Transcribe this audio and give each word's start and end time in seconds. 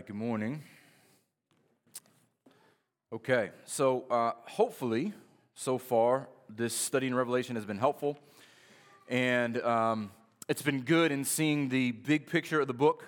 right, 0.00 0.06
good 0.06 0.16
morning. 0.16 0.62
Okay, 3.12 3.50
so 3.66 4.06
uh, 4.10 4.32
hopefully, 4.46 5.12
so 5.54 5.76
far, 5.76 6.26
this 6.48 6.74
study 6.74 7.06
in 7.06 7.14
Revelation 7.14 7.54
has 7.54 7.66
been 7.66 7.76
helpful. 7.76 8.18
And 9.10 9.60
um, 9.60 10.10
it's 10.48 10.62
been 10.62 10.80
good 10.84 11.12
in 11.12 11.26
seeing 11.26 11.68
the 11.68 11.92
big 11.92 12.28
picture 12.28 12.62
of 12.62 12.66
the 12.66 12.72
book. 12.72 13.04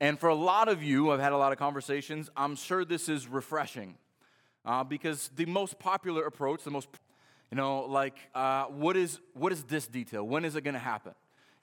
And 0.00 0.18
for 0.18 0.30
a 0.30 0.34
lot 0.34 0.68
of 0.68 0.82
you, 0.82 1.10
I've 1.10 1.20
had 1.20 1.32
a 1.32 1.36
lot 1.36 1.52
of 1.52 1.58
conversations, 1.58 2.30
I'm 2.34 2.56
sure 2.56 2.86
this 2.86 3.10
is 3.10 3.28
refreshing. 3.28 3.94
Uh, 4.64 4.84
because 4.84 5.28
the 5.36 5.44
most 5.44 5.78
popular 5.78 6.24
approach, 6.24 6.62
the 6.64 6.70
most, 6.70 6.88
you 7.50 7.58
know, 7.58 7.80
like, 7.80 8.16
uh, 8.34 8.64
what, 8.64 8.96
is, 8.96 9.18
what 9.34 9.52
is 9.52 9.62
this 9.64 9.86
detail? 9.86 10.26
When 10.26 10.46
is 10.46 10.56
it 10.56 10.62
going 10.62 10.72
to 10.72 10.80
happen? 10.80 11.12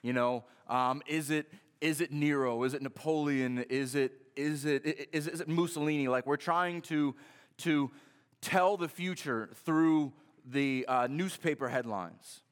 You 0.02 0.12
know, 0.12 0.44
um, 0.68 1.02
is 1.08 1.30
it 1.30 1.48
is 1.80 2.00
it 2.00 2.12
Nero? 2.12 2.62
Is 2.64 2.74
it 2.74 2.82
Napoleon? 2.82 3.64
Is 3.68 3.94
it, 3.94 4.12
is 4.36 4.64
it, 4.64 5.08
is, 5.12 5.26
is 5.26 5.40
it 5.40 5.48
Mussolini? 5.48 6.08
Like, 6.08 6.26
we're 6.26 6.36
trying 6.36 6.82
to, 6.82 7.14
to 7.58 7.90
tell 8.40 8.76
the 8.76 8.88
future 8.88 9.48
through 9.64 10.12
the 10.44 10.84
uh, 10.86 11.08
newspaper 11.10 11.68
headlines. 11.68 12.42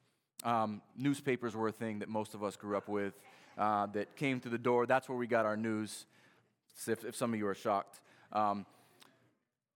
Um, 0.43 0.81
newspapers 0.97 1.55
were 1.55 1.69
a 1.69 1.71
thing 1.71 1.99
that 1.99 2.09
most 2.09 2.33
of 2.33 2.43
us 2.43 2.57
grew 2.57 2.75
up 2.75 2.89
with 2.89 3.13
uh, 3.57 3.87
that 3.93 4.15
came 4.17 4.39
through 4.39 4.51
the 4.51 4.57
door. 4.57 4.85
That's 4.85 5.07
where 5.07 5.17
we 5.17 5.27
got 5.27 5.45
our 5.45 5.55
news, 5.55 6.05
if, 6.85 7.05
if 7.05 7.15
some 7.15 7.33
of 7.33 7.39
you 7.39 7.47
are 7.47 7.55
shocked. 7.55 8.01
Um, 8.33 8.65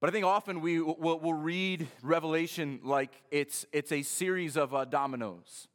but 0.01 0.09
I 0.09 0.11
think 0.11 0.25
often 0.25 0.59
we 0.59 0.81
will 0.81 1.19
we'll 1.19 1.33
read 1.33 1.87
Revelation 2.03 2.81
like 2.83 3.11
it's, 3.31 3.65
it's 3.71 3.91
a 3.91 4.01
series 4.01 4.57
of 4.57 4.75
uh, 4.75 4.85
dominoes. 4.85 5.68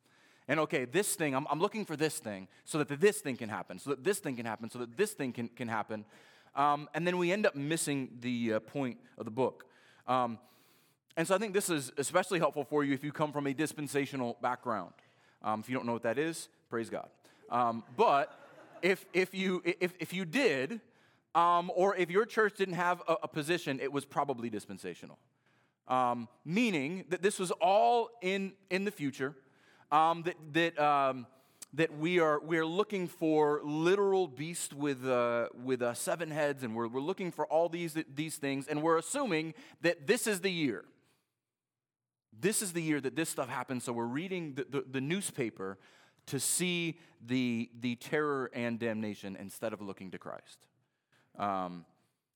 And 0.46 0.60
okay, 0.60 0.84
this 0.84 1.14
thing, 1.14 1.34
I'm, 1.34 1.46
I'm 1.50 1.60
looking 1.60 1.84
for 1.84 1.96
this 1.96 2.18
thing 2.18 2.48
so 2.64 2.78
that 2.78 3.00
this 3.00 3.20
thing 3.20 3.36
can 3.36 3.48
happen, 3.48 3.78
so 3.78 3.90
that 3.90 4.04
this 4.04 4.18
thing 4.18 4.36
can 4.36 4.44
happen, 4.44 4.70
so 4.70 4.78
that 4.80 4.96
this 4.96 5.12
thing 5.12 5.32
can, 5.32 5.48
can 5.48 5.68
happen. 5.68 6.04
Um, 6.54 6.88
and 6.94 7.06
then 7.06 7.16
we 7.16 7.32
end 7.32 7.46
up 7.46 7.56
missing 7.56 8.10
the 8.20 8.54
uh, 8.54 8.60
point 8.60 8.98
of 9.16 9.24
the 9.24 9.30
book. 9.30 9.64
Um, 10.06 10.38
and 11.16 11.26
so 11.26 11.34
I 11.34 11.38
think 11.38 11.54
this 11.54 11.70
is 11.70 11.92
especially 11.96 12.38
helpful 12.38 12.64
for 12.64 12.84
you 12.84 12.92
if 12.92 13.02
you 13.02 13.12
come 13.12 13.32
from 13.32 13.46
a 13.46 13.54
dispensational 13.54 14.36
background. 14.42 14.92
Um, 15.42 15.60
if 15.60 15.68
you 15.68 15.74
don't 15.74 15.86
know 15.86 15.92
what 15.92 16.02
that 16.02 16.18
is, 16.18 16.48
praise 16.68 16.90
God. 16.90 17.08
Um, 17.50 17.84
but 17.96 18.38
if, 18.82 19.06
if, 19.12 19.34
you, 19.34 19.62
if, 19.64 19.94
if 19.98 20.12
you 20.12 20.24
did, 20.24 20.80
um, 21.34 21.70
or 21.74 21.96
if 21.96 22.10
your 22.10 22.26
church 22.26 22.54
didn't 22.56 22.74
have 22.74 23.02
a, 23.08 23.16
a 23.24 23.28
position, 23.28 23.80
it 23.80 23.92
was 23.92 24.04
probably 24.04 24.50
dispensational. 24.50 25.18
Um, 25.88 26.28
meaning 26.44 27.04
that 27.08 27.22
this 27.22 27.38
was 27.38 27.50
all 27.50 28.10
in, 28.22 28.52
in 28.70 28.84
the 28.84 28.90
future 28.90 29.34
um, 29.94 30.24
that, 30.24 30.34
that, 30.52 30.78
um, 30.80 31.24
that 31.72 31.96
we, 31.96 32.18
are, 32.18 32.40
we 32.40 32.58
are 32.58 32.66
looking 32.66 33.06
for 33.06 33.60
literal 33.62 34.26
beast 34.26 34.74
with, 34.74 35.06
uh, 35.06 35.48
with 35.62 35.82
uh, 35.82 35.94
seven 35.94 36.32
heads, 36.32 36.64
and 36.64 36.74
we're, 36.74 36.88
we're 36.88 37.00
looking 37.00 37.30
for 37.30 37.46
all 37.46 37.68
these, 37.68 37.96
these 38.12 38.34
things, 38.36 38.66
and 38.66 38.82
we're 38.82 38.98
assuming 38.98 39.54
that 39.82 40.08
this 40.08 40.26
is 40.26 40.40
the 40.40 40.50
year. 40.50 40.84
This 42.38 42.60
is 42.60 42.72
the 42.72 42.82
year 42.82 43.00
that 43.00 43.14
this 43.14 43.28
stuff 43.28 43.48
happens, 43.48 43.84
so 43.84 43.92
we're 43.92 44.04
reading 44.04 44.54
the, 44.54 44.66
the, 44.68 44.84
the 44.90 45.00
newspaper 45.00 45.78
to 46.26 46.40
see 46.40 46.98
the, 47.24 47.70
the 47.78 47.94
terror 47.94 48.50
and 48.52 48.80
damnation 48.80 49.36
instead 49.36 49.72
of 49.72 49.80
looking 49.80 50.10
to 50.10 50.18
Christ. 50.18 50.58
Um, 51.38 51.84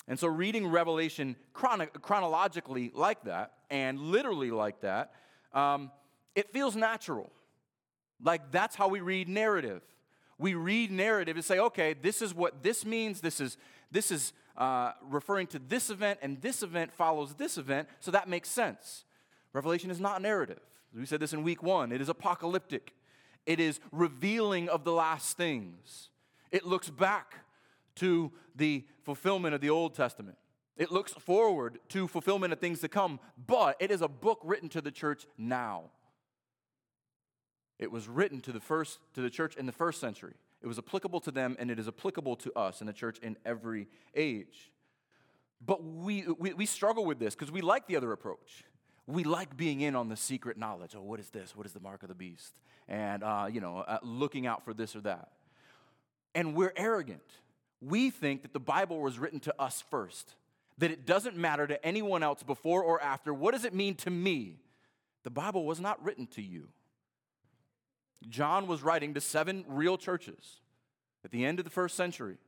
and 0.06 0.16
so, 0.16 0.28
reading 0.28 0.68
Revelation 0.68 1.34
chrono- 1.52 1.86
chronologically 1.86 2.92
like 2.94 3.24
that 3.24 3.54
and 3.68 3.98
literally 3.98 4.52
like 4.52 4.80
that, 4.82 5.12
um, 5.52 5.90
it 6.36 6.52
feels 6.52 6.76
natural. 6.76 7.32
Like 8.22 8.50
that's 8.50 8.76
how 8.76 8.88
we 8.88 9.00
read 9.00 9.28
narrative. 9.28 9.82
We 10.38 10.54
read 10.54 10.90
narrative 10.90 11.36
and 11.36 11.44
say, 11.44 11.58
okay, 11.58 11.94
this 11.94 12.22
is 12.22 12.34
what 12.34 12.62
this 12.62 12.84
means. 12.84 13.20
This 13.20 13.40
is 13.40 13.56
this 13.90 14.10
is 14.10 14.32
uh, 14.56 14.92
referring 15.02 15.46
to 15.48 15.58
this 15.58 15.88
event, 15.88 16.18
and 16.20 16.40
this 16.42 16.62
event 16.62 16.92
follows 16.92 17.34
this 17.34 17.58
event, 17.58 17.88
so 18.00 18.10
that 18.10 18.28
makes 18.28 18.48
sense. 18.50 19.04
Revelation 19.52 19.90
is 19.90 20.00
not 20.00 20.20
narrative. 20.20 20.60
We 20.94 21.06
said 21.06 21.20
this 21.20 21.32
in 21.32 21.42
week 21.42 21.62
one. 21.62 21.92
It 21.92 22.00
is 22.00 22.08
apocalyptic. 22.08 22.94
It 23.46 23.60
is 23.60 23.80
revealing 23.92 24.68
of 24.68 24.84
the 24.84 24.92
last 24.92 25.36
things. 25.36 26.10
It 26.50 26.66
looks 26.66 26.90
back 26.90 27.36
to 27.96 28.32
the 28.56 28.84
fulfillment 29.04 29.54
of 29.54 29.60
the 29.60 29.70
Old 29.70 29.94
Testament. 29.94 30.36
It 30.76 30.92
looks 30.92 31.12
forward 31.12 31.78
to 31.90 32.06
fulfillment 32.06 32.52
of 32.52 32.60
things 32.60 32.80
to 32.80 32.88
come, 32.88 33.20
but 33.46 33.76
it 33.80 33.90
is 33.90 34.02
a 34.02 34.08
book 34.08 34.40
written 34.44 34.68
to 34.70 34.80
the 34.80 34.90
church 34.90 35.26
now. 35.36 35.84
It 37.78 37.90
was 37.90 38.08
written 38.08 38.40
to 38.42 38.52
the 38.52 38.60
first 38.60 38.98
to 39.14 39.20
the 39.20 39.30
church 39.30 39.56
in 39.56 39.66
the 39.66 39.72
first 39.72 40.00
century. 40.00 40.34
It 40.60 40.66
was 40.66 40.78
applicable 40.78 41.20
to 41.20 41.30
them 41.30 41.56
and 41.58 41.70
it 41.70 41.78
is 41.78 41.86
applicable 41.86 42.36
to 42.36 42.52
us 42.54 42.80
in 42.80 42.86
the 42.86 42.92
church 42.92 43.18
in 43.20 43.36
every 43.44 43.86
age. 44.14 44.72
But 45.64 45.84
we, 45.84 46.24
we, 46.38 46.52
we 46.52 46.66
struggle 46.66 47.04
with 47.04 47.18
this 47.18 47.34
because 47.34 47.50
we 47.50 47.60
like 47.60 47.86
the 47.86 47.96
other 47.96 48.12
approach. 48.12 48.64
We 49.06 49.24
like 49.24 49.56
being 49.56 49.80
in 49.80 49.96
on 49.96 50.08
the 50.08 50.16
secret 50.16 50.58
knowledge. 50.58 50.94
Oh, 50.96 51.02
what 51.02 51.18
is 51.18 51.30
this? 51.30 51.56
What 51.56 51.66
is 51.66 51.72
the 51.72 51.80
mark 51.80 52.02
of 52.02 52.08
the 52.08 52.14
beast? 52.14 52.60
And, 52.88 53.22
uh, 53.22 53.48
you 53.50 53.60
know, 53.60 53.78
uh, 53.78 53.98
looking 54.02 54.46
out 54.46 54.64
for 54.64 54.74
this 54.74 54.94
or 54.94 55.00
that. 55.02 55.30
And 56.34 56.54
we're 56.54 56.74
arrogant. 56.76 57.22
We 57.80 58.10
think 58.10 58.42
that 58.42 58.52
the 58.52 58.60
Bible 58.60 59.00
was 59.00 59.18
written 59.18 59.40
to 59.40 59.54
us 59.58 59.82
first, 59.90 60.34
that 60.78 60.90
it 60.90 61.06
doesn't 61.06 61.36
matter 61.36 61.66
to 61.66 61.84
anyone 61.84 62.22
else 62.22 62.42
before 62.42 62.82
or 62.82 63.00
after. 63.00 63.32
What 63.32 63.54
does 63.54 63.64
it 63.64 63.74
mean 63.74 63.94
to 63.96 64.10
me? 64.10 64.58
The 65.24 65.30
Bible 65.30 65.64
was 65.64 65.80
not 65.80 66.02
written 66.04 66.26
to 66.28 66.42
you. 66.42 66.68
John 68.28 68.66
was 68.66 68.82
writing 68.82 69.14
to 69.14 69.20
seven 69.20 69.64
real 69.68 69.96
churches 69.96 70.60
at 71.24 71.30
the 71.30 71.44
end 71.44 71.58
of 71.58 71.64
the 71.64 71.70
first 71.70 71.96
century. 71.96 72.38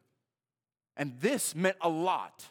And 0.96 1.18
this 1.20 1.54
meant 1.54 1.76
a 1.80 1.88
lot 1.88 2.44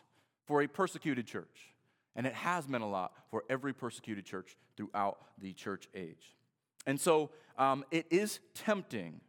for 0.46 0.62
a 0.62 0.68
persecuted 0.68 1.28
church. 1.28 1.74
And 2.16 2.26
it 2.26 2.34
has 2.34 2.68
meant 2.68 2.84
a 2.84 2.88
lot 2.88 3.14
for 3.30 3.44
every 3.50 3.74
persecuted 3.74 4.26
church 4.26 4.58
throughout 4.76 5.18
the 5.40 5.54
church 5.54 5.88
age. 5.94 6.36
And 6.86 7.00
so 7.00 7.30
um, 7.58 7.86
it 7.92 8.08
is 8.10 8.40
tempting, 8.56 9.22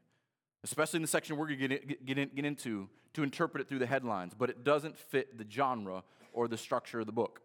especially 0.64 0.98
in 0.98 1.02
the 1.02 1.08
section 1.08 1.36
we're 1.36 1.46
going 1.46 1.58
to 1.58 1.68
get, 1.68 2.06
get, 2.06 2.18
in, 2.18 2.30
get 2.34 2.44
into, 2.44 2.88
to 3.14 3.22
interpret 3.22 3.60
it 3.60 3.68
through 3.68 3.80
the 3.80 3.86
headlines, 3.86 4.32
but 4.36 4.50
it 4.50 4.64
doesn't 4.64 4.96
fit 4.96 5.36
the 5.36 5.44
genre 5.50 6.04
or 6.32 6.48
the 6.48 6.56
structure 6.56 7.00
of 7.00 7.06
the 7.06 7.12
book. 7.12 7.40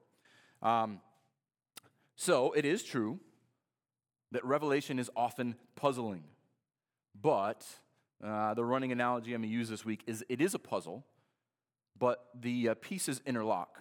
Um, 0.62 1.02
so 2.16 2.54
it 2.54 2.66
is 2.66 2.84
true 2.84 3.20
that 4.32 4.46
Revelation 4.46 5.00
is 5.00 5.10
often 5.16 5.56
puzzling. 5.76 6.24
But 7.22 7.66
uh, 8.24 8.54
the 8.54 8.66
running 8.66 8.92
analogy 8.92 9.34
I'm 9.34 9.42
going 9.42 9.50
to 9.50 9.56
use 9.56 9.70
this 9.70 9.86
week 9.86 10.04
is 10.08 10.24
it 10.30 10.42
is 10.42 10.54
a 10.54 10.60
puzzle, 10.60 11.06
but 11.98 12.26
the 12.40 12.70
uh, 12.70 12.76
pieces 12.76 13.22
interlock 13.26 13.80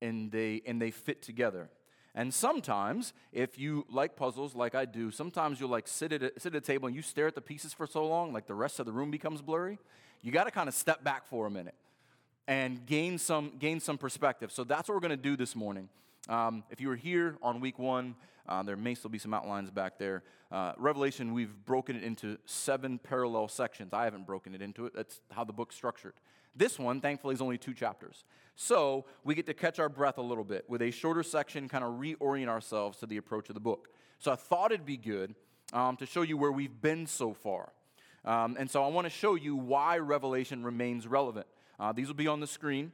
and 0.00 0.30
they, 0.30 0.62
and 0.66 0.80
they 0.80 0.90
fit 0.90 1.22
together. 1.22 1.70
And 2.14 2.32
sometimes, 2.32 3.14
if 3.32 3.58
you 3.58 3.86
like 3.90 4.16
puzzles 4.16 4.54
like 4.54 4.74
I 4.74 4.84
do, 4.84 5.10
sometimes 5.10 5.58
you'll 5.58 5.70
like 5.70 5.88
sit 5.88 6.12
at, 6.12 6.22
a, 6.22 6.32
sit 6.38 6.54
at 6.54 6.62
a 6.62 6.66
table 6.66 6.86
and 6.86 6.94
you 6.94 7.00
stare 7.00 7.26
at 7.26 7.34
the 7.34 7.40
pieces 7.40 7.72
for 7.72 7.86
so 7.86 8.06
long, 8.06 8.32
like 8.32 8.46
the 8.46 8.54
rest 8.54 8.80
of 8.80 8.86
the 8.86 8.92
room 8.92 9.10
becomes 9.10 9.40
blurry. 9.40 9.78
You 10.20 10.30
got 10.30 10.44
to 10.44 10.50
kind 10.50 10.68
of 10.68 10.74
step 10.74 11.02
back 11.02 11.26
for 11.26 11.46
a 11.46 11.50
minute 11.50 11.74
and 12.46 12.84
gain 12.84 13.16
some, 13.16 13.52
gain 13.58 13.80
some 13.80 13.96
perspective. 13.96 14.52
So 14.52 14.62
that's 14.62 14.88
what 14.88 14.94
we're 14.94 15.00
going 15.00 15.10
to 15.10 15.16
do 15.16 15.36
this 15.36 15.56
morning. 15.56 15.88
Um, 16.28 16.64
if 16.70 16.80
you 16.80 16.88
were 16.88 16.96
here 16.96 17.36
on 17.42 17.60
week 17.60 17.78
one, 17.78 18.14
uh, 18.48 18.62
there 18.62 18.76
may 18.76 18.94
still 18.94 19.10
be 19.10 19.18
some 19.18 19.34
outlines 19.34 19.70
back 19.70 19.98
there. 19.98 20.22
Uh, 20.50 20.72
Revelation, 20.76 21.32
we've 21.32 21.54
broken 21.64 21.96
it 21.96 22.02
into 22.02 22.38
seven 22.44 22.98
parallel 22.98 23.48
sections. 23.48 23.92
I 23.92 24.04
haven't 24.04 24.26
broken 24.26 24.54
it 24.54 24.62
into 24.62 24.86
it. 24.86 24.94
That's 24.94 25.20
how 25.30 25.44
the 25.44 25.52
book's 25.52 25.74
structured. 25.74 26.14
This 26.54 26.78
one, 26.78 27.00
thankfully, 27.00 27.34
is 27.34 27.40
only 27.40 27.56
two 27.56 27.72
chapters. 27.72 28.24
So 28.54 29.06
we 29.24 29.34
get 29.34 29.46
to 29.46 29.54
catch 29.54 29.78
our 29.78 29.88
breath 29.88 30.18
a 30.18 30.22
little 30.22 30.44
bit 30.44 30.64
with 30.68 30.82
a 30.82 30.90
shorter 30.90 31.22
section, 31.22 31.68
kind 31.68 31.82
of 31.82 31.94
reorient 31.94 32.48
ourselves 32.48 32.98
to 32.98 33.06
the 33.06 33.16
approach 33.16 33.48
of 33.48 33.54
the 33.54 33.60
book. 33.60 33.88
So 34.18 34.30
I 34.30 34.36
thought 34.36 34.72
it'd 34.72 34.84
be 34.84 34.98
good 34.98 35.34
um, 35.72 35.96
to 35.96 36.06
show 36.06 36.22
you 36.22 36.36
where 36.36 36.52
we've 36.52 36.80
been 36.80 37.06
so 37.06 37.32
far. 37.32 37.72
Um, 38.24 38.56
and 38.58 38.70
so 38.70 38.84
I 38.84 38.88
want 38.88 39.06
to 39.06 39.10
show 39.10 39.34
you 39.34 39.56
why 39.56 39.98
Revelation 39.98 40.62
remains 40.62 41.06
relevant. 41.06 41.46
Uh, 41.80 41.92
these 41.92 42.08
will 42.08 42.14
be 42.14 42.28
on 42.28 42.40
the 42.40 42.46
screen. 42.46 42.92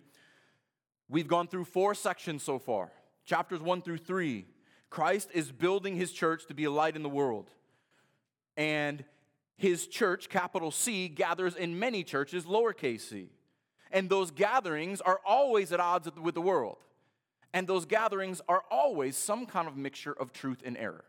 We've 1.09 1.27
gone 1.27 1.49
through 1.49 1.65
four 1.65 1.95
sections 1.95 2.43
so 2.43 2.59
far 2.59 2.93
chapters 3.29 3.61
one 3.61 3.83
through 3.83 3.99
three 3.99 4.47
Christ 4.91 5.31
is 5.35 5.53
building 5.53 5.97
his 5.97 6.13
church 6.13 6.47
to 6.47 6.55
be 6.55 6.65
a 6.65 6.71
light 6.71 6.97
in 6.97 7.03
the 7.03 7.09
world. 7.09 7.51
And 8.57 9.05
his 9.57 9.87
church, 9.87 10.29
capital 10.29 10.71
C, 10.71 11.09
gathers 11.09 11.55
in 11.55 11.79
many 11.79 12.05
churches, 12.05 12.45
lowercase 12.45 13.01
c. 13.03 13.31
And 13.91 14.09
those 14.09 14.31
gatherings 14.31 15.01
are 15.01 15.21
always 15.27 15.73
at 15.73 15.81
odds 15.81 16.09
with 16.21 16.35
the 16.35 16.41
world. 16.41 16.79
And 17.53 17.67
those 17.67 17.87
gatherings 17.87 18.41
are 18.49 18.63
always 18.71 19.17
some 19.17 19.47
kind 19.47 19.67
of 19.67 19.77
mixture 19.77 20.13
of 20.13 20.33
truth 20.33 20.63
and 20.65 20.77
error. 20.77 21.05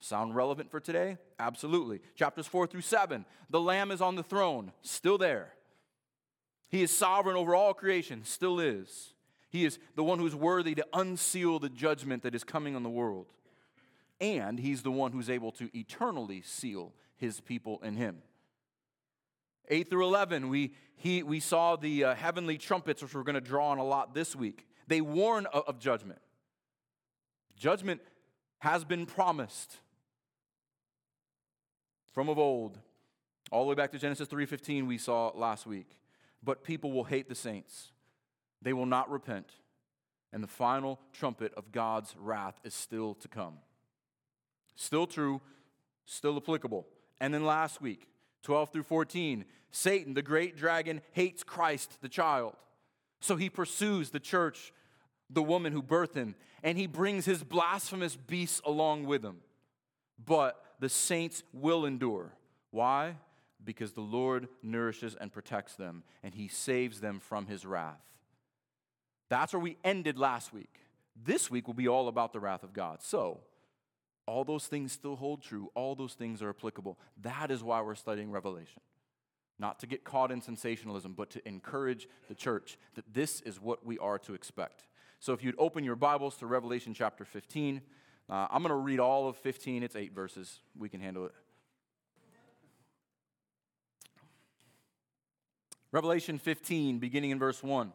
Sound 0.00 0.34
relevant 0.34 0.70
for 0.70 0.80
today? 0.80 1.16
Absolutely. 1.38 2.00
Chapters 2.14 2.46
4 2.46 2.66
through 2.66 2.82
7. 2.82 3.24
The 3.48 3.60
Lamb 3.60 3.90
is 3.90 4.00
on 4.00 4.16
the 4.16 4.22
throne, 4.22 4.72
still 4.82 5.18
there. 5.18 5.52
He 6.68 6.82
is 6.82 6.90
sovereign 6.90 7.36
over 7.36 7.54
all 7.54 7.72
creation, 7.72 8.24
still 8.24 8.60
is. 8.60 9.13
He 9.54 9.64
is 9.64 9.78
the 9.94 10.02
one 10.02 10.18
who's 10.18 10.34
worthy 10.34 10.74
to 10.74 10.84
unseal 10.92 11.60
the 11.60 11.68
judgment 11.68 12.24
that 12.24 12.34
is 12.34 12.42
coming 12.42 12.74
on 12.74 12.82
the 12.82 12.90
world. 12.90 13.26
And 14.20 14.58
he's 14.58 14.82
the 14.82 14.90
one 14.90 15.12
who's 15.12 15.30
able 15.30 15.52
to 15.52 15.70
eternally 15.78 16.42
seal 16.42 16.92
his 17.14 17.40
people 17.40 17.78
in 17.84 17.94
him. 17.94 18.22
8 19.68 19.88
through 19.88 20.06
11, 20.06 20.48
we, 20.48 20.74
he, 20.96 21.22
we 21.22 21.38
saw 21.38 21.76
the 21.76 22.02
uh, 22.02 22.14
heavenly 22.16 22.58
trumpets, 22.58 23.00
which 23.00 23.14
we're 23.14 23.22
going 23.22 23.36
to 23.36 23.40
draw 23.40 23.68
on 23.68 23.78
a 23.78 23.84
lot 23.84 24.12
this 24.12 24.34
week. 24.34 24.66
They 24.88 25.00
warn 25.00 25.46
of, 25.46 25.62
of 25.68 25.78
judgment. 25.78 26.20
Judgment 27.56 28.00
has 28.58 28.82
been 28.82 29.06
promised 29.06 29.76
from 32.12 32.28
of 32.28 32.40
old. 32.40 32.76
All 33.52 33.62
the 33.62 33.68
way 33.68 33.76
back 33.76 33.92
to 33.92 34.00
Genesis 34.00 34.26
3:15 34.26 34.88
we 34.88 34.98
saw 34.98 35.30
last 35.32 35.64
week. 35.64 35.96
But 36.42 36.64
people 36.64 36.90
will 36.90 37.04
hate 37.04 37.28
the 37.28 37.36
saints. 37.36 37.92
They 38.64 38.72
will 38.72 38.86
not 38.86 39.10
repent. 39.10 39.52
And 40.32 40.42
the 40.42 40.48
final 40.48 40.98
trumpet 41.12 41.54
of 41.54 41.70
God's 41.70 42.16
wrath 42.18 42.58
is 42.64 42.74
still 42.74 43.14
to 43.16 43.28
come. 43.28 43.58
Still 44.74 45.06
true, 45.06 45.40
still 46.06 46.36
applicable. 46.36 46.86
And 47.20 47.32
then 47.32 47.44
last 47.44 47.80
week, 47.80 48.08
12 48.42 48.70
through 48.70 48.82
14, 48.82 49.44
Satan, 49.70 50.14
the 50.14 50.22
great 50.22 50.56
dragon, 50.56 51.02
hates 51.12 51.44
Christ, 51.44 51.98
the 52.02 52.08
child. 52.08 52.54
So 53.20 53.36
he 53.36 53.48
pursues 53.48 54.10
the 54.10 54.18
church, 54.18 54.72
the 55.30 55.42
woman 55.42 55.72
who 55.72 55.82
birthed 55.82 56.14
him, 56.14 56.34
and 56.62 56.76
he 56.76 56.86
brings 56.86 57.24
his 57.24 57.44
blasphemous 57.44 58.16
beasts 58.16 58.60
along 58.64 59.04
with 59.04 59.24
him. 59.24 59.36
But 60.24 60.60
the 60.80 60.88
saints 60.88 61.42
will 61.52 61.84
endure. 61.84 62.32
Why? 62.70 63.16
Because 63.62 63.92
the 63.92 64.00
Lord 64.00 64.48
nourishes 64.62 65.14
and 65.14 65.32
protects 65.32 65.74
them, 65.74 66.02
and 66.22 66.34
he 66.34 66.48
saves 66.48 67.00
them 67.00 67.20
from 67.20 67.46
his 67.46 67.64
wrath. 67.64 68.00
That's 69.28 69.52
where 69.52 69.60
we 69.60 69.76
ended 69.84 70.18
last 70.18 70.52
week. 70.52 70.80
This 71.16 71.50
week 71.50 71.66
will 71.66 71.74
be 71.74 71.88
all 71.88 72.08
about 72.08 72.32
the 72.32 72.40
wrath 72.40 72.62
of 72.62 72.72
God. 72.72 73.02
So, 73.02 73.40
all 74.26 74.44
those 74.44 74.66
things 74.66 74.92
still 74.92 75.16
hold 75.16 75.42
true. 75.42 75.70
All 75.74 75.94
those 75.94 76.14
things 76.14 76.42
are 76.42 76.48
applicable. 76.48 76.98
That 77.22 77.50
is 77.50 77.62
why 77.62 77.82
we're 77.82 77.94
studying 77.94 78.30
Revelation. 78.30 78.80
Not 79.58 79.78
to 79.80 79.86
get 79.86 80.02
caught 80.02 80.32
in 80.32 80.40
sensationalism, 80.40 81.12
but 81.12 81.30
to 81.30 81.46
encourage 81.46 82.08
the 82.28 82.34
church 82.34 82.78
that 82.94 83.04
this 83.12 83.40
is 83.42 83.60
what 83.60 83.84
we 83.84 83.98
are 83.98 84.18
to 84.20 84.34
expect. 84.34 84.84
So 85.20 85.32
if 85.32 85.44
you'd 85.44 85.54
open 85.58 85.84
your 85.84 85.96
Bibles 85.96 86.36
to 86.36 86.46
Revelation 86.46 86.94
chapter 86.94 87.24
15, 87.24 87.80
uh, 88.28 88.46
I'm 88.50 88.62
going 88.62 88.70
to 88.70 88.76
read 88.76 88.98
all 88.98 89.28
of 89.28 89.36
15. 89.36 89.82
It's 89.82 89.96
eight 89.96 90.14
verses. 90.14 90.60
We 90.76 90.88
can 90.88 91.00
handle 91.00 91.26
it. 91.26 91.32
Revelation 95.92 96.38
15, 96.38 96.98
beginning 96.98 97.30
in 97.30 97.38
verse 97.38 97.62
1. 97.62 97.92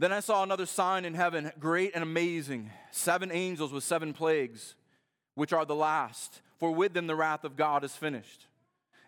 Then 0.00 0.14
I 0.14 0.20
saw 0.20 0.42
another 0.42 0.64
sign 0.64 1.04
in 1.04 1.12
heaven, 1.12 1.52
great 1.60 1.90
and 1.92 2.02
amazing 2.02 2.70
seven 2.90 3.30
angels 3.30 3.70
with 3.70 3.84
seven 3.84 4.14
plagues, 4.14 4.74
which 5.34 5.52
are 5.52 5.66
the 5.66 5.74
last, 5.74 6.40
for 6.58 6.70
with 6.70 6.94
them 6.94 7.06
the 7.06 7.14
wrath 7.14 7.44
of 7.44 7.54
God 7.54 7.84
is 7.84 7.94
finished. 7.94 8.46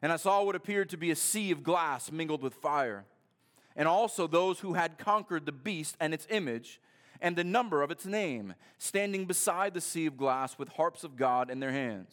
And 0.03 0.13
I 0.13 0.17
saw 0.17 0.43
what 0.43 0.55
appeared 0.55 0.91
to 0.91 0.99
be 0.99 1.11
a 1.11 1.17
sea 1.17 1.51
of 1.51 1.63
glass 1.63 2.13
mingled 2.13 2.43
with 2.43 2.53
fire, 2.53 3.07
and 3.75 3.89
also 3.89 4.27
those 4.27 4.61
who 4.61 4.75
had 4.75 4.99
conquered 4.99 5.47
the 5.47 5.51
beast 5.51 5.97
and 5.99 6.13
its 6.13 6.27
image 6.29 6.79
and 7.23 7.37
the 7.37 7.43
number 7.45 7.81
of 7.81 7.91
its 7.91 8.05
name, 8.05 8.53
standing 8.77 9.25
beside 9.25 9.73
the 9.73 9.81
sea 9.81 10.05
of 10.05 10.19
glass 10.19 10.59
with 10.59 10.69
harps 10.69 11.05
of 11.05 11.17
God 11.17 11.49
in 11.51 11.59
their 11.59 11.73
hands. 11.73 12.13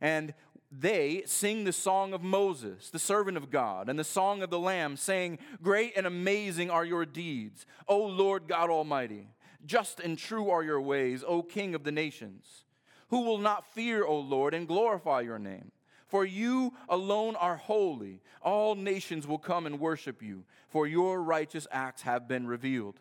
And 0.00 0.34
they 0.70 1.22
sing 1.26 1.64
the 1.64 1.72
song 1.72 2.12
of 2.12 2.22
Moses, 2.22 2.90
the 2.90 2.98
servant 2.98 3.36
of 3.36 3.50
God, 3.50 3.88
and 3.88 3.98
the 3.98 4.04
song 4.04 4.42
of 4.42 4.50
the 4.50 4.58
Lamb, 4.58 4.96
saying, 4.96 5.38
Great 5.62 5.96
and 5.96 6.06
amazing 6.06 6.70
are 6.70 6.84
your 6.84 7.06
deeds, 7.06 7.66
O 7.86 7.98
Lord 7.98 8.48
God 8.48 8.70
Almighty. 8.70 9.28
Just 9.64 10.00
and 10.00 10.18
true 10.18 10.50
are 10.50 10.62
your 10.62 10.80
ways, 10.80 11.24
O 11.26 11.42
King 11.42 11.74
of 11.74 11.84
the 11.84 11.92
nations. 11.92 12.64
Who 13.08 13.22
will 13.22 13.38
not 13.38 13.72
fear, 13.72 14.04
O 14.04 14.18
Lord, 14.18 14.54
and 14.54 14.66
glorify 14.66 15.20
your 15.20 15.38
name? 15.38 15.70
For 16.06 16.24
you 16.24 16.74
alone 16.88 17.36
are 17.36 17.56
holy. 17.56 18.20
All 18.42 18.74
nations 18.74 19.26
will 19.26 19.38
come 19.38 19.66
and 19.66 19.80
worship 19.80 20.22
you, 20.22 20.44
for 20.68 20.86
your 20.86 21.22
righteous 21.22 21.66
acts 21.70 22.02
have 22.02 22.28
been 22.28 22.46
revealed. 22.46 23.00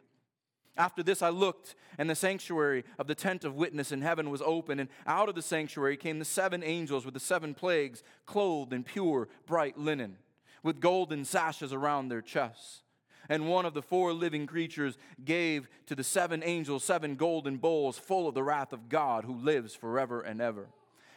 After 0.77 1.01
this, 1.01 1.22
I 1.22 1.30
looked, 1.30 1.75
and 1.98 2.10
the 2.10 2.16
sanctuary 2.16 2.83
of 3.00 3.07
the 3.07 3.16
tent 3.16 3.45
of 3.45 3.56
witness 3.56 3.92
in 3.92 4.01
heaven 4.01 4.30
was 4.30 4.42
open, 4.42 4.80
and 4.80 4.89
out 5.07 5.30
of 5.30 5.36
the 5.36 5.42
sanctuary 5.42 5.95
came 5.95 6.19
the 6.19 6.25
seven 6.25 6.63
angels 6.63 7.06
with 7.06 7.13
the 7.13 7.19
seven 7.19 7.54
plagues, 7.54 8.04
clothed 8.25 8.74
in 8.74 8.83
pure, 8.83 9.30
bright 9.48 9.77
linen, 9.77 10.18
with 10.63 10.81
golden 10.81 11.24
sashes 11.24 11.72
around 11.72 12.10
their 12.10 12.22
chests. 12.22 12.81
And 13.30 13.48
one 13.48 13.66
of 13.66 13.74
the 13.74 13.81
four 13.81 14.13
living 14.13 14.45
creatures 14.45 14.98
gave 15.24 15.68
to 15.88 15.95
the 15.95 16.04
seven 16.04 16.44
angels 16.44 16.83
seven 16.83 17.16
golden 17.16 17.57
bowls 17.57 17.98
full 17.98 18.28
of 18.28 18.36
the 18.36 18.44
wrath 18.44 18.74
of 18.74 18.89
God 18.89 19.25
who 19.25 19.36
lives 19.36 19.74
forever 19.74 20.21
and 20.21 20.42
ever. 20.42 20.68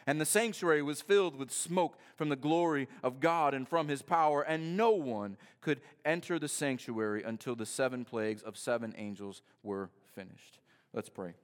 And 0.09 0.19
the 0.19 0.25
sanctuary 0.25 0.81
was 0.81 1.03
filled 1.03 1.35
with 1.35 1.51
smoke 1.51 1.95
from 2.15 2.29
the 2.29 2.35
glory 2.35 2.87
of 3.03 3.19
God 3.19 3.53
and 3.53 3.69
from 3.69 3.89
his 3.89 4.01
power, 4.01 4.41
and 4.41 4.75
no 4.75 4.89
one 4.89 5.37
could 5.61 5.81
enter 6.03 6.39
the 6.39 6.47
sanctuary 6.47 7.21
until 7.21 7.55
the 7.55 7.67
seven 7.67 8.05
plagues 8.05 8.41
of 8.41 8.57
seven 8.57 8.95
angels 8.97 9.43
were 9.61 9.91
finished. 10.15 10.57
Let's 10.93 11.09
pray. 11.09 11.35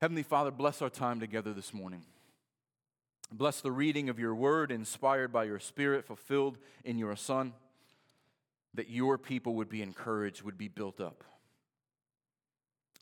Heavenly 0.00 0.22
Father, 0.22 0.50
bless 0.50 0.80
our 0.80 0.88
time 0.88 1.20
together 1.20 1.52
this 1.52 1.74
morning. 1.74 2.04
Bless 3.30 3.60
the 3.60 3.72
reading 3.72 4.08
of 4.08 4.18
your 4.18 4.34
word, 4.34 4.70
inspired 4.70 5.34
by 5.34 5.44
your 5.44 5.60
Spirit, 5.60 6.06
fulfilled 6.06 6.56
in 6.82 6.96
your 6.96 7.14
Son, 7.14 7.52
that 8.72 8.88
your 8.88 9.18
people 9.18 9.54
would 9.56 9.68
be 9.68 9.82
encouraged, 9.82 10.40
would 10.40 10.56
be 10.56 10.68
built 10.68 10.98
up 10.98 11.24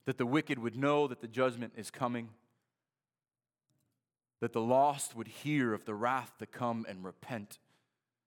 that 0.07 0.19
the 0.19 0.27
wicked 0.27 0.59
would 0.59 0.77
know 0.77 1.07
that 1.07 1.21
the 1.21 1.29
judgment 1.29 1.73
is 1.77 1.91
coming, 1.91 2.31
that 4.41 4.53
the 4.53 4.61
lost 4.61 5.15
would 5.15 5.29
hear 5.29 5.75
of 5.75 5.85
the 5.85 5.95
wrath 5.95 6.33
to 6.39 6.47
come 6.47 6.87
and 6.89 7.05
repent 7.05 7.59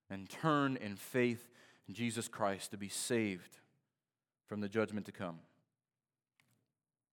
and 0.10 0.30
turn 0.30 0.78
in 0.78 0.96
faith 0.96 1.50
in 1.88 1.94
Jesus 1.94 2.28
Christ 2.28 2.72
to 2.72 2.78
be 2.78 2.90
saved 2.90 3.58
from 4.46 4.62
the 4.62 4.70
judgment 4.70 5.06
to 5.08 5.12
come. 5.12 5.40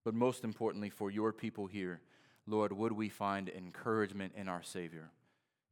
But 0.04 0.14
most 0.14 0.44
importantly, 0.44 0.90
for 0.90 1.10
your 1.10 1.32
people 1.32 1.66
here, 1.66 2.00
Lord, 2.46 2.72
would 2.72 2.92
we 2.92 3.08
find 3.08 3.48
encouragement 3.48 4.32
in 4.36 4.48
our 4.48 4.62
Savior, 4.62 5.10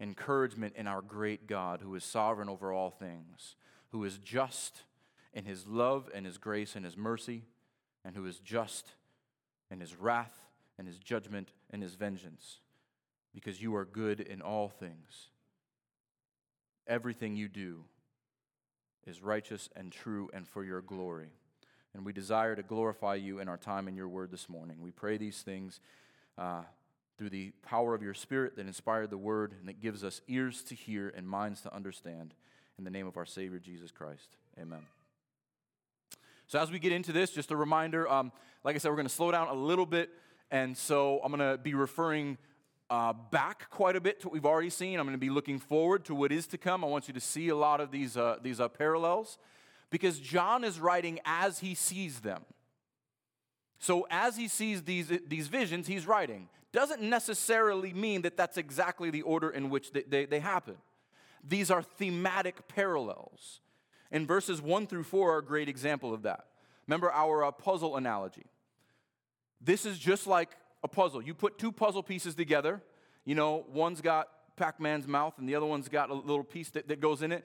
encouragement 0.01 0.75
in 0.77 0.87
our 0.87 1.03
great 1.03 1.47
God 1.47 1.81
who 1.83 1.95
is 1.95 2.05
sovereign 2.05 2.49
over 2.49 2.73
all 2.73 2.91
things, 2.91 3.57
who 3.91 4.05
is 4.05 4.19
just 4.19 4.83
in 5.33 5.45
his 5.45 5.67
love 5.67 6.09
and 6.15 6.25
his 6.25 6.39
grace 6.39 6.77
and 6.77 6.85
his 6.85 6.97
mercy 6.97 7.43
and 8.05 8.17
who 8.17 8.27
is 8.27 8.39
just 8.39 8.93
in 9.71 9.81
his 9.81 9.97
wrath 9.97 10.35
and 10.79 10.87
his 10.87 10.99
judgment 10.99 11.53
and 11.71 11.83
his 11.83 11.95
vengeance, 11.95 12.61
because 13.35 13.61
you 13.61 13.75
are 13.75 13.85
good 13.85 14.21
in 14.21 14.41
all 14.41 14.69
things. 14.69 15.29
Everything 16.87 17.37
you 17.37 17.49
do 17.49 17.85
is 19.07 19.23
righteous 19.23 19.69
and 19.77 19.93
true 19.93 20.31
and 20.33 20.47
for 20.47 20.65
your 20.65 20.81
glory. 20.81 21.31
And 21.95 22.05
we 22.05 22.13
desire 22.13 22.55
to 22.55 22.63
glorify 22.63 23.17
you 23.17 23.41
in 23.41 23.49
our 23.49 23.57
time 23.57 23.89
in 23.89 23.97
your 23.97 24.09
word 24.09 24.31
this 24.31 24.49
morning. 24.49 24.77
We 24.81 24.91
pray 24.91 25.17
these 25.17 25.43
things 25.43 25.81
uh, 26.37 26.63
through 27.17 27.31
the 27.31 27.53
power 27.63 27.95
of 27.95 28.03
your 28.03 28.15
spirit 28.15 28.57
that 28.57 28.67
inspired 28.67 29.11
the 29.11 29.19
word 29.19 29.55
and 29.59 29.69
that 29.69 29.81
gives 29.81 30.05
us 30.05 30.21
ears 30.29 30.63
to 30.65 30.75
hear 30.75 31.13
and 31.17 31.29
minds 31.29 31.61
to 31.63 31.75
understand. 31.75 32.35
In 32.79 32.85
the 32.85 32.91
name 32.91 33.09
of 33.09 33.17
our 33.17 33.27
Savior, 33.27 33.59
Jesus 33.59 33.91
Christ. 33.91 34.29
Amen. 34.61 34.98
So, 36.49 36.59
as 36.59 36.71
we 36.71 36.79
get 36.79 36.93
into 36.93 37.13
this, 37.13 37.31
just 37.31 37.51
a 37.51 37.57
reminder 37.57 38.09
um, 38.09 38.33
like 38.65 38.75
I 38.75 38.79
said, 38.79 38.91
we're 38.91 38.97
going 38.97 39.07
to 39.07 39.15
slow 39.15 39.31
down 39.31 39.49
a 39.49 39.55
little 39.55 39.87
bit. 39.87 40.11
And 40.51 40.77
so 40.77 41.21
I'm 41.23 41.33
going 41.33 41.53
to 41.53 41.59
be 41.59 41.75
referring 41.75 42.39
uh, 42.91 43.13
back 43.13 43.71
quite 43.71 43.97
a 43.97 44.01
bit 44.01 44.21
to 44.21 44.27
what 44.27 44.35
we've 44.35 44.47
already 44.47 44.71
seen. 44.71 44.99
I'm 44.99 45.07
going 45.07 45.15
to 45.15 45.19
be 45.19 45.31
looking 45.31 45.59
forward 45.59 46.05
to 46.07 46.15
what 46.15 46.33
is 46.33 46.47
to 46.49 46.59
come. 46.59 46.85
I 46.85 46.87
want 46.87 47.09
you 47.09 47.15
to 47.15 47.21
see 47.21 47.49
a 47.49 47.57
lot 47.57 47.81
of 47.81 47.91
these, 47.91 48.17
uh, 48.17 48.37
these 48.43 48.61
uh, 48.61 48.69
parallels 48.69 49.39
because 49.91 50.19
John 50.19 50.65
is 50.65 50.81
writing 50.81 51.19
as 51.25 51.61
he 51.61 51.75
sees 51.75 52.21
them. 52.21 52.45
So, 53.79 54.07
as 54.11 54.37
he 54.37 54.49
sees 54.49 54.83
these, 54.83 55.13
these 55.29 55.47
visions, 55.47 55.87
he's 55.87 56.07
writing. 56.07 56.49
Doesn't 56.73 57.01
necessarily 57.01 57.93
mean 57.93 58.23
that 58.23 58.37
that's 58.37 58.57
exactly 58.57 59.11
the 59.11 59.23
order 59.23 59.51
in 59.51 59.71
which 59.71 59.93
they, 59.93 60.03
they, 60.03 60.25
they 60.25 60.41
happen. 60.41 60.75
These 61.45 61.71
are 61.71 61.83
thematic 61.83 62.67
parallels. 62.67 63.61
And 64.11 64.27
verses 64.27 64.63
1 64.63 64.87
through 64.87 65.05
4 65.05 65.35
are 65.35 65.39
a 65.39 65.45
great 65.45 65.69
example 65.69 66.15
of 66.15 66.23
that. 66.23 66.47
Remember 66.87 67.13
our 67.13 67.45
uh, 67.45 67.51
puzzle 67.51 67.97
analogy. 67.97 68.47
This 69.61 69.85
is 69.85 69.99
just 69.99 70.27
like 70.27 70.57
a 70.83 70.89
puzzle. 70.89 71.21
You 71.23 71.35
put 71.35 71.59
two 71.59 71.73
puzzle 71.73 72.03
pieces 72.03 72.35
together. 72.35 72.83
You 73.25 73.35
know, 73.35 73.67
one's 73.71 74.01
got 74.01 74.29
Pac 74.57 74.81
Man's 74.81 75.07
mouth 75.07 75.35
and 75.39 75.49
the 75.49 75.55
other 75.55 75.67
one's 75.67 75.89
got 75.89 76.11
a 76.11 76.15
little 76.15 76.45
piece 76.45 76.71
that, 76.71 76.89
that 76.89 77.01
goes 77.01 77.23
in 77.23 77.33
it. 77.33 77.45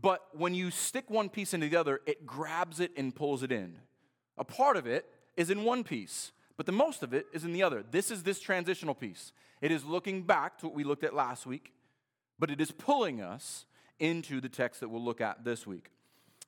But 0.00 0.22
when 0.32 0.54
you 0.54 0.70
stick 0.70 1.10
one 1.10 1.28
piece 1.28 1.54
into 1.54 1.68
the 1.68 1.76
other, 1.76 2.00
it 2.06 2.26
grabs 2.26 2.78
it 2.78 2.92
and 2.96 3.14
pulls 3.14 3.42
it 3.42 3.50
in. 3.50 3.78
A 4.36 4.44
part 4.44 4.76
of 4.76 4.86
it 4.86 5.06
is 5.36 5.50
in 5.50 5.64
one 5.64 5.82
piece, 5.82 6.30
but 6.56 6.66
the 6.66 6.72
most 6.72 7.02
of 7.02 7.12
it 7.12 7.26
is 7.32 7.44
in 7.44 7.52
the 7.52 7.62
other. 7.62 7.84
This 7.90 8.10
is 8.10 8.22
this 8.22 8.38
transitional 8.38 8.94
piece. 8.94 9.32
It 9.60 9.72
is 9.72 9.84
looking 9.84 10.22
back 10.22 10.58
to 10.58 10.66
what 10.66 10.74
we 10.74 10.84
looked 10.84 11.02
at 11.02 11.14
last 11.14 11.46
week, 11.46 11.72
but 12.38 12.50
it 12.50 12.60
is 12.60 12.70
pulling 12.70 13.20
us 13.20 13.64
into 13.98 14.40
the 14.40 14.48
text 14.48 14.80
that 14.80 14.88
we'll 14.88 15.04
look 15.04 15.20
at 15.20 15.44
this 15.44 15.66
week. 15.66 15.90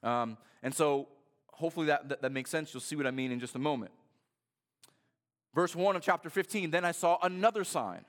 Um, 0.02 0.36
and 0.62 0.74
so, 0.74 1.08
hopefully, 1.48 1.86
that, 1.86 2.08
that, 2.08 2.22
that 2.22 2.32
makes 2.32 2.50
sense. 2.50 2.72
You'll 2.72 2.80
see 2.80 2.96
what 2.96 3.06
I 3.06 3.10
mean 3.10 3.32
in 3.32 3.40
just 3.40 3.54
a 3.54 3.58
moment. 3.58 3.92
Verse 5.54 5.74
1 5.74 5.96
of 5.96 6.02
chapter 6.02 6.30
15 6.30 6.70
Then 6.70 6.84
I 6.84 6.92
saw 6.92 7.18
another 7.22 7.64
sign. 7.64 8.04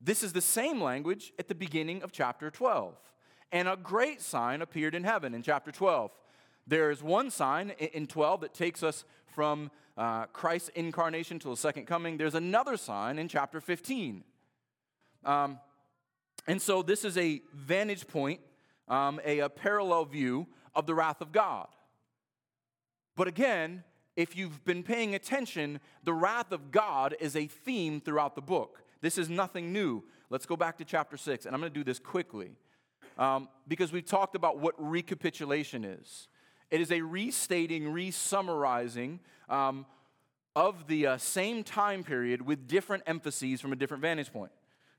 This 0.00 0.22
is 0.22 0.32
the 0.32 0.40
same 0.40 0.80
language 0.80 1.32
at 1.38 1.48
the 1.48 1.54
beginning 1.54 2.02
of 2.02 2.12
chapter 2.12 2.50
12. 2.50 2.94
And 3.50 3.66
a 3.66 3.76
great 3.76 4.20
sign 4.20 4.62
appeared 4.62 4.94
in 4.94 5.04
heaven 5.04 5.34
in 5.34 5.42
chapter 5.42 5.72
12. 5.72 6.10
There 6.66 6.90
is 6.90 7.02
one 7.02 7.30
sign 7.30 7.70
in 7.70 8.06
12 8.06 8.42
that 8.42 8.54
takes 8.54 8.82
us 8.82 9.04
from 9.26 9.70
uh, 9.96 10.26
Christ's 10.26 10.68
incarnation 10.70 11.38
to 11.40 11.48
the 11.48 11.56
second 11.56 11.86
coming. 11.86 12.16
There's 12.16 12.34
another 12.34 12.76
sign 12.76 13.18
in 13.18 13.26
chapter 13.26 13.60
15. 13.60 14.22
Um, 15.24 15.58
and 16.48 16.60
so 16.60 16.82
this 16.82 17.04
is 17.04 17.16
a 17.18 17.42
vantage 17.52 18.08
point, 18.08 18.40
um, 18.88 19.20
a, 19.24 19.40
a 19.40 19.48
parallel 19.50 20.06
view 20.06 20.46
of 20.74 20.86
the 20.86 20.94
wrath 20.94 21.20
of 21.20 21.30
God. 21.30 21.68
But 23.14 23.28
again, 23.28 23.84
if 24.16 24.34
you've 24.34 24.64
been 24.64 24.82
paying 24.82 25.14
attention, 25.14 25.78
the 26.04 26.14
wrath 26.14 26.50
of 26.50 26.70
God 26.70 27.14
is 27.20 27.36
a 27.36 27.46
theme 27.46 28.00
throughout 28.00 28.34
the 28.34 28.40
book. 28.40 28.82
This 29.02 29.18
is 29.18 29.28
nothing 29.28 29.72
new. 29.72 30.02
Let's 30.30 30.46
go 30.46 30.56
back 30.56 30.78
to 30.78 30.84
chapter 30.84 31.16
6, 31.16 31.46
and 31.46 31.54
I'm 31.54 31.60
going 31.60 31.72
to 31.72 31.78
do 31.78 31.84
this 31.84 31.98
quickly 31.98 32.56
um, 33.18 33.48
because 33.68 33.92
we've 33.92 34.06
talked 34.06 34.34
about 34.34 34.58
what 34.58 34.74
recapitulation 34.78 35.84
is. 35.84 36.28
It 36.70 36.80
is 36.80 36.90
a 36.90 37.02
restating, 37.02 37.84
resummarizing 37.84 39.18
um, 39.48 39.84
of 40.56 40.86
the 40.86 41.06
uh, 41.06 41.18
same 41.18 41.62
time 41.62 42.02
period 42.02 42.42
with 42.42 42.66
different 42.66 43.02
emphases 43.06 43.60
from 43.60 43.72
a 43.72 43.76
different 43.76 44.00
vantage 44.00 44.32
point. 44.32 44.50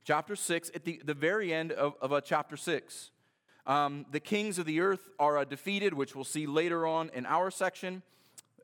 Chapter 0.03 0.35
6, 0.35 0.71
at 0.73 0.85
the, 0.85 1.01
the 1.03 1.13
very 1.13 1.53
end 1.53 1.71
of, 1.71 1.93
of 2.01 2.13
uh, 2.13 2.21
chapter 2.21 2.57
6, 2.57 3.11
um, 3.67 4.05
the 4.11 4.19
kings 4.19 4.57
of 4.57 4.65
the 4.65 4.79
earth 4.79 5.09
are 5.19 5.37
uh, 5.37 5.43
defeated, 5.43 5.93
which 5.93 6.15
we'll 6.15 6.23
see 6.23 6.47
later 6.47 6.87
on 6.87 7.11
in 7.13 7.25
our 7.25 7.51
section. 7.51 8.01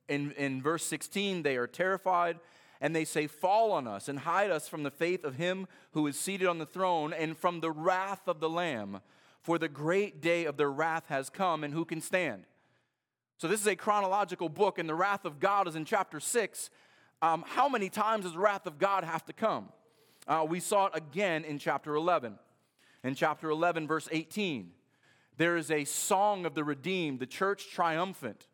In, 0.08 0.32
in 0.32 0.62
verse 0.62 0.86
16, 0.86 1.44
they 1.44 1.58
are 1.58 1.68
terrified 1.68 2.40
and 2.82 2.96
they 2.96 3.06
say, 3.06 3.28
Fall 3.28 3.72
on 3.72 3.88
us 3.88 4.08
and 4.08 4.20
hide 4.20 4.52
us 4.52 4.68
from 4.68 4.84
the 4.84 4.92
faith 4.92 5.24
of 5.24 5.36
him 5.36 5.68
who 5.92 6.08
is 6.08 6.20
seated 6.20 6.48
on 6.48 6.58
the 6.58 6.66
throne 6.66 7.14
and 7.14 7.38
from 7.38 7.60
the 7.60 7.72
wrath 7.72 8.28
of 8.28 8.40
the 8.40 8.50
Lamb. 8.50 9.02
For 9.42 9.60
the 9.60 9.70
great 9.70 10.22
day 10.22 10.46
of 10.46 10.58
their 10.58 10.72
wrath 10.72 11.06
has 11.10 11.30
come, 11.30 11.64
and 11.64 11.72
who 11.74 11.86
can 11.86 12.02
stand? 12.02 12.46
So, 13.38 13.48
this 13.48 13.62
is 13.62 13.68
a 13.68 13.76
chronological 13.76 14.50
book, 14.50 14.80
and 14.80 14.90
the 14.90 14.96
wrath 14.96 15.24
of 15.24 15.40
God 15.40 15.68
is 15.68 15.76
in 15.76 15.86
chapter 15.86 16.20
6. 16.20 16.70
Um, 17.22 17.44
how 17.48 17.70
many 17.70 17.90
times 17.90 18.24
does 18.24 18.34
the 18.34 18.40
wrath 18.40 18.66
of 18.66 18.80
God 18.80 19.04
have 19.04 19.24
to 19.26 19.34
come? 19.34 19.70
Uh, 20.28 20.46
we 20.48 20.60
saw 20.60 20.88
it 20.88 20.94
again 20.96 21.44
in 21.44 21.60
chapter 21.60 21.96
11. 21.96 22.38
In 23.04 23.14
chapter 23.14 23.50
11, 23.50 23.88
verse 23.88 24.10
18, 24.12 24.72
there 25.38 25.58
is 25.58 25.70
a 25.70 25.84
song 25.84 26.46
of 26.46 26.56
the 26.56 26.64
redeemed, 26.64 27.20
the 27.20 27.28
church 27.28 27.70
triumphant. 27.72 28.48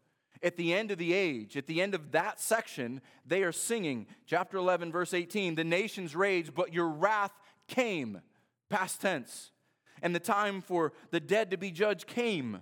At 0.43 0.57
the 0.57 0.73
end 0.73 0.91
of 0.91 0.97
the 0.97 1.13
age, 1.13 1.55
at 1.55 1.67
the 1.67 1.81
end 1.81 1.93
of 1.93 2.11
that 2.11 2.41
section, 2.41 2.99
they 3.25 3.43
are 3.43 3.51
singing, 3.51 4.07
chapter 4.25 4.57
11, 4.57 4.91
verse 4.91 5.13
18, 5.13 5.55
the 5.55 5.63
nations 5.63 6.15
rage, 6.15 6.53
but 6.53 6.73
your 6.73 6.89
wrath 6.89 7.31
came, 7.67 8.21
past 8.69 8.99
tense. 8.99 9.51
And 10.01 10.15
the 10.15 10.19
time 10.19 10.61
for 10.61 10.93
the 11.11 11.19
dead 11.19 11.51
to 11.51 11.57
be 11.57 11.71
judged 11.71 12.07
came. 12.07 12.59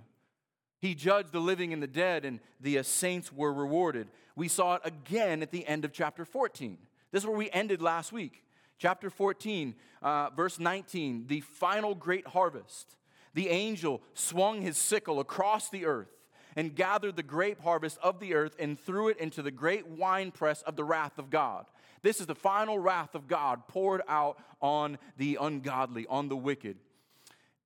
He 0.79 0.93
judged 0.93 1.31
the 1.31 1.39
living 1.39 1.73
and 1.73 1.81
the 1.81 1.87
dead, 1.87 2.25
and 2.25 2.41
the 2.59 2.83
saints 2.83 3.31
were 3.31 3.53
rewarded. 3.53 4.09
We 4.35 4.49
saw 4.49 4.75
it 4.75 4.81
again 4.83 5.41
at 5.41 5.51
the 5.51 5.65
end 5.65 5.85
of 5.85 5.93
chapter 5.93 6.25
14. 6.25 6.77
This 7.11 7.23
is 7.23 7.27
where 7.27 7.37
we 7.37 7.49
ended 7.51 7.81
last 7.81 8.11
week. 8.11 8.43
Chapter 8.79 9.09
14, 9.09 9.75
uh, 10.01 10.29
verse 10.29 10.57
19, 10.57 11.27
the 11.27 11.41
final 11.41 11.93
great 11.93 12.25
harvest. 12.27 12.95
The 13.33 13.49
angel 13.49 14.01
swung 14.13 14.61
his 14.61 14.77
sickle 14.77 15.19
across 15.19 15.69
the 15.69 15.85
earth 15.85 16.07
and 16.55 16.73
gathered 16.73 17.17
the 17.17 17.23
grape 17.23 17.61
harvest 17.61 17.99
of 18.01 18.21
the 18.21 18.33
earth 18.33 18.55
and 18.57 18.79
threw 18.79 19.09
it 19.09 19.17
into 19.17 19.41
the 19.41 19.51
great 19.51 19.85
winepress 19.85 20.61
of 20.61 20.77
the 20.77 20.85
wrath 20.85 21.19
of 21.19 21.29
God. 21.29 21.65
This 22.01 22.21
is 22.21 22.25
the 22.25 22.35
final 22.35 22.79
wrath 22.79 23.15
of 23.15 23.27
God 23.27 23.67
poured 23.67 24.01
out 24.07 24.37
on 24.61 24.97
the 25.17 25.37
ungodly, 25.39 26.07
on 26.07 26.29
the 26.29 26.37
wicked. 26.37 26.77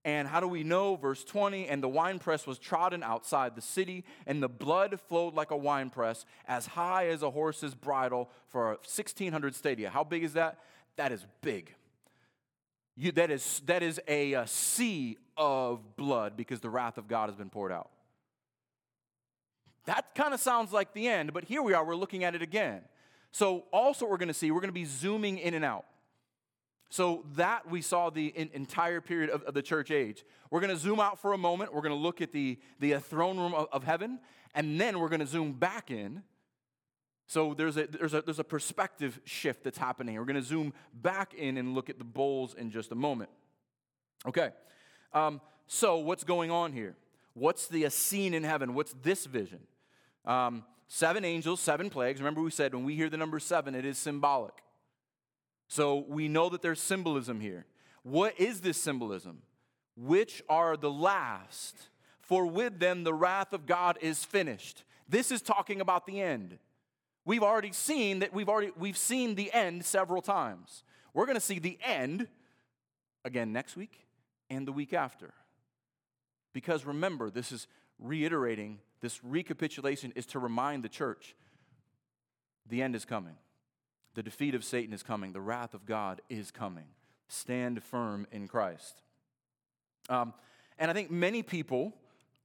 And 0.04 0.28
how 0.28 0.40
do 0.40 0.48
we 0.48 0.64
know? 0.64 0.96
Verse 0.96 1.24
20, 1.24 1.68
and 1.68 1.82
the 1.82 1.88
winepress 1.88 2.46
was 2.46 2.60
trodden 2.60 3.04
outside 3.04 3.56
the 3.56 3.62
city, 3.62 4.04
and 4.26 4.44
the 4.44 4.50
blood 4.50 5.00
flowed 5.00 5.34
like 5.34 5.52
a 5.52 5.58
winepress, 5.58 6.26
as 6.46 6.66
high 6.66 7.08
as 7.08 7.24
a 7.24 7.30
horse's 7.30 7.74
bridle 7.74 8.30
for 8.50 8.70
1,600 8.72 9.56
stadia. 9.56 9.90
How 9.90 10.04
big 10.04 10.24
is 10.24 10.34
that? 10.34 10.60
That 10.98 11.12
is 11.12 11.26
big. 11.42 11.74
You, 12.96 13.12
that 13.14 13.32
is, 13.32 13.62
that 13.66 13.82
is 13.82 14.00
a, 14.08 14.34
a 14.34 14.48
sea 14.48 15.18
of 15.36 15.96
blood 15.96 16.38
because 16.38 16.60
the 16.60 16.70
wrath 16.70 16.98
of 16.98 17.08
God 17.08 17.30
has 17.30 17.36
been 17.36 17.50
poured 17.50 17.72
out. 17.72 17.90
That 19.86 20.16
kind 20.16 20.34
of 20.34 20.40
sounds 20.40 20.72
like 20.72 20.94
the 20.94 21.08
end, 21.08 21.34
but 21.34 21.44
here 21.44 21.62
we 21.62 21.74
are, 21.74 21.84
we're 21.84 21.96
looking 21.96 22.24
at 22.24 22.36
it 22.36 22.42
again. 22.42 22.82
So, 23.32 23.66
also, 23.74 24.08
we're 24.08 24.18
going 24.18 24.28
to 24.28 24.34
see, 24.34 24.52
we're 24.52 24.62
going 24.62 24.70
to 24.70 24.74
be 24.74 24.86
zooming 24.86 25.40
in 25.40 25.56
and 25.56 25.66
out. 25.66 25.86
So 26.90 27.26
that 27.36 27.68
we 27.68 27.82
saw 27.82 28.12
the 28.12 28.28
in, 28.28 28.52
entire 28.54 29.02
period 29.02 29.32
of, 29.32 29.42
of, 29.44 29.56
the 29.56 29.64
church 29.64 29.90
age. 29.90 30.24
We're 30.52 30.60
going 30.60 30.70
to 30.70 30.78
zoom 30.78 31.00
out 31.00 31.20
for 31.20 31.34
a 31.34 31.38
moment. 31.40 31.74
We're 31.74 31.82
going 31.82 31.96
to 31.96 32.00
look 32.00 32.22
at 32.22 32.32
the, 32.32 32.60
the 32.80 33.00
throne 33.00 33.40
room 33.40 33.56
of, 33.56 33.68
of 33.72 33.84
heaven, 33.84 34.20
and 34.54 34.80
then 34.80 35.00
we're 35.00 35.10
going 35.10 35.20
to 35.20 35.26
zoom 35.26 35.54
back 35.54 35.90
in. 35.90 36.22
So 37.28 37.54
there's 37.54 37.78
a, 37.78 37.88
there's, 37.88 38.14
a, 38.14 38.22
there's 38.22 38.40
a 38.40 38.44
perspective 38.44 39.20
shift 39.24 39.64
that's 39.64 39.78
happening. 39.78 40.18
We're 40.18 40.26
going 40.26 40.36
to 40.36 40.42
zoom 40.42 40.74
back 40.94 41.34
in 41.34 41.58
and 41.58 41.74
look 41.74 41.90
at 41.90 41.98
the 41.98 42.04
bowls 42.04 42.54
in 42.54 42.70
just 42.70 42.92
a 42.92 42.96
moment. 42.96 43.30
Okay, 44.26 44.52
um, 45.14 45.42
so 45.68 45.98
what's 45.98 46.24
going 46.24 46.52
on 46.52 46.72
here? 46.74 46.96
What's 47.34 47.68
the 47.68 47.90
scene 47.90 48.34
in 48.34 48.44
heaven? 48.44 48.74
What's 48.74 48.94
this 49.02 49.26
vision? 49.26 49.60
Um, 50.26 50.64
seven 50.88 51.26
angels, 51.26 51.60
seven 51.60 51.90
plagues. 51.90 52.20
Remember, 52.20 52.42
we 52.42 52.52
said 52.52 52.74
when 52.74 52.84
we 52.84 52.96
hear 52.96 53.10
the 53.10 53.18
number 53.18 53.40
seven, 53.40 53.74
it 53.74 53.86
is 53.86 53.98
symbolic. 53.98 54.54
So 55.68 56.06
we 56.08 56.28
know 56.28 56.50
that 56.50 56.62
there's 56.62 56.80
symbolism 56.80 57.40
here. 57.40 57.66
What 58.04 58.40
is 58.40 58.62
this 58.62 58.78
symbolism? 58.78 59.42
Which 59.96 60.44
are 60.48 60.78
the 60.78 60.92
last, 60.92 61.90
for 62.22 62.46
with 62.46 62.80
them 62.80 63.04
the 63.04 63.14
wrath 63.14 63.54
of 63.54 63.66
God 63.66 63.98
is 64.02 64.24
finished. 64.24 64.84
This 65.10 65.32
is 65.32 65.42
talking 65.42 65.82
about 65.82 66.06
the 66.06 66.22
end. 66.22 66.60
We've 67.26 67.44
already 67.44 67.72
seen 67.72 68.20
that 68.20 68.34
we've 68.34 68.50
already 68.50 68.72
we've 68.78 68.98
seen 68.98 69.36
the 69.36 69.52
end 69.54 69.86
several 69.86 70.22
times. 70.22 70.84
We're 71.14 71.26
going 71.26 71.38
to 71.38 71.42
see 71.42 71.60
the 71.60 71.78
end 71.84 72.28
again 73.24 73.54
next 73.54 73.76
week 73.78 74.06
and 74.50 74.68
the 74.68 74.72
week 74.72 74.94
after. 74.94 75.34
Because 76.54 76.86
remember, 76.86 77.30
this 77.30 77.52
is 77.52 77.68
reiterating, 78.00 78.80
this 79.02 79.24
recapitulation 79.24 80.12
is 80.16 80.26
to 80.28 80.40
remind 80.40 80.84
the 80.84 80.90
church 80.90 81.36
the 82.68 82.82
end 82.82 82.96
is 82.96 83.06
coming. 83.06 83.36
The 84.16 84.24
defeat 84.24 84.54
of 84.54 84.64
Satan 84.64 84.94
is 84.94 85.04
coming. 85.04 85.34
The 85.34 85.42
wrath 85.42 85.74
of 85.74 85.86
God 85.86 86.22
is 86.30 86.52
coming. 86.52 86.86
Stand 87.28 87.84
firm 87.84 88.28
in 88.32 88.48
Christ. 88.48 89.02
Um, 90.10 90.34
and 90.78 90.92
I 90.92 90.94
think 90.94 91.10
many 91.10 91.42
people, 91.42 91.94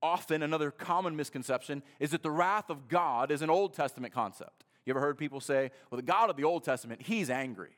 often 0.02 0.42
another 0.42 0.70
common 0.70 1.14
misconception, 1.14 1.82
is 2.00 2.10
that 2.12 2.22
the 2.22 2.30
wrath 2.30 2.70
of 2.70 2.88
God 2.88 3.30
is 3.30 3.42
an 3.42 3.50
Old 3.50 3.74
Testament 3.74 4.14
concept. 4.14 4.64
You 4.88 4.92
ever 4.92 5.00
heard 5.00 5.18
people 5.18 5.40
say, 5.40 5.70
well, 5.90 5.96
the 5.96 6.02
God 6.02 6.30
of 6.30 6.36
the 6.36 6.44
Old 6.44 6.64
Testament, 6.64 7.02
he's 7.02 7.28
angry. 7.28 7.76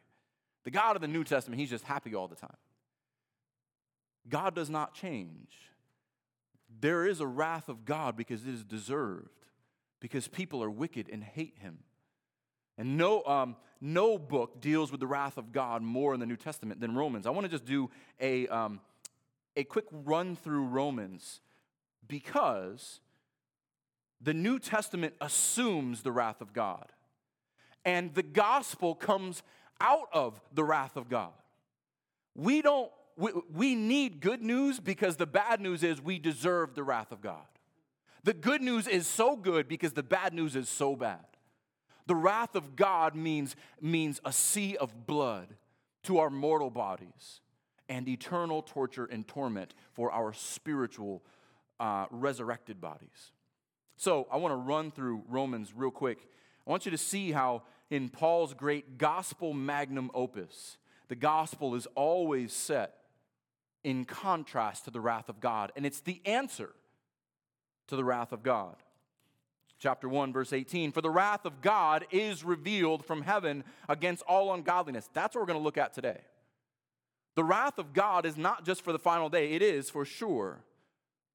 The 0.62 0.70
God 0.70 0.94
of 0.94 1.02
the 1.02 1.08
New 1.08 1.24
Testament, 1.24 1.58
he's 1.58 1.68
just 1.68 1.82
happy 1.82 2.14
all 2.14 2.28
the 2.28 2.36
time. 2.36 2.56
God 4.28 4.54
does 4.54 4.70
not 4.70 4.94
change. 4.94 5.50
There 6.80 7.04
is 7.04 7.18
a 7.18 7.26
wrath 7.26 7.68
of 7.68 7.84
God 7.84 8.16
because 8.16 8.46
it 8.46 8.54
is 8.54 8.62
deserved, 8.62 9.46
because 9.98 10.28
people 10.28 10.62
are 10.62 10.70
wicked 10.70 11.08
and 11.10 11.24
hate 11.24 11.56
him. 11.58 11.78
And 12.78 12.96
no, 12.96 13.24
um, 13.24 13.56
no 13.80 14.16
book 14.16 14.60
deals 14.60 14.92
with 14.92 15.00
the 15.00 15.08
wrath 15.08 15.36
of 15.36 15.50
God 15.50 15.82
more 15.82 16.14
in 16.14 16.20
the 16.20 16.26
New 16.26 16.36
Testament 16.36 16.80
than 16.80 16.94
Romans. 16.94 17.26
I 17.26 17.30
want 17.30 17.44
to 17.44 17.50
just 17.50 17.64
do 17.64 17.90
a, 18.20 18.46
um, 18.46 18.78
a 19.56 19.64
quick 19.64 19.86
run 19.90 20.36
through 20.36 20.66
Romans 20.66 21.40
because 22.06 23.00
the 24.20 24.32
New 24.32 24.60
Testament 24.60 25.14
assumes 25.20 26.02
the 26.02 26.12
wrath 26.12 26.40
of 26.40 26.52
God. 26.52 26.86
And 27.84 28.14
the 28.14 28.22
gospel 28.22 28.94
comes 28.94 29.42
out 29.80 30.08
of 30.12 30.40
the 30.52 30.64
wrath 30.64 30.96
of 30.96 31.08
God. 31.08 31.32
We 32.34 32.62
don't, 32.62 32.90
we, 33.16 33.32
we 33.52 33.74
need 33.74 34.20
good 34.20 34.42
news 34.42 34.80
because 34.80 35.16
the 35.16 35.26
bad 35.26 35.60
news 35.60 35.82
is 35.82 36.00
we 36.00 36.18
deserve 36.18 36.74
the 36.74 36.82
wrath 36.82 37.12
of 37.12 37.20
God. 37.20 37.46
The 38.22 38.34
good 38.34 38.60
news 38.60 38.86
is 38.86 39.06
so 39.06 39.36
good 39.36 39.66
because 39.66 39.94
the 39.94 40.02
bad 40.02 40.34
news 40.34 40.54
is 40.56 40.68
so 40.68 40.94
bad. 40.94 41.24
The 42.06 42.14
wrath 42.14 42.54
of 42.54 42.76
God 42.76 43.14
means, 43.14 43.56
means 43.80 44.20
a 44.24 44.32
sea 44.32 44.76
of 44.76 45.06
blood 45.06 45.54
to 46.04 46.18
our 46.18 46.30
mortal 46.30 46.70
bodies 46.70 47.40
and 47.88 48.08
eternal 48.08 48.62
torture 48.62 49.04
and 49.06 49.26
torment 49.26 49.74
for 49.92 50.10
our 50.12 50.32
spiritual 50.32 51.22
uh, 51.78 52.06
resurrected 52.10 52.80
bodies. 52.80 53.32
So 53.96 54.26
I 54.30 54.36
want 54.36 54.52
to 54.52 54.56
run 54.56 54.90
through 54.90 55.22
Romans 55.28 55.72
real 55.74 55.90
quick. 55.90 56.26
I 56.66 56.70
want 56.70 56.84
you 56.84 56.90
to 56.90 56.98
see 56.98 57.32
how 57.32 57.62
in 57.90 58.08
Paul's 58.08 58.54
great 58.54 58.98
gospel 58.98 59.52
magnum 59.52 60.10
opus, 60.14 60.78
the 61.08 61.16
gospel 61.16 61.74
is 61.74 61.86
always 61.94 62.52
set 62.52 62.94
in 63.82 64.04
contrast 64.04 64.84
to 64.84 64.90
the 64.90 65.00
wrath 65.00 65.28
of 65.28 65.40
God, 65.40 65.72
and 65.74 65.86
it's 65.86 66.00
the 66.00 66.20
answer 66.24 66.70
to 67.88 67.96
the 67.96 68.04
wrath 68.04 68.32
of 68.32 68.42
God 68.42 68.76
chapter 69.78 70.10
1 70.10 70.30
verse 70.30 70.52
18 70.52 70.92
for 70.92 71.00
the 71.00 71.08
wrath 71.08 71.46
of 71.46 71.62
god 71.62 72.04
is 72.10 72.44
revealed 72.44 73.02
from 73.02 73.22
heaven 73.22 73.64
against 73.88 74.22
all 74.28 74.52
ungodliness 74.52 75.08
that's 75.14 75.34
what 75.34 75.40
we're 75.40 75.46
going 75.46 75.58
to 75.58 75.64
look 75.64 75.78
at 75.78 75.94
today 75.94 76.18
The 77.36 77.44
wrath 77.44 77.78
of 77.78 77.92
God 77.92 78.26
is 78.26 78.36
not 78.36 78.64
just 78.64 78.82
for 78.82 78.92
the 78.92 78.98
final 78.98 79.28
day, 79.28 79.52
it 79.52 79.62
is 79.62 79.88
for 79.88 80.04
sure. 80.04 80.60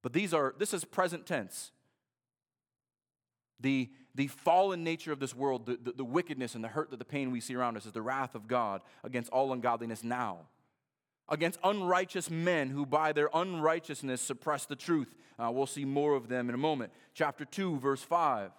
But 0.02 0.12
these 0.12 0.34
are 0.34 0.54
this 0.58 0.74
is 0.74 0.84
present 0.84 1.26
tense. 1.26 1.72
The, 3.58 3.90
the 4.16 4.26
fallen 4.26 4.82
nature 4.82 5.12
of 5.12 5.20
this 5.20 5.34
world, 5.34 5.66
the, 5.66 5.78
the, 5.80 5.92
the 5.92 6.04
wickedness 6.04 6.56
and 6.56 6.64
the 6.64 6.68
hurt, 6.68 6.90
that 6.90 6.98
the 6.98 7.04
pain 7.04 7.30
we 7.30 7.40
see 7.40 7.54
around 7.54 7.76
us 7.76 7.86
is 7.86 7.92
the 7.92 8.02
wrath 8.02 8.34
of 8.34 8.48
God 8.48 8.80
against 9.04 9.30
all 9.30 9.52
ungodliness 9.52 10.02
now 10.02 10.40
against 11.28 11.58
unrighteous 11.64 12.30
men 12.30 12.70
who 12.70 12.86
by 12.86 13.12
their 13.12 13.30
unrighteousness 13.34 14.20
suppress 14.20 14.64
the 14.66 14.76
truth. 14.76 15.14
Uh, 15.38 15.50
we'll 15.50 15.66
see 15.66 15.84
more 15.84 16.14
of 16.14 16.28
them 16.28 16.48
in 16.48 16.54
a 16.54 16.58
moment. 16.58 16.92
Chapter 17.14 17.44
2, 17.44 17.78
verse 17.78 18.02
5. 18.02 18.50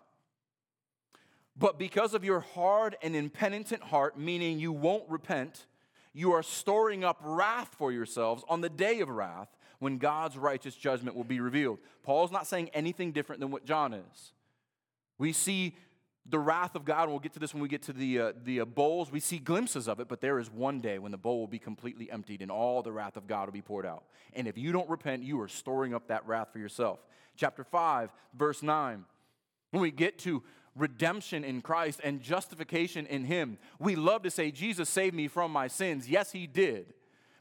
But 1.55 1.79
because 1.79 2.13
of 2.13 2.23
your 2.23 2.41
hard 2.41 2.97
and 3.01 3.15
impenitent 3.15 3.83
heart, 3.83 4.17
meaning 4.17 4.59
you 4.59 4.71
won't 4.71 5.09
repent, 5.09 5.65
you 6.13 6.33
are 6.33 6.43
storing 6.43 7.03
up 7.03 7.19
wrath 7.23 7.73
for 7.77 7.91
yourselves 7.91 8.43
on 8.47 8.61
the 8.61 8.69
day 8.69 8.99
of 8.99 9.09
wrath 9.09 9.49
when 9.79 9.97
God's 9.97 10.37
righteous 10.37 10.75
judgment 10.75 11.15
will 11.15 11.23
be 11.23 11.39
revealed. 11.39 11.79
Paul's 12.03 12.31
not 12.31 12.47
saying 12.47 12.69
anything 12.73 13.11
different 13.11 13.39
than 13.39 13.49
what 13.49 13.65
John 13.65 13.93
is. 13.93 14.33
We 15.17 15.33
see 15.33 15.75
the 16.29 16.39
wrath 16.39 16.75
of 16.75 16.83
God, 16.83 17.03
and 17.03 17.11
we'll 17.11 17.19
get 17.19 17.33
to 17.33 17.39
this 17.39 17.53
when 17.53 17.63
we 17.63 17.69
get 17.69 17.83
to 17.83 17.93
the, 17.93 18.19
uh, 18.19 18.33
the 18.43 18.61
uh, 18.61 18.65
bowls. 18.65 19.11
We 19.11 19.19
see 19.19 19.39
glimpses 19.39 19.87
of 19.87 19.99
it, 19.99 20.07
but 20.07 20.19
there 20.19 20.39
is 20.39 20.51
one 20.51 20.81
day 20.81 20.99
when 20.99 21.11
the 21.11 21.17
bowl 21.17 21.39
will 21.39 21.47
be 21.47 21.59
completely 21.59 22.11
emptied 22.11 22.41
and 22.41 22.51
all 22.51 22.83
the 22.83 22.91
wrath 22.91 23.15
of 23.15 23.27
God 23.27 23.47
will 23.47 23.53
be 23.53 23.61
poured 23.61 23.85
out. 23.85 24.03
And 24.33 24.47
if 24.47 24.57
you 24.57 24.71
don't 24.71 24.89
repent, 24.89 25.23
you 25.23 25.39
are 25.41 25.47
storing 25.47 25.93
up 25.93 26.07
that 26.07 26.27
wrath 26.27 26.49
for 26.51 26.59
yourself. 26.59 26.99
Chapter 27.35 27.63
5, 27.63 28.11
verse 28.37 28.61
9. 28.61 29.05
When 29.71 29.81
we 29.81 29.91
get 29.91 30.19
to 30.19 30.43
redemption 30.75 31.43
in 31.43 31.61
Christ 31.61 32.01
and 32.03 32.21
justification 32.21 33.05
in 33.05 33.23
Him, 33.23 33.57
we 33.79 33.95
love 33.95 34.23
to 34.23 34.31
say, 34.31 34.51
Jesus 34.51 34.89
saved 34.89 35.15
me 35.15 35.27
from 35.27 35.51
my 35.51 35.67
sins. 35.67 36.09
Yes, 36.09 36.31
He 36.31 36.45
did. 36.45 36.93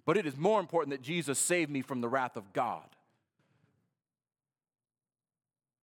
But 0.04 0.16
it 0.16 0.26
is 0.26 0.37
more 0.37 0.61
important 0.61 0.92
that 0.92 1.02
Jesus 1.02 1.38
saved 1.38 1.71
me 1.71 1.83
from 1.83 2.00
the 2.00 2.09
wrath 2.09 2.37
of 2.37 2.52
God 2.52 2.85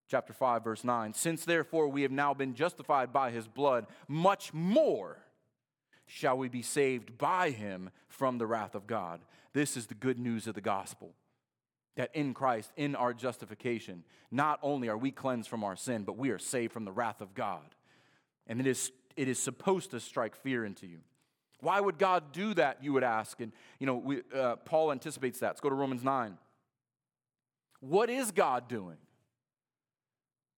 chapter 0.08 0.32
5 0.32 0.64
verse 0.64 0.84
9 0.84 1.14
since 1.14 1.44
therefore 1.44 1.88
we 1.88 2.02
have 2.02 2.10
now 2.10 2.34
been 2.34 2.54
justified 2.54 3.12
by 3.12 3.30
his 3.30 3.48
blood 3.48 3.86
much 4.08 4.52
more 4.52 5.24
shall 6.06 6.36
we 6.36 6.48
be 6.48 6.62
saved 6.62 7.16
by 7.18 7.50
him 7.50 7.90
from 8.08 8.38
the 8.38 8.46
wrath 8.46 8.74
of 8.74 8.86
god. 8.86 9.20
This 9.52 9.76
is 9.76 9.86
the 9.86 9.94
good 9.94 10.18
news 10.18 10.46
of 10.46 10.54
the 10.54 10.60
gospel 10.60 11.14
that 11.96 12.10
in 12.14 12.34
christ 12.34 12.72
in 12.76 12.96
our 12.96 13.14
justification 13.14 14.02
not 14.32 14.58
only 14.62 14.88
are 14.88 14.98
we 14.98 15.12
cleansed 15.12 15.48
from 15.48 15.62
our 15.62 15.76
sin 15.76 16.02
but 16.02 16.16
we 16.16 16.30
are 16.30 16.38
saved 16.38 16.72
from 16.72 16.84
the 16.84 16.92
wrath 16.92 17.20
of 17.20 17.34
god. 17.34 17.74
And 18.46 18.60
it 18.60 18.66
is 18.66 18.92
it 19.16 19.28
is 19.28 19.38
supposed 19.38 19.92
to 19.92 20.00
strike 20.00 20.34
fear 20.34 20.64
into 20.64 20.86
you. 20.86 20.98
Why 21.60 21.80
would 21.80 21.98
god 21.98 22.32
do 22.32 22.52
that 22.54 22.82
you 22.82 22.92
would 22.92 23.04
ask? 23.04 23.40
And 23.40 23.52
you 23.78 23.86
know 23.86 23.96
we, 23.96 24.22
uh, 24.34 24.56
paul 24.56 24.92
anticipates 24.92 25.38
that. 25.40 25.48
Let's 25.48 25.60
go 25.60 25.68
to 25.68 25.74
romans 25.74 26.04
9 26.04 26.38
what 27.80 28.08
is 28.08 28.30
god 28.30 28.68
doing 28.68 28.96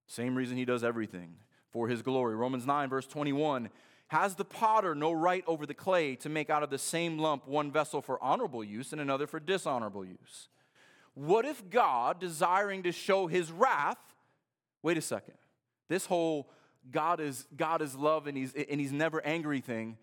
same 0.07 0.35
reason 0.35 0.57
he 0.57 0.65
does 0.65 0.83
everything 0.83 1.35
for 1.71 1.87
his 1.87 2.01
glory. 2.01 2.35
Romans 2.35 2.65
9, 2.65 2.89
verse 2.89 3.07
21 3.07 3.69
Has 4.07 4.35
the 4.35 4.45
potter 4.45 4.95
no 4.95 5.11
right 5.11 5.43
over 5.47 5.65
the 5.65 5.73
clay 5.73 6.15
to 6.17 6.29
make 6.29 6.49
out 6.49 6.63
of 6.63 6.69
the 6.69 6.77
same 6.77 7.19
lump 7.19 7.47
one 7.47 7.71
vessel 7.71 8.01
for 8.01 8.21
honorable 8.23 8.63
use 8.63 8.91
and 8.91 9.01
another 9.01 9.27
for 9.27 9.39
dishonorable 9.39 10.05
use? 10.05 10.47
What 11.13 11.45
if 11.45 11.69
God, 11.69 12.19
desiring 12.19 12.83
to 12.83 12.91
show 12.91 13.27
his 13.27 13.51
wrath, 13.51 13.97
wait 14.83 14.97
a 14.97 15.01
second, 15.01 15.33
this 15.89 16.05
whole 16.05 16.49
God 16.91 17.19
is, 17.19 17.47
God 17.55 17.81
is 17.81 17.95
love 17.95 18.27
and 18.27 18.37
he's, 18.37 18.53
and 18.53 18.79
he's 18.79 18.91
never 18.91 19.25
angry 19.25 19.59
thing, 19.59 19.97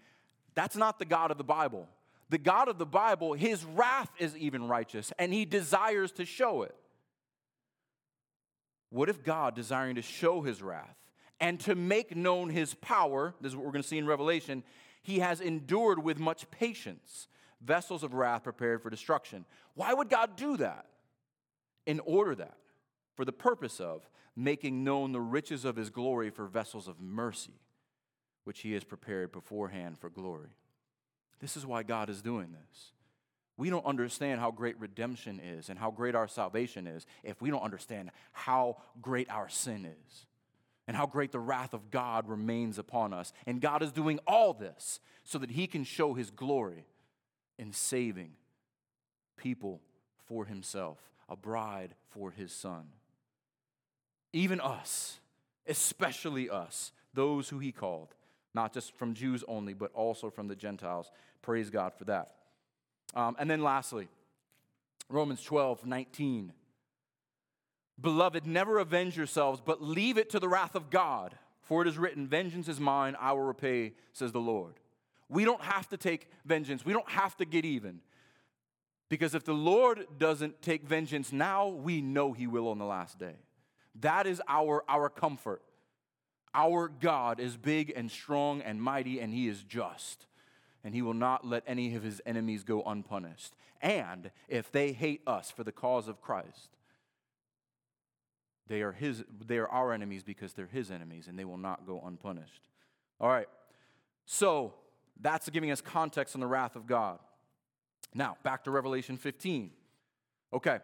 that's 0.54 0.76
not 0.76 0.98
the 0.98 1.04
God 1.04 1.30
of 1.30 1.38
the 1.38 1.44
Bible. 1.44 1.88
The 2.30 2.38
God 2.38 2.68
of 2.68 2.78
the 2.78 2.86
Bible, 2.86 3.34
his 3.34 3.64
wrath 3.64 4.10
is 4.18 4.36
even 4.36 4.66
righteous 4.66 5.12
and 5.18 5.32
he 5.32 5.44
desires 5.44 6.12
to 6.12 6.24
show 6.24 6.62
it. 6.62 6.74
What 8.94 9.08
if 9.08 9.24
God, 9.24 9.56
desiring 9.56 9.96
to 9.96 10.02
show 10.02 10.42
his 10.42 10.62
wrath 10.62 10.94
and 11.40 11.58
to 11.62 11.74
make 11.74 12.14
known 12.14 12.48
his 12.48 12.74
power, 12.74 13.34
this 13.40 13.50
is 13.50 13.56
what 13.56 13.64
we're 13.66 13.72
going 13.72 13.82
to 13.82 13.88
see 13.88 13.98
in 13.98 14.06
Revelation, 14.06 14.62
he 15.02 15.18
has 15.18 15.40
endured 15.40 15.98
with 16.00 16.20
much 16.20 16.48
patience 16.52 17.26
vessels 17.60 18.04
of 18.04 18.14
wrath 18.14 18.44
prepared 18.44 18.80
for 18.80 18.90
destruction. 18.90 19.46
Why 19.74 19.92
would 19.92 20.08
God 20.08 20.36
do 20.36 20.56
that? 20.58 20.86
In 21.86 21.98
order 22.04 22.36
that, 22.36 22.56
for 23.16 23.24
the 23.24 23.32
purpose 23.32 23.80
of 23.80 24.08
making 24.36 24.84
known 24.84 25.10
the 25.10 25.20
riches 25.20 25.64
of 25.64 25.74
his 25.74 25.90
glory 25.90 26.30
for 26.30 26.46
vessels 26.46 26.86
of 26.86 27.00
mercy, 27.00 27.58
which 28.44 28.60
he 28.60 28.74
has 28.74 28.84
prepared 28.84 29.32
beforehand 29.32 29.98
for 29.98 30.08
glory. 30.08 30.50
This 31.40 31.56
is 31.56 31.66
why 31.66 31.82
God 31.82 32.08
is 32.08 32.22
doing 32.22 32.52
this. 32.52 32.92
We 33.56 33.70
don't 33.70 33.86
understand 33.86 34.40
how 34.40 34.50
great 34.50 34.78
redemption 34.80 35.40
is 35.40 35.68
and 35.68 35.78
how 35.78 35.90
great 35.90 36.14
our 36.14 36.26
salvation 36.26 36.86
is 36.86 37.06
if 37.22 37.40
we 37.40 37.50
don't 37.50 37.62
understand 37.62 38.10
how 38.32 38.78
great 39.00 39.30
our 39.30 39.48
sin 39.48 39.84
is 39.84 40.26
and 40.86 40.96
how 40.96 41.06
great 41.06 41.32
the 41.32 41.38
wrath 41.38 41.72
of 41.72 41.90
God 41.90 42.28
remains 42.28 42.78
upon 42.78 43.12
us. 43.12 43.32
And 43.46 43.60
God 43.60 43.82
is 43.82 43.92
doing 43.92 44.18
all 44.26 44.52
this 44.52 45.00
so 45.22 45.38
that 45.38 45.50
He 45.50 45.66
can 45.66 45.84
show 45.84 46.14
His 46.14 46.30
glory 46.30 46.86
in 47.58 47.72
saving 47.72 48.32
people 49.36 49.80
for 50.26 50.44
Himself, 50.44 50.98
a 51.28 51.36
bride 51.36 51.94
for 52.10 52.32
His 52.32 52.52
Son. 52.52 52.88
Even 54.32 54.60
us, 54.60 55.20
especially 55.66 56.50
us, 56.50 56.92
those 57.14 57.48
who 57.48 57.60
He 57.60 57.70
called, 57.70 58.14
not 58.52 58.74
just 58.74 58.96
from 58.96 59.14
Jews 59.14 59.44
only, 59.46 59.74
but 59.74 59.92
also 59.94 60.28
from 60.28 60.48
the 60.48 60.56
Gentiles. 60.56 61.10
Praise 61.40 61.70
God 61.70 61.92
for 61.94 62.04
that. 62.06 62.34
Um, 63.14 63.36
and 63.38 63.48
then 63.48 63.62
lastly, 63.62 64.08
Romans 65.08 65.42
12, 65.42 65.86
19. 65.86 66.52
Beloved, 68.00 68.46
never 68.46 68.78
avenge 68.78 69.16
yourselves, 69.16 69.62
but 69.64 69.80
leave 69.80 70.18
it 70.18 70.30
to 70.30 70.40
the 70.40 70.48
wrath 70.48 70.74
of 70.74 70.90
God. 70.90 71.36
For 71.62 71.82
it 71.82 71.88
is 71.88 71.96
written, 71.96 72.26
Vengeance 72.26 72.68
is 72.68 72.80
mine, 72.80 73.16
I 73.18 73.32
will 73.32 73.42
repay, 73.42 73.92
says 74.12 74.32
the 74.32 74.40
Lord. 74.40 74.74
We 75.28 75.44
don't 75.44 75.62
have 75.62 75.88
to 75.90 75.96
take 75.96 76.28
vengeance, 76.44 76.84
we 76.84 76.92
don't 76.92 77.08
have 77.08 77.36
to 77.38 77.44
get 77.44 77.64
even. 77.64 78.00
Because 79.08 79.34
if 79.34 79.44
the 79.44 79.52
Lord 79.52 80.06
doesn't 80.18 80.60
take 80.60 80.82
vengeance 80.82 81.32
now, 81.32 81.68
we 81.68 82.00
know 82.00 82.32
He 82.32 82.46
will 82.46 82.68
on 82.68 82.78
the 82.78 82.84
last 82.84 83.18
day. 83.18 83.36
That 84.00 84.26
is 84.26 84.42
our, 84.48 84.82
our 84.88 85.08
comfort. 85.08 85.62
Our 86.52 86.88
God 86.88 87.38
is 87.38 87.56
big 87.56 87.92
and 87.94 88.10
strong 88.10 88.60
and 88.60 88.82
mighty, 88.82 89.20
and 89.20 89.32
He 89.32 89.46
is 89.46 89.62
just 89.62 90.26
and 90.84 90.94
he 90.94 91.00
will 91.00 91.14
not 91.14 91.46
let 91.46 91.64
any 91.66 91.94
of 91.94 92.02
his 92.02 92.20
enemies 92.26 92.62
go 92.62 92.82
unpunished. 92.82 93.54
And 93.80 94.30
if 94.48 94.70
they 94.70 94.92
hate 94.92 95.22
us 95.26 95.50
for 95.50 95.64
the 95.64 95.72
cause 95.72 96.06
of 96.06 96.20
Christ, 96.20 96.76
they 98.68 98.82
are 98.82 98.92
his 98.92 99.24
they 99.46 99.58
are 99.58 99.68
our 99.68 99.92
enemies 99.92 100.22
because 100.22 100.52
they're 100.52 100.66
his 100.66 100.90
enemies 100.90 101.26
and 101.26 101.38
they 101.38 101.44
will 101.44 101.58
not 101.58 101.86
go 101.86 102.02
unpunished. 102.04 102.68
All 103.20 103.28
right. 103.28 103.48
So, 104.26 104.74
that's 105.20 105.48
giving 105.50 105.70
us 105.70 105.80
context 105.80 106.34
on 106.34 106.40
the 106.40 106.46
wrath 106.46 106.76
of 106.76 106.86
God. 106.86 107.18
Now, 108.14 108.36
back 108.42 108.64
to 108.64 108.70
Revelation 108.70 109.16
15. 109.16 109.70
Okay. 110.52 110.78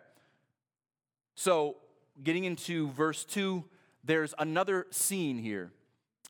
So, 1.35 1.77
getting 2.23 2.45
into 2.45 2.91
verse 2.91 3.25
2, 3.25 3.65
there's 4.05 4.35
another 4.39 4.87
scene 4.91 5.39
here 5.39 5.73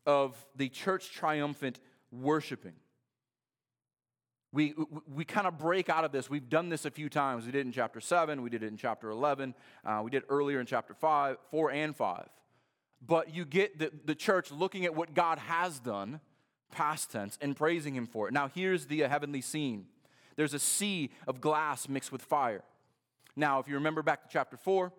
of 0.06 0.36
the 0.54 0.68
church 0.68 1.10
triumphant 1.10 1.80
worshiping 2.12 2.74
we, 4.52 4.74
we, 5.12 5.24
kind 5.24 5.46
of 5.46 5.58
break 5.58 5.88
out 5.88 6.04
of 6.04 6.12
this. 6.12 6.28
We've 6.28 6.48
done 6.48 6.68
this 6.68 6.84
a 6.84 6.90
few 6.90 7.08
times. 7.08 7.46
We 7.46 7.52
did 7.52 7.60
it 7.60 7.66
in 7.66 7.72
chapter 7.72 8.00
7, 8.00 8.42
we 8.42 8.50
did 8.50 8.62
it 8.62 8.66
in 8.66 8.76
chapter 8.76 9.10
11, 9.10 9.54
uh, 9.84 10.00
we 10.02 10.10
did 10.10 10.24
earlier 10.28 10.60
in 10.60 10.66
chapter 10.66 10.94
5, 10.94 11.36
4 11.50 11.70
and 11.70 11.96
5. 11.96 12.28
But 13.06 13.34
you 13.34 13.44
get 13.44 13.78
the, 13.78 13.92
the 14.04 14.14
church 14.14 14.50
looking 14.50 14.84
at 14.84 14.94
what 14.94 15.14
God 15.14 15.38
has 15.38 15.78
done, 15.78 16.20
past 16.70 17.12
tense, 17.12 17.38
and 17.40 17.56
praising 17.56 17.94
Him 17.94 18.06
for 18.06 18.28
it. 18.28 18.34
Now, 18.34 18.50
here's 18.52 18.86
the 18.86 19.04
uh, 19.04 19.08
heavenly 19.08 19.40
scene 19.40 19.86
there's 20.36 20.54
a 20.54 20.58
sea 20.58 21.10
of 21.26 21.40
glass 21.40 21.88
mixed 21.88 22.10
with 22.10 22.22
fire. 22.22 22.64
Now, 23.36 23.58
if 23.58 23.68
you 23.68 23.74
remember 23.74 24.02
back 24.02 24.22
to 24.22 24.28
chapter 24.30 24.56
4, 24.56 24.92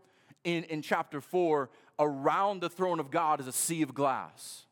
in, 0.44 0.64
in 0.66 0.82
chapter 0.82 1.20
4, 1.20 1.70
around 2.00 2.62
the 2.62 2.70
throne 2.70 3.00
of 3.00 3.12
God 3.12 3.40
is 3.40 3.48
a 3.48 3.52
sea 3.52 3.82
of 3.82 3.94
glass. 3.94 4.66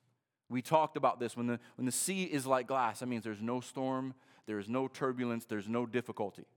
We 0.49 0.61
talked 0.61 0.97
about 0.97 1.19
this. 1.19 1.37
When 1.37 1.47
the, 1.47 1.59
when 1.75 1.85
the 1.85 1.91
sea 1.91 2.23
is 2.23 2.45
like 2.45 2.67
glass, 2.67 2.99
that 2.99 3.07
means 3.07 3.23
there's 3.23 3.41
no 3.41 3.61
storm, 3.61 4.13
there 4.49 4.57
is 4.57 4.67
no 4.67 4.87
turbulence, 4.87 5.45
there's 5.45 5.69
no 5.69 5.85
difficulty. 5.85 6.47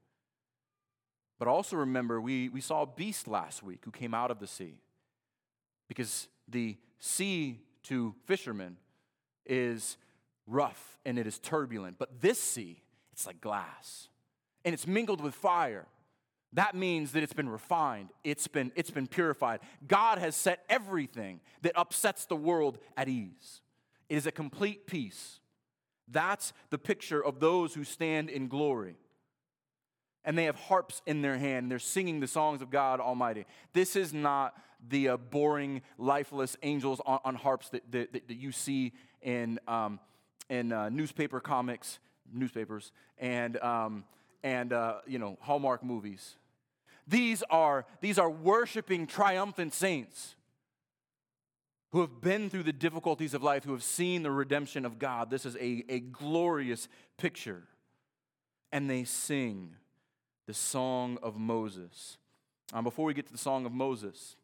But 1.38 1.46
also 1.46 1.76
remember, 1.76 2.22
we, 2.22 2.48
we 2.48 2.62
saw 2.62 2.80
a 2.80 2.86
beast 2.86 3.28
last 3.28 3.62
week 3.62 3.80
who 3.84 3.90
came 3.90 4.14
out 4.14 4.30
of 4.30 4.38
the 4.38 4.46
sea. 4.46 4.78
Because 5.88 6.28
the 6.48 6.78
sea 7.00 7.60
to 7.82 8.14
fishermen 8.24 8.78
is 9.44 9.98
rough 10.46 10.98
and 11.04 11.18
it 11.18 11.26
is 11.26 11.38
turbulent. 11.38 11.98
But 11.98 12.22
this 12.22 12.38
sea, 12.38 12.82
it's 13.12 13.26
like 13.26 13.42
glass. 13.42 14.08
And 14.64 14.72
it's 14.72 14.86
mingled 14.86 15.20
with 15.20 15.34
fire. 15.34 15.84
That 16.54 16.74
means 16.74 17.12
that 17.12 17.22
it's 17.22 17.34
been 17.34 17.50
refined, 17.50 18.08
it's 18.24 18.48
been, 18.48 18.72
it's 18.74 18.90
been 18.90 19.06
purified. 19.06 19.60
God 19.86 20.16
has 20.16 20.34
set 20.34 20.64
everything 20.70 21.40
that 21.60 21.72
upsets 21.76 22.24
the 22.24 22.36
world 22.36 22.78
at 22.96 23.10
ease. 23.10 23.60
It 24.08 24.16
is 24.16 24.26
a 24.26 24.32
complete 24.32 24.86
peace. 24.86 25.40
That's 26.12 26.52
the 26.70 26.78
picture 26.78 27.24
of 27.24 27.40
those 27.40 27.74
who 27.74 27.84
stand 27.84 28.30
in 28.30 28.48
glory. 28.48 28.96
and 30.24 30.38
they 30.38 30.44
have 30.44 30.54
harps 30.56 31.02
in 31.04 31.20
their 31.20 31.36
hand. 31.36 31.68
They're 31.68 31.80
singing 31.80 32.20
the 32.20 32.28
songs 32.28 32.62
of 32.62 32.70
God 32.70 33.00
Almighty. 33.00 33.44
This 33.72 33.96
is 33.96 34.14
not 34.14 34.54
the 34.88 35.08
uh, 35.10 35.16
boring, 35.16 35.82
lifeless 35.98 36.56
angels 36.62 37.00
on, 37.04 37.18
on 37.24 37.34
harps 37.34 37.70
that, 37.70 37.90
that, 37.90 38.12
that, 38.12 38.30
you 38.30 38.52
see 38.52 38.92
in, 39.20 39.58
um, 39.66 39.98
in 40.48 40.72
uh, 40.72 40.90
newspaper 40.90 41.40
comics, 41.40 41.98
newspapers, 42.32 42.92
and, 43.18 43.56
um, 43.58 44.04
and 44.44 44.72
uh, 44.72 44.98
you 45.08 45.18
know, 45.18 45.38
Hallmark 45.40 45.82
movies. 45.82 46.36
These 47.08 47.42
are, 47.50 47.84
these 48.00 48.18
are 48.18 48.30
worshiping, 48.30 49.08
triumphant 49.08 49.74
saints 49.74 50.36
who 51.92 52.00
have 52.00 52.20
been 52.20 52.48
through 52.48 52.62
the 52.62 52.72
difficulties 52.72 53.34
of 53.34 53.42
life, 53.42 53.64
who 53.64 53.72
have 53.72 53.82
seen 53.82 54.22
the 54.22 54.30
redemption 54.30 54.84
of 54.84 54.98
God. 54.98 55.30
This 55.30 55.44
is 55.44 55.56
a, 55.56 55.84
a 55.88 56.00
glorious 56.00 56.88
picture. 57.18 57.64
And 58.72 58.88
they 58.88 59.04
sing 59.04 59.76
the 60.46 60.54
Song 60.54 61.18
of 61.22 61.36
Moses. 61.36 62.16
Um, 62.72 62.84
before 62.84 63.04
we 63.04 63.14
get 63.14 63.26
to 63.26 63.32
the 63.32 63.38
Song 63.38 63.66
of 63.66 63.72
Moses, 63.72 64.36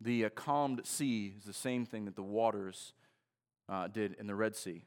the 0.00 0.26
uh, 0.26 0.28
calmed 0.30 0.86
sea 0.86 1.34
is 1.36 1.44
the 1.44 1.52
same 1.52 1.84
thing 1.84 2.04
that 2.04 2.14
the 2.14 2.22
waters 2.22 2.92
uh, 3.68 3.88
did 3.88 4.14
in 4.20 4.28
the 4.28 4.34
Red 4.34 4.54
Sea 4.54 4.84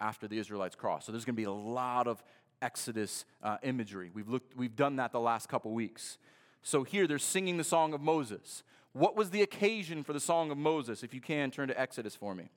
after 0.00 0.26
the 0.26 0.38
Israelites 0.38 0.74
crossed. 0.74 1.06
So 1.06 1.12
there's 1.12 1.24
going 1.24 1.36
to 1.36 1.40
be 1.40 1.44
a 1.44 1.52
lot 1.52 2.08
of 2.08 2.22
Exodus 2.60 3.24
uh, 3.42 3.58
imagery. 3.62 4.10
We've, 4.12 4.28
looked, 4.28 4.56
we've 4.56 4.74
done 4.74 4.96
that 4.96 5.12
the 5.12 5.20
last 5.20 5.48
couple 5.48 5.70
weeks. 5.70 6.18
So 6.62 6.82
here 6.82 7.06
they're 7.06 7.18
singing 7.18 7.56
the 7.56 7.64
Song 7.64 7.94
of 7.94 8.00
Moses. 8.00 8.64
What 8.92 9.16
was 9.16 9.30
the 9.30 9.42
occasion 9.42 10.04
for 10.04 10.12
the 10.12 10.20
Song 10.20 10.50
of 10.50 10.58
Moses? 10.58 11.02
If 11.02 11.14
you 11.14 11.20
can, 11.20 11.50
turn 11.50 11.68
to 11.68 11.80
Exodus 11.80 12.14
for 12.14 12.34
me. 12.34 12.50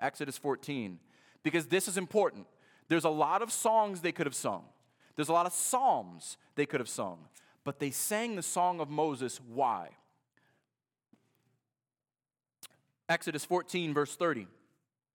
Exodus 0.00 0.38
14. 0.38 0.98
Because 1.42 1.66
this 1.66 1.88
is 1.88 1.96
important. 1.96 2.46
There's 2.88 3.04
a 3.04 3.10
lot 3.10 3.42
of 3.42 3.50
songs 3.50 4.00
they 4.00 4.12
could 4.12 4.26
have 4.26 4.34
sung, 4.34 4.64
there's 5.16 5.28
a 5.28 5.32
lot 5.32 5.46
of 5.46 5.52
psalms 5.52 6.36
they 6.54 6.66
could 6.66 6.80
have 6.80 6.88
sung, 6.88 7.18
but 7.64 7.78
they 7.78 7.90
sang 7.90 8.36
the 8.36 8.42
Song 8.42 8.80
of 8.80 8.88
Moses. 8.88 9.40
Why? 9.40 9.90
Exodus 13.08 13.44
14, 13.44 13.92
verse 13.92 14.16
30. 14.16 14.46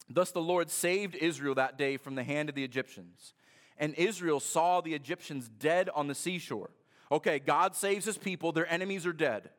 Thus 0.10 0.32
the 0.32 0.42
Lord 0.42 0.70
saved 0.70 1.16
Israel 1.16 1.56
that 1.56 1.78
day 1.78 1.98
from 1.98 2.16
the 2.16 2.24
hand 2.24 2.50
of 2.50 2.56
the 2.56 2.64
Egyptians. 2.64 3.34
And 3.78 3.94
Israel 3.96 4.40
saw 4.40 4.82
the 4.82 4.94
Egyptians 4.94 5.50
dead 5.50 5.90
on 5.94 6.08
the 6.08 6.16
seashore. 6.16 6.70
Okay, 7.12 7.40
God 7.40 7.76
saves 7.76 8.06
his 8.06 8.18
people, 8.18 8.52
their 8.52 8.72
enemies 8.72 9.06
are 9.06 9.14
dead. 9.14 9.50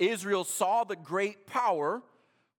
Israel 0.00 0.44
saw 0.44 0.82
the 0.82 0.96
great 0.96 1.46
power. 1.46 2.02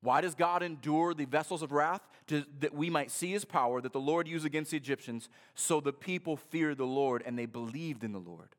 Why 0.02 0.22
does 0.22 0.36
God 0.36 0.64
endure 0.64 1.14
the 1.14 1.26
vessels 1.26 1.62
of 1.62 1.72
wrath? 1.72 2.02
To, 2.28 2.46
that 2.60 2.74
we 2.74 2.90
might 2.90 3.12
see 3.12 3.32
his 3.32 3.44
power 3.44 3.82
that 3.82 3.92
the 3.92 4.00
Lord 4.00 4.28
used 4.28 4.46
against 4.46 4.72
the 4.72 4.78
Egyptians. 4.78 5.28
So 5.56 5.82
the 5.82 5.92
people 5.92 6.38
feared 6.38 6.78
the 6.78 6.86
Lord 6.86 7.24
and 7.26 7.38
they 7.38 7.48
believed 7.48 8.04
in 8.04 8.14
the 8.14 8.20
Lord 8.20 8.56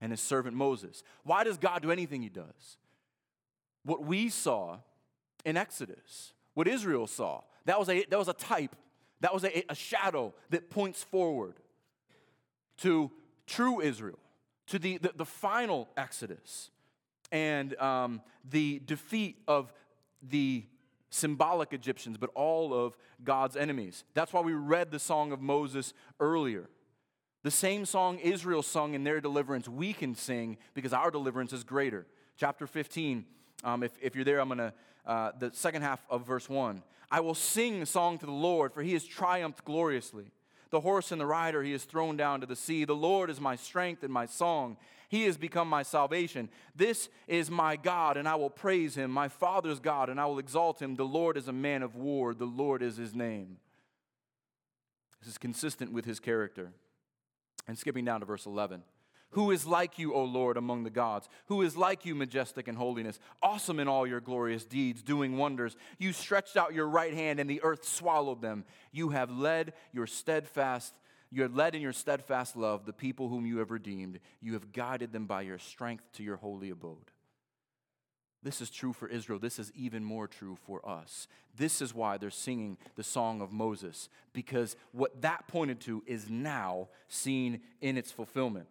and 0.00 0.12
his 0.12 0.20
servant 0.20 0.56
Moses. 0.56 1.02
Why 1.22 1.44
does 1.44 1.56
God 1.56 1.82
do 1.82 1.90
anything 1.90 2.22
he 2.22 2.28
does? 2.28 2.76
What 3.84 4.04
we 4.04 4.28
saw 4.28 4.78
in 5.44 5.56
Exodus, 5.56 6.32
what 6.54 6.66
Israel 6.68 7.06
saw, 7.06 7.42
that 7.64 7.78
was 7.78 7.88
a, 7.88 8.04
that 8.06 8.18
was 8.18 8.28
a 8.28 8.34
type, 8.34 8.74
that 9.20 9.32
was 9.32 9.44
a, 9.44 9.64
a 9.70 9.74
shadow 9.74 10.34
that 10.50 10.68
points 10.68 11.02
forward 11.02 11.54
to 12.78 13.10
true 13.46 13.80
Israel, 13.80 14.18
to 14.66 14.78
the, 14.78 14.98
the, 14.98 15.12
the 15.14 15.24
final 15.24 15.88
Exodus 15.96 16.70
and 17.32 17.76
um, 17.76 18.20
the 18.48 18.80
defeat 18.84 19.36
of 19.48 19.72
the 20.22 20.64
symbolic 21.10 21.72
Egyptians, 21.72 22.18
but 22.18 22.30
all 22.34 22.74
of 22.74 22.96
God's 23.24 23.56
enemies. 23.56 24.04
That's 24.14 24.32
why 24.32 24.40
we 24.40 24.52
read 24.52 24.90
the 24.90 24.98
Song 24.98 25.32
of 25.32 25.40
Moses 25.40 25.94
earlier. 26.20 26.68
The 27.42 27.50
same 27.50 27.84
song 27.86 28.18
Israel 28.18 28.62
sung 28.62 28.94
in 28.94 29.04
their 29.04 29.20
deliverance, 29.20 29.68
we 29.68 29.92
can 29.92 30.14
sing 30.14 30.58
because 30.74 30.92
our 30.92 31.10
deliverance 31.10 31.52
is 31.52 31.62
greater. 31.62 32.06
Chapter 32.36 32.66
15, 32.66 33.24
um, 33.62 33.82
if, 33.82 33.92
if 34.02 34.16
you're 34.16 34.24
there, 34.24 34.40
I'm 34.40 34.48
going 34.48 34.58
to, 34.58 34.72
uh, 35.06 35.32
the 35.38 35.52
second 35.52 35.82
half 35.82 36.04
of 36.10 36.26
verse 36.26 36.48
1. 36.48 36.82
I 37.10 37.20
will 37.20 37.34
sing 37.34 37.82
a 37.82 37.86
song 37.86 38.18
to 38.18 38.26
the 38.26 38.32
Lord, 38.32 38.74
for 38.74 38.82
he 38.82 38.94
has 38.94 39.04
triumphed 39.04 39.64
gloriously. 39.64 40.32
The 40.76 40.82
horse 40.82 41.10
and 41.10 41.18
the 41.18 41.24
rider 41.24 41.62
he 41.62 41.72
has 41.72 41.84
thrown 41.84 42.18
down 42.18 42.42
to 42.42 42.46
the 42.46 42.54
sea. 42.54 42.84
The 42.84 42.92
Lord 42.92 43.30
is 43.30 43.40
my 43.40 43.56
strength 43.56 44.02
and 44.02 44.12
my 44.12 44.26
song. 44.26 44.76
He 45.08 45.24
has 45.24 45.38
become 45.38 45.70
my 45.70 45.82
salvation. 45.82 46.50
This 46.74 47.08
is 47.26 47.50
my 47.50 47.76
God, 47.76 48.18
and 48.18 48.28
I 48.28 48.34
will 48.34 48.50
praise 48.50 48.94
him, 48.94 49.10
my 49.10 49.28
Father's 49.28 49.80
God, 49.80 50.10
and 50.10 50.20
I 50.20 50.26
will 50.26 50.38
exalt 50.38 50.82
him. 50.82 50.94
The 50.94 51.02
Lord 51.02 51.38
is 51.38 51.48
a 51.48 51.52
man 51.52 51.82
of 51.82 51.96
war, 51.96 52.34
the 52.34 52.44
Lord 52.44 52.82
is 52.82 52.98
his 52.98 53.14
name. 53.14 53.56
This 55.20 55.30
is 55.30 55.38
consistent 55.38 55.92
with 55.92 56.04
his 56.04 56.20
character. 56.20 56.72
And 57.66 57.78
skipping 57.78 58.04
down 58.04 58.20
to 58.20 58.26
verse 58.26 58.44
11. 58.44 58.82
Who 59.30 59.50
is 59.50 59.66
like 59.66 59.98
you, 59.98 60.14
O 60.14 60.24
Lord, 60.24 60.56
among 60.56 60.84
the 60.84 60.90
gods? 60.90 61.28
Who 61.46 61.62
is 61.62 61.76
like 61.76 62.06
you, 62.06 62.14
majestic 62.14 62.68
in 62.68 62.74
holiness, 62.74 63.18
awesome 63.42 63.80
in 63.80 63.88
all 63.88 64.06
your 64.06 64.20
glorious 64.20 64.64
deeds, 64.64 65.02
doing 65.02 65.36
wonders? 65.36 65.76
You 65.98 66.12
stretched 66.12 66.56
out 66.56 66.74
your 66.74 66.88
right 66.88 67.12
hand, 67.12 67.40
and 67.40 67.50
the 67.50 67.62
earth 67.62 67.84
swallowed 67.84 68.40
them. 68.40 68.64
You 68.92 69.10
have 69.10 69.30
led 69.30 69.74
your 69.92 70.06
steadfast 70.06 70.94
you 71.30 71.42
have 71.42 71.54
led 71.54 71.74
in 71.74 71.82
your 71.82 71.92
steadfast 71.92 72.56
love 72.56 72.86
the 72.86 72.92
people 72.92 73.28
whom 73.28 73.46
you 73.46 73.58
have 73.58 73.70
redeemed. 73.70 74.20
You 74.40 74.52
have 74.52 74.72
guided 74.72 75.12
them 75.12 75.26
by 75.26 75.42
your 75.42 75.58
strength 75.58 76.04
to 76.14 76.22
your 76.22 76.36
holy 76.36 76.70
abode. 76.70 77.10
This 78.42 78.60
is 78.60 78.70
true 78.70 78.92
for 78.92 79.08
Israel. 79.08 79.40
This 79.40 79.58
is 79.58 79.72
even 79.74 80.04
more 80.04 80.28
true 80.28 80.56
for 80.66 80.88
us. 80.88 81.26
This 81.56 81.82
is 81.82 81.92
why 81.92 82.16
they're 82.16 82.30
singing 82.30 82.78
the 82.94 83.02
song 83.02 83.40
of 83.40 83.50
Moses, 83.50 84.08
because 84.32 84.76
what 84.92 85.20
that 85.22 85.48
pointed 85.48 85.80
to 85.80 86.04
is 86.06 86.30
now 86.30 86.88
seen 87.08 87.60
in 87.80 87.98
its 87.98 88.12
fulfillment. 88.12 88.68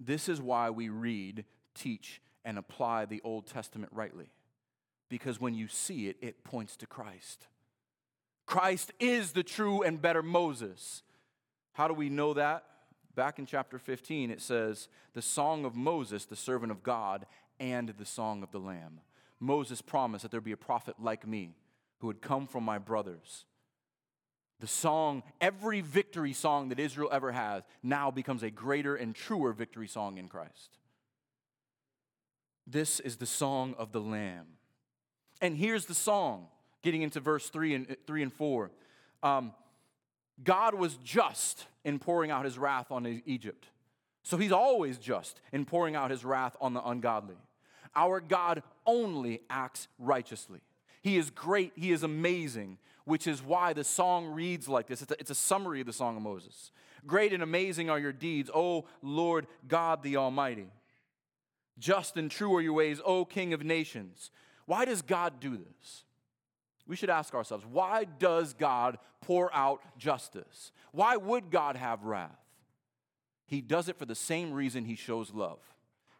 This 0.00 0.28
is 0.28 0.40
why 0.40 0.70
we 0.70 0.88
read, 0.88 1.44
teach, 1.74 2.22
and 2.44 2.56
apply 2.56 3.04
the 3.04 3.20
Old 3.22 3.46
Testament 3.46 3.92
rightly, 3.94 4.32
because 5.10 5.38
when 5.40 5.54
you 5.54 5.68
see 5.68 6.08
it, 6.08 6.16
it 6.22 6.42
points 6.42 6.76
to 6.78 6.86
Christ. 6.86 7.46
Christ 8.46 8.92
is 8.98 9.32
the 9.32 9.42
true 9.42 9.82
and 9.82 10.00
better 10.00 10.22
Moses. 10.22 11.02
How 11.74 11.86
do 11.86 11.94
we 11.94 12.08
know 12.08 12.34
that? 12.34 12.64
Back 13.14 13.38
in 13.38 13.46
chapter 13.46 13.78
15, 13.78 14.30
it 14.30 14.40
says, 14.40 14.88
The 15.12 15.22
song 15.22 15.64
of 15.64 15.76
Moses, 15.76 16.24
the 16.24 16.34
servant 16.34 16.72
of 16.72 16.82
God, 16.82 17.26
and 17.58 17.90
the 17.90 18.06
song 18.06 18.42
of 18.42 18.50
the 18.50 18.58
Lamb. 18.58 19.00
Moses 19.38 19.82
promised 19.82 20.22
that 20.22 20.30
there'd 20.30 20.42
be 20.42 20.52
a 20.52 20.56
prophet 20.56 20.96
like 20.98 21.26
me 21.26 21.54
who 21.98 22.06
would 22.06 22.22
come 22.22 22.46
from 22.46 22.64
my 22.64 22.78
brothers. 22.78 23.44
The 24.60 24.66
song, 24.66 25.22
every 25.40 25.80
victory 25.80 26.34
song 26.34 26.68
that 26.68 26.78
Israel 26.78 27.08
ever 27.10 27.32
has, 27.32 27.64
now 27.82 28.10
becomes 28.10 28.42
a 28.42 28.50
greater 28.50 28.94
and 28.94 29.14
truer 29.14 29.52
victory 29.52 29.88
song 29.88 30.18
in 30.18 30.28
Christ. 30.28 30.78
This 32.66 33.00
is 33.00 33.16
the 33.16 33.26
song 33.26 33.74
of 33.78 33.92
the 33.92 34.00
Lamb. 34.00 34.46
And 35.40 35.56
here's 35.56 35.86
the 35.86 35.94
song 35.94 36.46
getting 36.82 37.02
into 37.02 37.20
verse 37.20 37.48
3 37.48 37.74
and, 37.74 37.96
3 38.06 38.22
and 38.22 38.32
4. 38.32 38.70
Um, 39.22 39.52
God 40.42 40.74
was 40.74 40.96
just 41.04 41.66
in 41.84 41.98
pouring 41.98 42.30
out 42.30 42.44
his 42.44 42.58
wrath 42.58 42.90
on 42.90 43.22
Egypt. 43.26 43.66
So 44.22 44.36
he's 44.36 44.52
always 44.52 44.98
just 44.98 45.40
in 45.52 45.64
pouring 45.64 45.96
out 45.96 46.10
his 46.10 46.24
wrath 46.24 46.56
on 46.60 46.74
the 46.74 46.86
ungodly. 46.86 47.36
Our 47.96 48.20
God 48.20 48.62
only 48.86 49.40
acts 49.50 49.88
righteously. 49.98 50.60
He 51.00 51.16
is 51.16 51.30
great, 51.30 51.72
he 51.76 51.92
is 51.92 52.02
amazing, 52.02 52.78
which 53.04 53.26
is 53.26 53.42
why 53.42 53.72
the 53.72 53.84
song 53.84 54.26
reads 54.26 54.68
like 54.68 54.86
this. 54.86 55.02
It's 55.02 55.12
a, 55.12 55.20
it's 55.20 55.30
a 55.30 55.34
summary 55.34 55.80
of 55.80 55.86
the 55.86 55.92
Song 55.92 56.16
of 56.16 56.22
Moses. 56.22 56.70
Great 57.06 57.32
and 57.32 57.42
amazing 57.42 57.88
are 57.88 57.98
your 57.98 58.12
deeds, 58.12 58.50
O 58.54 58.84
Lord 59.02 59.46
God 59.66 60.02
the 60.02 60.16
Almighty. 60.16 60.68
Just 61.78 62.16
and 62.16 62.30
true 62.30 62.54
are 62.56 62.60
your 62.60 62.74
ways, 62.74 63.00
O 63.04 63.24
King 63.24 63.54
of 63.54 63.64
nations. 63.64 64.30
Why 64.66 64.84
does 64.84 65.00
God 65.00 65.40
do 65.40 65.56
this? 65.56 66.04
we 66.90 66.96
should 66.96 67.08
ask 67.08 67.34
ourselves 67.34 67.64
why 67.64 68.04
does 68.04 68.52
God 68.52 68.98
pour 69.20 69.54
out 69.54 69.80
justice? 69.96 70.72
Why 70.90 71.16
would 71.16 71.50
God 71.50 71.76
have 71.76 72.04
wrath? 72.04 72.36
He 73.46 73.60
does 73.60 73.88
it 73.88 73.96
for 73.96 74.06
the 74.06 74.16
same 74.16 74.52
reason 74.52 74.84
he 74.84 74.96
shows 74.96 75.32
love. 75.32 75.60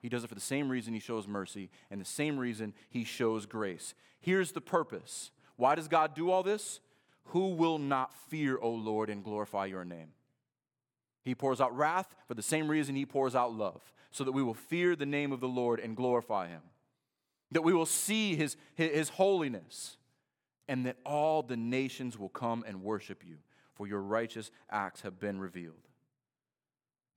He 0.00 0.08
does 0.08 0.24
it 0.24 0.28
for 0.28 0.34
the 0.34 0.40
same 0.40 0.68
reason 0.68 0.94
he 0.94 1.00
shows 1.00 1.28
mercy 1.28 1.70
and 1.90 2.00
the 2.00 2.06
same 2.06 2.38
reason 2.38 2.72
he 2.88 3.04
shows 3.04 3.46
grace. 3.46 3.94
Here's 4.20 4.52
the 4.52 4.60
purpose. 4.60 5.30
Why 5.56 5.74
does 5.74 5.88
God 5.88 6.14
do 6.14 6.30
all 6.30 6.42
this? 6.42 6.80
Who 7.26 7.50
will 7.50 7.78
not 7.78 8.12
fear, 8.28 8.58
O 8.60 8.70
Lord, 8.70 9.10
and 9.10 9.22
glorify 9.22 9.66
your 9.66 9.84
name? 9.84 10.08
He 11.22 11.34
pours 11.34 11.60
out 11.60 11.76
wrath 11.76 12.14
for 12.26 12.34
the 12.34 12.42
same 12.42 12.68
reason 12.68 12.96
he 12.96 13.06
pours 13.06 13.34
out 13.34 13.52
love, 13.52 13.82
so 14.10 14.24
that 14.24 14.32
we 14.32 14.42
will 14.42 14.54
fear 14.54 14.96
the 14.96 15.06
name 15.06 15.32
of 15.32 15.40
the 15.40 15.48
Lord 15.48 15.78
and 15.78 15.96
glorify 15.96 16.48
him. 16.48 16.62
That 17.52 17.62
we 17.62 17.74
will 17.74 17.86
see 17.86 18.36
his, 18.36 18.56
his 18.74 19.10
holiness 19.10 19.96
and 20.66 20.86
that 20.86 20.96
all 21.04 21.42
the 21.42 21.56
nations 21.56 22.16
will 22.16 22.28
come 22.28 22.64
and 22.66 22.82
worship 22.82 23.22
you, 23.26 23.38
for 23.74 23.88
your 23.88 24.00
righteous 24.00 24.52
acts 24.70 25.00
have 25.02 25.18
been 25.18 25.40
revealed. 25.40 25.89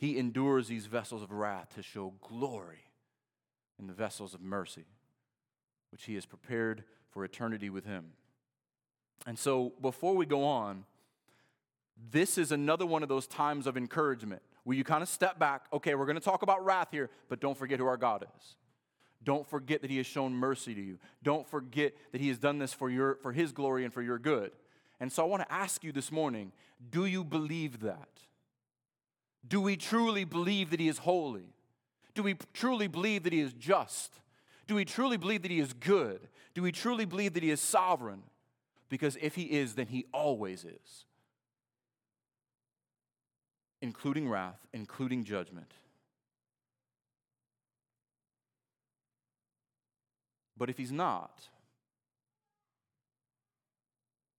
He 0.04 0.18
endures 0.18 0.68
these 0.68 0.86
vessels 0.86 1.24
of 1.24 1.32
wrath 1.32 1.76
to 1.76 1.82
show 1.82 2.14
glory 2.20 2.84
in 3.80 3.88
the 3.88 3.94
vessels 3.94 4.34
of 4.34 4.42
mercy, 4.42 4.84
which 5.94 6.04
he 6.04 6.16
has 6.16 6.26
prepared 6.26 6.84
for 7.10 7.24
eternity 7.24 7.70
with 7.70 7.86
him. 7.86 8.08
And 9.26 9.40
so, 9.40 9.72
before 9.82 10.14
we 10.14 10.26
go 10.26 10.44
on, 10.44 10.84
this 12.12 12.38
is 12.38 12.52
another 12.52 12.86
one 12.86 13.02
of 13.02 13.08
those 13.08 13.28
times 13.28 13.66
of 13.66 13.78
encouragement 13.78 14.42
where 14.66 14.76
you 14.76 14.84
kind 14.84 15.02
of 15.02 15.08
step 15.08 15.40
back. 15.40 15.68
Okay, 15.72 15.96
we're 15.96 16.06
going 16.06 16.18
to 16.18 16.22
talk 16.22 16.42
about 16.42 16.66
wrath 16.66 16.90
here, 16.92 17.10
but 17.30 17.40
don't 17.40 17.58
forget 17.58 17.80
who 17.80 17.86
our 17.86 17.96
God 17.96 18.26
is. 18.38 18.58
Don't 19.24 19.48
forget 19.48 19.82
that 19.84 19.90
He 19.90 19.96
has 19.96 20.06
shown 20.06 20.34
mercy 20.34 20.76
to 20.76 20.82
you. 20.82 21.00
Don't 21.24 21.48
forget 21.48 21.94
that 22.12 22.20
He 22.20 22.28
has 22.28 22.38
done 22.38 22.60
this 22.60 22.74
for, 22.74 22.90
your, 22.90 23.16
for 23.22 23.32
His 23.32 23.54
glory 23.54 23.86
and 23.86 23.94
for 23.94 24.02
your 24.02 24.20
good. 24.20 24.52
And 25.00 25.10
so 25.10 25.24
I 25.24 25.28
want 25.28 25.44
to 25.44 25.54
ask 25.54 25.82
you 25.82 25.94
this 25.94 26.12
morning 26.12 26.52
do 26.92 27.06
you 27.06 27.24
believe 27.24 27.80
that? 27.80 28.13
Do 29.48 29.60
we 29.62 29.76
truly 29.76 30.24
believe 30.24 30.70
that 30.70 30.80
He 30.80 30.88
is 30.88 31.00
holy? 31.00 31.54
Do 32.16 32.24
we 32.24 32.36
truly 32.54 32.88
believe 32.88 33.24
that 33.24 33.34
He 33.34 33.42
is 33.42 33.54
just? 33.54 34.20
Do 34.68 34.76
we 34.76 34.86
truly 34.86 35.18
believe 35.18 35.42
that 35.42 35.52
He 35.52 35.60
is 35.60 35.74
good? 35.74 36.28
Do 36.54 36.62
we 36.62 36.72
truly 36.72 37.06
believe 37.06 37.34
that 37.34 37.44
He 37.44 37.52
is 37.52 37.60
sovereign? 37.60 38.24
Because 38.90 39.18
if 39.22 39.36
He 39.36 39.44
is, 39.44 39.76
then 39.76 39.88
He 39.88 40.06
always 40.14 40.64
is, 40.64 41.06
including 43.82 44.30
wrath, 44.30 44.60
including 44.72 45.24
judgment. 45.24 45.74
But 50.56 50.70
if 50.70 50.78
He's 50.78 50.92
not, 50.92 51.50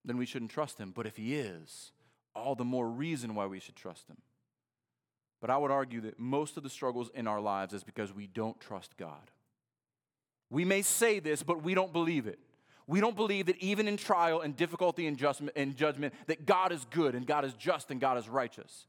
then 0.03 0.17
we 0.17 0.25
shouldn't 0.25 0.51
trust 0.51 0.79
Him. 0.79 0.91
But 0.95 1.05
if 1.05 1.17
He 1.17 1.35
is, 1.35 1.91
all 2.33 2.55
the 2.55 2.65
more 2.65 2.89
reason 2.89 3.35
why 3.35 3.45
we 3.45 3.59
should 3.59 3.75
trust 3.75 4.07
Him. 4.07 4.17
But 5.45 5.53
I 5.53 5.57
would 5.57 5.69
argue 5.69 6.01
that 6.01 6.19
most 6.19 6.57
of 6.57 6.63
the 6.63 6.71
struggles 6.71 7.11
in 7.13 7.27
our 7.27 7.39
lives 7.39 7.71
is 7.71 7.83
because 7.83 8.11
we 8.11 8.25
don't 8.25 8.59
trust 8.59 8.97
God. 8.97 9.29
We 10.49 10.65
may 10.65 10.81
say 10.81 11.19
this, 11.19 11.43
but 11.43 11.61
we 11.61 11.75
don't 11.75 11.93
believe 11.93 12.25
it. 12.25 12.39
We 12.87 12.99
don't 12.99 13.15
believe 13.15 13.45
that 13.45 13.57
even 13.59 13.87
in 13.87 13.95
trial 13.95 14.41
and 14.41 14.57
difficulty 14.57 15.05
and, 15.05 15.21
and 15.55 15.75
judgment, 15.75 16.15
that 16.25 16.47
God 16.47 16.71
is 16.71 16.83
good 16.89 17.13
and 17.13 17.27
God 17.27 17.45
is 17.45 17.53
just 17.53 17.91
and 17.91 18.01
God 18.01 18.17
is 18.17 18.27
righteous. 18.27 18.87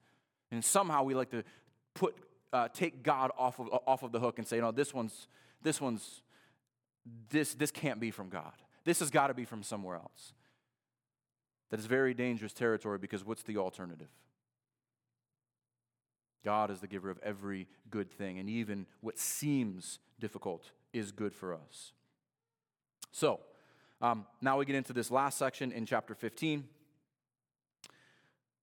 And 0.50 0.64
somehow 0.64 1.02
we 1.02 1.12
like 1.12 1.28
to 1.32 1.44
put, 1.92 2.16
uh, 2.54 2.68
take 2.72 3.02
God 3.02 3.32
off 3.36 3.60
of, 3.60 3.68
off 3.86 4.02
of 4.02 4.12
the 4.12 4.18
hook 4.18 4.38
and 4.38 4.48
say, 4.48 4.58
no, 4.58 4.72
this 4.72 4.94
one's, 4.94 5.28
this 5.62 5.78
one's, 5.78 6.22
this, 7.28 7.52
this 7.52 7.70
can't 7.70 8.00
be 8.00 8.10
from 8.10 8.30
God. 8.30 8.54
This 8.86 9.00
has 9.00 9.10
got 9.10 9.26
to 9.26 9.34
be 9.34 9.44
from 9.44 9.62
somewhere 9.62 9.96
else. 9.96 10.32
That 11.68 11.78
is 11.78 11.84
very 11.84 12.14
dangerous 12.14 12.54
territory 12.54 12.96
because 12.96 13.26
what's 13.26 13.42
the 13.42 13.58
alternative? 13.58 14.08
God 16.46 16.70
is 16.70 16.78
the 16.78 16.86
giver 16.86 17.10
of 17.10 17.18
every 17.24 17.66
good 17.90 18.08
thing, 18.08 18.38
and 18.38 18.48
even 18.48 18.86
what 19.00 19.18
seems 19.18 19.98
difficult 20.20 20.70
is 20.92 21.10
good 21.10 21.34
for 21.34 21.52
us. 21.52 21.90
So, 23.10 23.40
um, 24.00 24.26
now 24.40 24.56
we 24.56 24.64
get 24.64 24.76
into 24.76 24.92
this 24.92 25.10
last 25.10 25.38
section 25.38 25.72
in 25.72 25.86
chapter 25.86 26.14
15. 26.14 26.62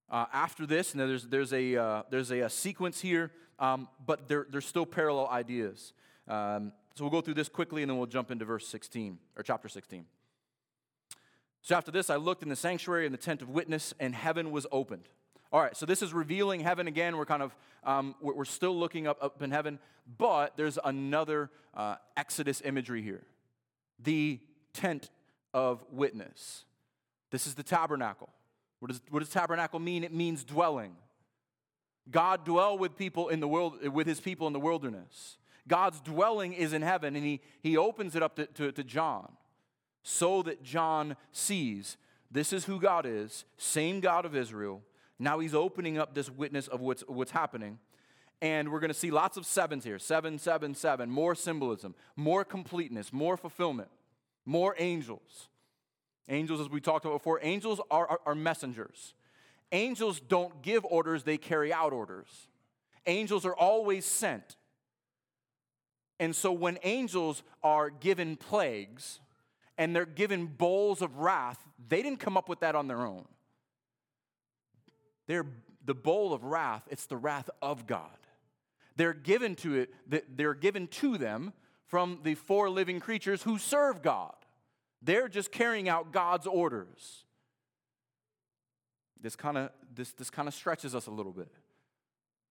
Uh, 0.09 0.25
after 0.31 0.65
this, 0.65 0.93
and 0.93 1.01
there's, 1.01 1.25
there's, 1.25 1.51
a, 1.51 1.75
uh, 1.75 2.03
there's 2.09 2.31
a, 2.31 2.39
a, 2.39 2.49
sequence 2.49 3.01
here, 3.01 3.31
um, 3.59 3.89
but 4.05 4.29
there, 4.29 4.47
there's 4.49 4.65
still 4.65 4.85
parallel 4.85 5.27
ideas. 5.27 5.91
Um, 6.29 6.71
so 6.95 7.03
we'll 7.03 7.11
go 7.11 7.19
through 7.19 7.33
this 7.33 7.49
quickly 7.49 7.83
and 7.83 7.89
then 7.89 7.97
we'll 7.97 8.07
jump 8.07 8.31
into 8.31 8.45
verse 8.45 8.65
16, 8.65 9.17
or 9.35 9.43
chapter 9.43 9.67
16. 9.67 10.05
So 11.61 11.75
after 11.75 11.91
this, 11.91 12.09
I 12.09 12.15
looked 12.15 12.43
in 12.43 12.49
the 12.49 12.55
sanctuary 12.55 13.05
in 13.05 13.11
the 13.11 13.17
tent 13.17 13.41
of 13.41 13.49
witness, 13.49 13.93
and 13.99 14.15
heaven 14.15 14.51
was 14.51 14.65
opened. 14.71 15.09
All 15.53 15.61
right, 15.61 15.77
so 15.77 15.85
this 15.85 16.01
is 16.01 16.15
revealing 16.15 16.61
heaven 16.61 16.87
again. 16.87 17.15
We're 17.15 17.27
kind 17.27 17.43
of, 17.43 17.55
um, 17.83 18.15
we're 18.19 18.43
still 18.43 18.75
looking 18.75 19.05
up, 19.05 19.23
up 19.23 19.39
in 19.43 19.51
heaven, 19.51 19.77
but 20.17 20.57
there's 20.57 20.79
another 20.83 21.51
uh, 21.75 21.97
Exodus 22.17 22.59
imagery 22.65 23.03
here 23.03 23.21
the 23.99 24.39
tent 24.73 25.11
of 25.53 25.85
witness. 25.91 26.65
This 27.29 27.45
is 27.45 27.53
the 27.53 27.61
tabernacle. 27.61 28.29
What 28.79 28.89
does, 28.89 29.01
what 29.11 29.19
does 29.19 29.29
tabernacle 29.29 29.79
mean? 29.79 30.03
It 30.03 30.11
means 30.11 30.43
dwelling. 30.43 30.95
God 32.09 32.43
dwell 32.45 32.75
with 32.75 32.97
people 32.97 33.29
in 33.29 33.39
the 33.39 33.47
world, 33.47 33.87
with 33.87 34.07
his 34.07 34.19
people 34.19 34.47
in 34.47 34.53
the 34.53 34.59
wilderness. 34.59 35.37
God's 35.67 36.01
dwelling 36.01 36.53
is 36.53 36.73
in 36.73 36.81
heaven, 36.81 37.15
and 37.15 37.23
he, 37.23 37.41
he 37.61 37.77
opens 37.77 38.15
it 38.15 38.23
up 38.23 38.35
to, 38.37 38.47
to, 38.47 38.71
to 38.71 38.83
John 38.83 39.31
so 40.01 40.41
that 40.41 40.63
John 40.63 41.15
sees 41.31 41.95
this 42.31 42.51
is 42.51 42.65
who 42.65 42.79
God 42.79 43.05
is, 43.05 43.45
same 43.57 43.99
God 43.99 44.25
of 44.25 44.35
Israel, 44.35 44.81
now 45.23 45.39
he's 45.39 45.55
opening 45.55 45.97
up 45.97 46.13
this 46.13 46.29
witness 46.29 46.67
of 46.67 46.81
what's, 46.81 47.01
what's 47.07 47.31
happening. 47.31 47.79
And 48.41 48.71
we're 48.71 48.79
going 48.79 48.89
to 48.89 48.97
see 48.97 49.11
lots 49.11 49.37
of 49.37 49.45
sevens 49.45 49.83
here 49.83 49.99
seven, 49.99 50.37
seven, 50.37 50.75
seven, 50.75 51.09
more 51.09 51.33
symbolism, 51.35 51.95
more 52.15 52.43
completeness, 52.43 53.13
more 53.13 53.37
fulfillment, 53.37 53.89
more 54.45 54.75
angels. 54.77 55.47
Angels, 56.29 56.61
as 56.61 56.69
we 56.69 56.79
talked 56.79 57.05
about 57.05 57.17
before, 57.19 57.39
angels 57.41 57.79
are, 57.91 58.07
are, 58.07 58.19
are 58.25 58.35
messengers. 58.35 59.13
Angels 59.71 60.19
don't 60.19 60.61
give 60.61 60.85
orders, 60.85 61.23
they 61.23 61.37
carry 61.37 61.73
out 61.73 61.93
orders. 61.93 62.47
Angels 63.05 63.45
are 63.45 63.55
always 63.55 64.05
sent. 64.05 64.55
And 66.19 66.35
so 66.35 66.51
when 66.51 66.77
angels 66.83 67.43
are 67.63 67.89
given 67.89 68.35
plagues 68.35 69.19
and 69.77 69.95
they're 69.95 70.05
given 70.05 70.45
bowls 70.45 71.01
of 71.01 71.17
wrath, 71.17 71.59
they 71.89 72.01
didn't 72.01 72.19
come 72.19 72.37
up 72.37 72.47
with 72.47 72.59
that 72.59 72.75
on 72.75 72.87
their 72.87 73.01
own. 73.01 73.25
They're 75.27 75.45
the 75.85 75.93
bowl 75.93 76.33
of 76.33 76.43
wrath, 76.43 76.87
it's 76.89 77.05
the 77.05 77.17
wrath 77.17 77.49
of 77.61 77.87
God. 77.87 78.09
They're 78.95 79.13
given 79.13 79.55
to 79.57 79.75
it, 79.75 79.93
they're 80.35 80.53
given 80.53 80.87
to 80.87 81.17
them 81.17 81.53
from 81.85 82.19
the 82.23 82.35
four 82.35 82.69
living 82.69 82.99
creatures 82.99 83.43
who 83.43 83.57
serve 83.57 84.01
God. 84.01 84.35
They're 85.01 85.27
just 85.27 85.51
carrying 85.51 85.89
out 85.89 86.11
God's 86.11 86.47
orders. 86.47 87.25
This 89.19 89.35
kind 89.35 89.57
of 89.57 89.69
this, 89.93 90.11
this 90.11 90.29
kind 90.29 90.47
of 90.47 90.53
stretches 90.53 90.95
us 90.95 91.07
a 91.07 91.11
little 91.11 91.31
bit. 91.31 91.51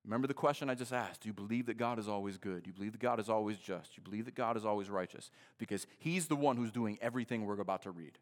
Remember 0.04 0.26
the 0.26 0.34
question 0.34 0.68
I 0.68 0.74
just 0.74 0.92
asked? 0.92 1.22
Do 1.22 1.28
you 1.28 1.32
believe 1.32 1.66
that 1.66 1.76
God 1.76 1.98
is 1.98 2.08
always 2.08 2.36
good? 2.36 2.64
Do 2.64 2.68
you 2.68 2.74
believe 2.74 2.92
that 2.92 3.00
God 3.00 3.20
is 3.20 3.28
always 3.28 3.58
just? 3.58 3.94
Do 3.94 4.00
you 4.00 4.02
believe 4.02 4.24
that 4.24 4.34
God 4.34 4.56
is 4.56 4.64
always 4.64 4.90
righteous? 4.90 5.30
Because 5.58 5.86
He's 5.98 6.26
the 6.26 6.36
one 6.36 6.56
who's 6.56 6.72
doing 6.72 6.98
everything 7.00 7.46
we're 7.46 7.60
about 7.60 7.82
to 7.82 7.90
read. 7.90 8.18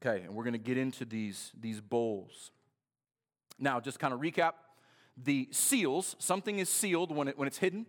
Okay, 0.00 0.22
and 0.24 0.34
we're 0.34 0.44
going 0.44 0.52
to 0.52 0.58
get 0.58 0.76
into 0.76 1.04
these, 1.04 1.52
these 1.58 1.80
bowls. 1.80 2.50
Now, 3.58 3.80
just 3.80 3.98
kind 3.98 4.12
of 4.12 4.20
recap 4.20 4.52
the 5.22 5.48
seals, 5.50 6.14
something 6.18 6.58
is 6.58 6.68
sealed 6.68 7.14
when, 7.14 7.28
it, 7.28 7.38
when 7.38 7.48
it's 7.48 7.58
hidden. 7.58 7.86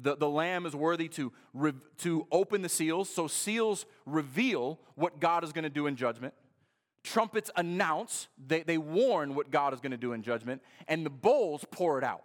The, 0.00 0.16
the 0.16 0.28
lamb 0.28 0.66
is 0.66 0.74
worthy 0.74 1.08
to, 1.08 1.32
re, 1.52 1.72
to 1.98 2.26
open 2.32 2.62
the 2.62 2.68
seals. 2.68 3.08
So, 3.08 3.26
seals 3.28 3.86
reveal 4.06 4.80
what 4.94 5.20
God 5.20 5.44
is 5.44 5.52
going 5.52 5.64
to 5.64 5.70
do 5.70 5.86
in 5.86 5.94
judgment. 5.94 6.34
Trumpets 7.02 7.50
announce, 7.54 8.28
they, 8.44 8.62
they 8.62 8.78
warn 8.78 9.34
what 9.34 9.50
God 9.50 9.74
is 9.74 9.80
going 9.80 9.92
to 9.92 9.98
do 9.98 10.14
in 10.14 10.22
judgment. 10.22 10.62
And 10.88 11.04
the 11.04 11.10
bowls 11.10 11.64
pour 11.70 11.98
it 11.98 12.04
out. 12.04 12.24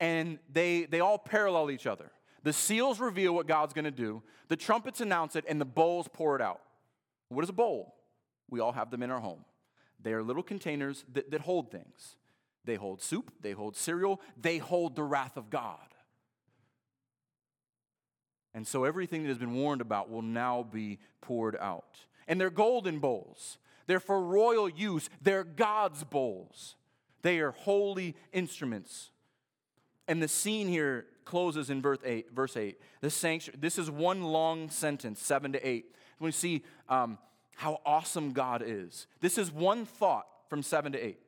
And 0.00 0.38
they, 0.52 0.86
they 0.86 1.00
all 1.00 1.18
parallel 1.18 1.70
each 1.70 1.86
other. 1.86 2.10
The 2.42 2.52
seals 2.52 2.98
reveal 2.98 3.34
what 3.34 3.46
God's 3.46 3.72
going 3.72 3.84
to 3.84 3.90
do, 3.90 4.22
the 4.48 4.56
trumpets 4.56 5.00
announce 5.00 5.36
it, 5.36 5.44
and 5.46 5.60
the 5.60 5.66
bowls 5.66 6.08
pour 6.12 6.34
it 6.34 6.42
out. 6.42 6.60
What 7.30 7.44
is 7.44 7.48
a 7.48 7.54
bowl? 7.54 7.94
We 8.50 8.60
all 8.60 8.72
have 8.72 8.90
them 8.90 9.02
in 9.02 9.10
our 9.10 9.20
home. 9.20 9.44
They 10.02 10.12
are 10.12 10.22
little 10.22 10.42
containers 10.42 11.04
that, 11.12 11.30
that 11.30 11.42
hold 11.42 11.70
things. 11.70 12.16
They 12.64 12.74
hold 12.74 13.00
soup, 13.00 13.32
they 13.40 13.52
hold 13.52 13.76
cereal, 13.76 14.20
they 14.38 14.58
hold 14.58 14.94
the 14.94 15.02
wrath 15.02 15.36
of 15.36 15.48
God. 15.48 15.78
And 18.52 18.66
so 18.66 18.84
everything 18.84 19.22
that 19.22 19.28
has 19.28 19.38
been 19.38 19.54
warned 19.54 19.80
about 19.80 20.10
will 20.10 20.22
now 20.22 20.66
be 20.70 20.98
poured 21.20 21.56
out. 21.56 22.00
And 22.26 22.40
they're 22.40 22.50
golden 22.50 22.98
bowls. 22.98 23.58
They're 23.86 24.00
for 24.00 24.20
royal 24.20 24.68
use. 24.68 25.08
They're 25.22 25.44
God's 25.44 26.04
bowls. 26.04 26.74
They 27.22 27.38
are 27.38 27.52
holy 27.52 28.16
instruments. 28.32 29.10
And 30.08 30.22
the 30.22 30.28
scene 30.28 30.68
here 30.68 31.06
closes 31.24 31.70
in 31.70 31.80
verse 31.80 32.00
8. 32.04 32.32
Verse 32.34 32.56
8. 32.56 32.78
The 33.00 33.10
sanctuary, 33.10 33.58
this 33.60 33.78
is 33.78 33.90
one 33.90 34.22
long 34.22 34.68
sentence, 34.68 35.22
7 35.22 35.52
to 35.52 35.66
8 35.66 35.94
we 36.20 36.32
see 36.32 36.62
um, 36.88 37.18
how 37.56 37.80
awesome 37.84 38.32
God 38.32 38.62
is. 38.64 39.06
This 39.20 39.38
is 39.38 39.50
one 39.50 39.84
thought 39.84 40.26
from 40.48 40.62
7 40.62 40.92
to 40.92 40.98
8. 40.98 41.18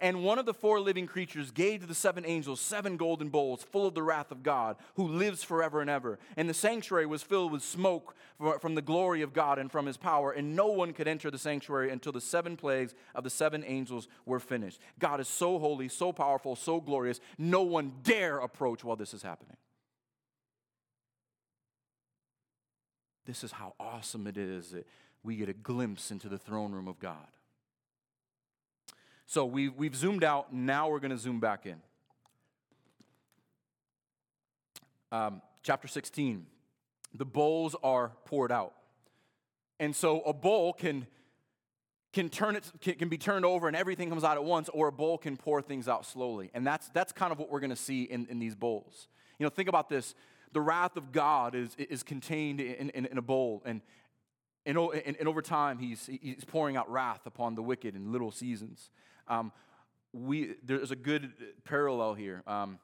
And 0.00 0.22
one 0.22 0.38
of 0.38 0.46
the 0.46 0.54
four 0.54 0.78
living 0.80 1.06
creatures 1.06 1.50
gave 1.50 1.80
to 1.80 1.86
the 1.86 1.94
seven 1.94 2.24
angels 2.24 2.60
seven 2.60 2.96
golden 2.96 3.30
bowls 3.30 3.64
full 3.64 3.86
of 3.86 3.94
the 3.94 4.02
wrath 4.02 4.30
of 4.30 4.44
God, 4.44 4.76
who 4.94 5.08
lives 5.08 5.42
forever 5.42 5.80
and 5.80 5.90
ever. 5.90 6.20
And 6.36 6.48
the 6.48 6.54
sanctuary 6.54 7.06
was 7.06 7.22
filled 7.22 7.50
with 7.50 7.62
smoke 7.62 8.14
from 8.60 8.76
the 8.76 8.82
glory 8.82 9.22
of 9.22 9.32
God 9.32 9.58
and 9.58 9.70
from 9.70 9.86
his 9.86 9.96
power, 9.96 10.30
and 10.30 10.54
no 10.54 10.68
one 10.68 10.92
could 10.92 11.08
enter 11.08 11.30
the 11.30 11.38
sanctuary 11.38 11.90
until 11.90 12.12
the 12.12 12.20
seven 12.20 12.56
plagues 12.56 12.94
of 13.14 13.24
the 13.24 13.30
seven 13.30 13.64
angels 13.66 14.06
were 14.24 14.38
finished. 14.38 14.80
God 15.00 15.18
is 15.18 15.26
so 15.26 15.58
holy, 15.58 15.88
so 15.88 16.12
powerful, 16.12 16.54
so 16.54 16.80
glorious, 16.80 17.20
no 17.36 17.62
one 17.62 17.94
dare 18.04 18.38
approach 18.38 18.84
while 18.84 18.96
this 18.96 19.12
is 19.12 19.22
happening. 19.22 19.56
This 23.28 23.44
is 23.44 23.52
how 23.52 23.74
awesome 23.78 24.26
it 24.26 24.38
is 24.38 24.70
that 24.70 24.86
we 25.22 25.36
get 25.36 25.50
a 25.50 25.52
glimpse 25.52 26.10
into 26.10 26.30
the 26.30 26.38
throne 26.38 26.72
room 26.72 26.88
of 26.88 26.98
God. 26.98 27.26
So 29.26 29.44
we've, 29.44 29.74
we've 29.74 29.94
zoomed 29.94 30.24
out, 30.24 30.54
now 30.54 30.88
we're 30.88 30.98
going 30.98 31.10
to 31.10 31.18
zoom 31.18 31.38
back 31.38 31.66
in. 31.66 31.76
Um, 35.12 35.42
chapter 35.62 35.86
16, 35.86 36.46
the 37.12 37.26
bowls 37.26 37.76
are 37.82 38.12
poured 38.24 38.50
out. 38.50 38.72
And 39.78 39.94
so 39.94 40.22
a 40.22 40.32
bowl 40.32 40.72
can, 40.72 41.06
can 42.14 42.30
turn 42.30 42.56
it 42.56 42.64
can, 42.80 42.94
can 42.94 43.10
be 43.10 43.18
turned 43.18 43.44
over 43.44 43.68
and 43.68 43.76
everything 43.76 44.08
comes 44.08 44.24
out 44.24 44.38
at 44.38 44.44
once, 44.44 44.70
or 44.70 44.88
a 44.88 44.92
bowl 44.92 45.18
can 45.18 45.36
pour 45.36 45.60
things 45.60 45.86
out 45.86 46.06
slowly. 46.06 46.50
And 46.54 46.66
that's 46.66 46.88
that's 46.88 47.12
kind 47.12 47.30
of 47.30 47.38
what 47.38 47.50
we're 47.50 47.60
going 47.60 47.68
to 47.68 47.76
see 47.76 48.04
in, 48.04 48.26
in 48.30 48.38
these 48.38 48.54
bowls. 48.54 49.06
You 49.38 49.44
know, 49.44 49.50
think 49.50 49.68
about 49.68 49.90
this: 49.90 50.14
the 50.52 50.60
wrath 50.60 50.96
of 50.96 51.12
God 51.12 51.54
is 51.54 51.74
is 51.76 52.02
contained 52.02 52.60
in, 52.60 52.90
in, 52.90 53.06
in 53.06 53.18
a 53.18 53.22
bowl, 53.22 53.62
and 53.64 53.80
and, 54.66 54.76
and, 54.76 55.28
over 55.28 55.40
time 55.40 55.78
he's 55.78 56.10
he's 56.20 56.44
pouring 56.44 56.76
out 56.76 56.90
wrath 56.90 57.26
upon 57.26 57.54
the 57.54 57.62
wicked 57.62 57.94
in 57.94 58.12
little 58.12 58.30
seasons. 58.30 58.90
Um, 59.26 59.52
we 60.12 60.54
there's 60.62 60.90
a 60.90 60.96
good 60.96 61.32
parallel 61.64 62.14
here. 62.14 62.42
Um, 62.46 62.78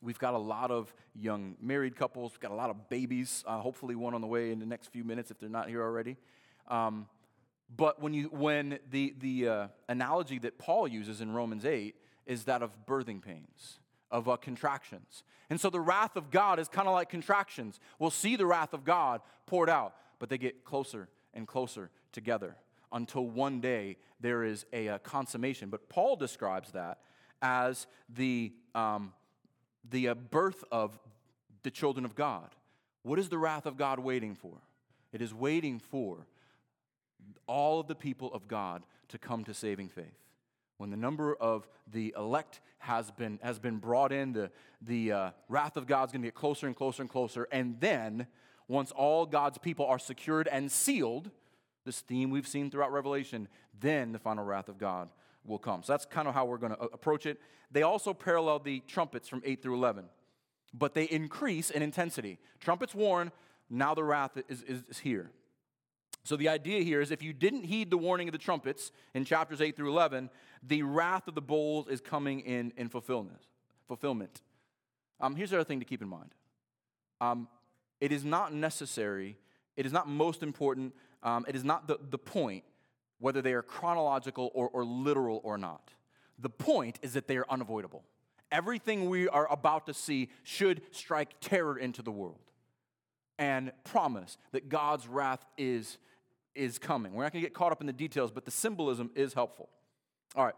We've 0.00 0.18
got 0.18 0.34
a 0.34 0.38
lot 0.38 0.70
of 0.70 0.92
young 1.14 1.56
married 1.60 1.96
couples. 1.96 2.32
We've 2.32 2.40
got 2.40 2.50
a 2.50 2.54
lot 2.54 2.70
of 2.70 2.88
babies. 2.88 3.44
Uh, 3.46 3.58
hopefully, 3.58 3.94
one 3.94 4.14
on 4.14 4.20
the 4.20 4.26
way 4.26 4.50
in 4.50 4.58
the 4.58 4.66
next 4.66 4.88
few 4.88 5.04
minutes 5.04 5.30
if 5.30 5.38
they're 5.38 5.48
not 5.48 5.68
here 5.68 5.82
already. 5.82 6.16
Um, 6.68 7.06
but 7.74 8.00
when, 8.02 8.12
you, 8.12 8.24
when 8.26 8.78
the, 8.90 9.14
the 9.18 9.48
uh, 9.48 9.66
analogy 9.88 10.38
that 10.40 10.58
Paul 10.58 10.88
uses 10.88 11.20
in 11.20 11.32
Romans 11.32 11.64
8 11.64 11.94
is 12.26 12.44
that 12.44 12.62
of 12.62 12.70
birthing 12.86 13.22
pains, 13.22 13.78
of 14.12 14.28
uh, 14.28 14.36
contractions. 14.36 15.24
And 15.50 15.60
so 15.60 15.70
the 15.70 15.80
wrath 15.80 16.16
of 16.16 16.30
God 16.30 16.60
is 16.60 16.68
kind 16.68 16.86
of 16.86 16.94
like 16.94 17.08
contractions. 17.08 17.80
We'll 17.98 18.10
see 18.10 18.36
the 18.36 18.46
wrath 18.46 18.74
of 18.74 18.84
God 18.84 19.22
poured 19.46 19.68
out, 19.68 19.94
but 20.20 20.28
they 20.28 20.38
get 20.38 20.64
closer 20.64 21.08
and 21.34 21.48
closer 21.48 21.90
together 22.12 22.56
until 22.92 23.26
one 23.26 23.60
day 23.60 23.96
there 24.20 24.44
is 24.44 24.66
a, 24.72 24.86
a 24.88 24.98
consummation. 24.98 25.70
But 25.70 25.88
Paul 25.88 26.14
describes 26.14 26.72
that 26.72 26.98
as 27.40 27.86
the, 28.08 28.52
um, 28.74 29.14
the 29.90 30.10
uh, 30.10 30.14
birth 30.14 30.62
of 30.70 30.98
the 31.64 31.70
children 31.70 32.04
of 32.04 32.14
God. 32.14 32.50
What 33.02 33.18
is 33.18 33.28
the 33.28 33.38
wrath 33.38 33.66
of 33.66 33.76
God 33.76 33.98
waiting 33.98 34.34
for? 34.34 34.58
It 35.12 35.20
is 35.20 35.34
waiting 35.34 35.80
for 35.80 36.26
all 37.46 37.80
of 37.80 37.88
the 37.88 37.94
people 37.94 38.32
of 38.32 38.46
God 38.46 38.82
to 39.08 39.18
come 39.18 39.44
to 39.44 39.54
saving 39.54 39.88
faith. 39.88 40.21
When 40.82 40.90
the 40.90 40.96
number 40.96 41.36
of 41.36 41.68
the 41.92 42.12
elect 42.18 42.60
has 42.78 43.12
been, 43.12 43.38
has 43.40 43.60
been 43.60 43.76
brought 43.76 44.10
in, 44.10 44.32
the, 44.32 44.50
the 44.84 45.12
uh, 45.12 45.30
wrath 45.48 45.76
of 45.76 45.86
God's 45.86 46.10
going 46.10 46.22
to 46.22 46.26
get 46.26 46.34
closer 46.34 46.66
and 46.66 46.74
closer 46.74 47.02
and 47.02 47.08
closer. 47.08 47.46
And 47.52 47.78
then, 47.78 48.26
once 48.66 48.90
all 48.90 49.24
God's 49.24 49.58
people 49.58 49.86
are 49.86 50.00
secured 50.00 50.48
and 50.48 50.72
sealed, 50.72 51.30
this 51.84 52.00
theme 52.00 52.30
we've 52.30 52.48
seen 52.48 52.68
throughout 52.68 52.90
Revelation, 52.90 53.46
then 53.78 54.10
the 54.10 54.18
final 54.18 54.44
wrath 54.44 54.68
of 54.68 54.76
God 54.76 55.08
will 55.46 55.60
come. 55.60 55.84
So 55.84 55.92
that's 55.92 56.04
kind 56.04 56.26
of 56.26 56.34
how 56.34 56.46
we're 56.46 56.58
going 56.58 56.74
to 56.74 56.80
approach 56.80 57.26
it. 57.26 57.40
They 57.70 57.82
also 57.82 58.12
parallel 58.12 58.58
the 58.58 58.80
trumpets 58.88 59.28
from 59.28 59.40
8 59.44 59.62
through 59.62 59.76
11, 59.76 60.06
but 60.74 60.94
they 60.94 61.04
increase 61.04 61.70
in 61.70 61.82
intensity. 61.82 62.40
Trumpets 62.58 62.92
warn, 62.92 63.30
now 63.70 63.94
the 63.94 64.02
wrath 64.02 64.32
is, 64.48 64.62
is, 64.64 64.82
is 64.88 64.98
here. 64.98 65.30
So 66.24 66.36
the 66.36 66.48
idea 66.48 66.82
here 66.82 67.00
is 67.00 67.10
if 67.10 67.22
you 67.22 67.32
didn't 67.32 67.64
heed 67.64 67.90
the 67.90 67.98
warning 67.98 68.28
of 68.28 68.32
the 68.32 68.38
trumpets 68.38 68.92
in 69.14 69.24
chapters 69.24 69.60
8 69.60 69.76
through 69.76 69.90
11, 69.90 70.30
the 70.62 70.82
wrath 70.82 71.26
of 71.26 71.34
the 71.34 71.42
bowls 71.42 71.88
is 71.88 72.00
coming 72.00 72.40
in 72.40 72.72
in 72.76 72.88
fulfillment. 72.88 73.46
fulfillment. 73.88 74.42
Um, 75.20 75.34
here's 75.36 75.50
the 75.50 75.56
other 75.56 75.64
thing 75.64 75.80
to 75.80 75.86
keep 75.86 76.02
in 76.02 76.08
mind. 76.08 76.34
Um, 77.20 77.48
it 78.00 78.12
is 78.12 78.24
not 78.24 78.52
necessary, 78.52 79.36
it 79.76 79.86
is 79.86 79.92
not 79.92 80.08
most 80.08 80.42
important, 80.42 80.94
um, 81.22 81.44
it 81.48 81.54
is 81.54 81.64
not 81.64 81.86
the, 81.86 81.98
the 82.10 82.18
point 82.18 82.64
whether 83.20 83.40
they 83.40 83.52
are 83.52 83.62
chronological 83.62 84.50
or, 84.54 84.68
or 84.70 84.84
literal 84.84 85.40
or 85.44 85.56
not. 85.56 85.92
The 86.38 86.50
point 86.50 86.98
is 87.02 87.12
that 87.12 87.28
they 87.28 87.36
are 87.36 87.46
unavoidable. 87.48 88.02
Everything 88.50 89.08
we 89.08 89.28
are 89.28 89.50
about 89.50 89.86
to 89.86 89.94
see 89.94 90.28
should 90.42 90.82
strike 90.90 91.40
terror 91.40 91.78
into 91.78 92.02
the 92.02 92.10
world 92.10 92.40
and 93.38 93.72
promise 93.84 94.36
that 94.50 94.68
God's 94.68 95.06
wrath 95.06 95.44
is 95.56 95.98
is 96.54 96.78
coming. 96.78 97.14
We're 97.14 97.24
not 97.24 97.32
going 97.32 97.42
to 97.42 97.48
get 97.48 97.54
caught 97.54 97.72
up 97.72 97.80
in 97.80 97.86
the 97.86 97.92
details, 97.92 98.30
but 98.30 98.44
the 98.44 98.50
symbolism 98.50 99.10
is 99.14 99.34
helpful. 99.34 99.68
All 100.34 100.44
right, 100.44 100.54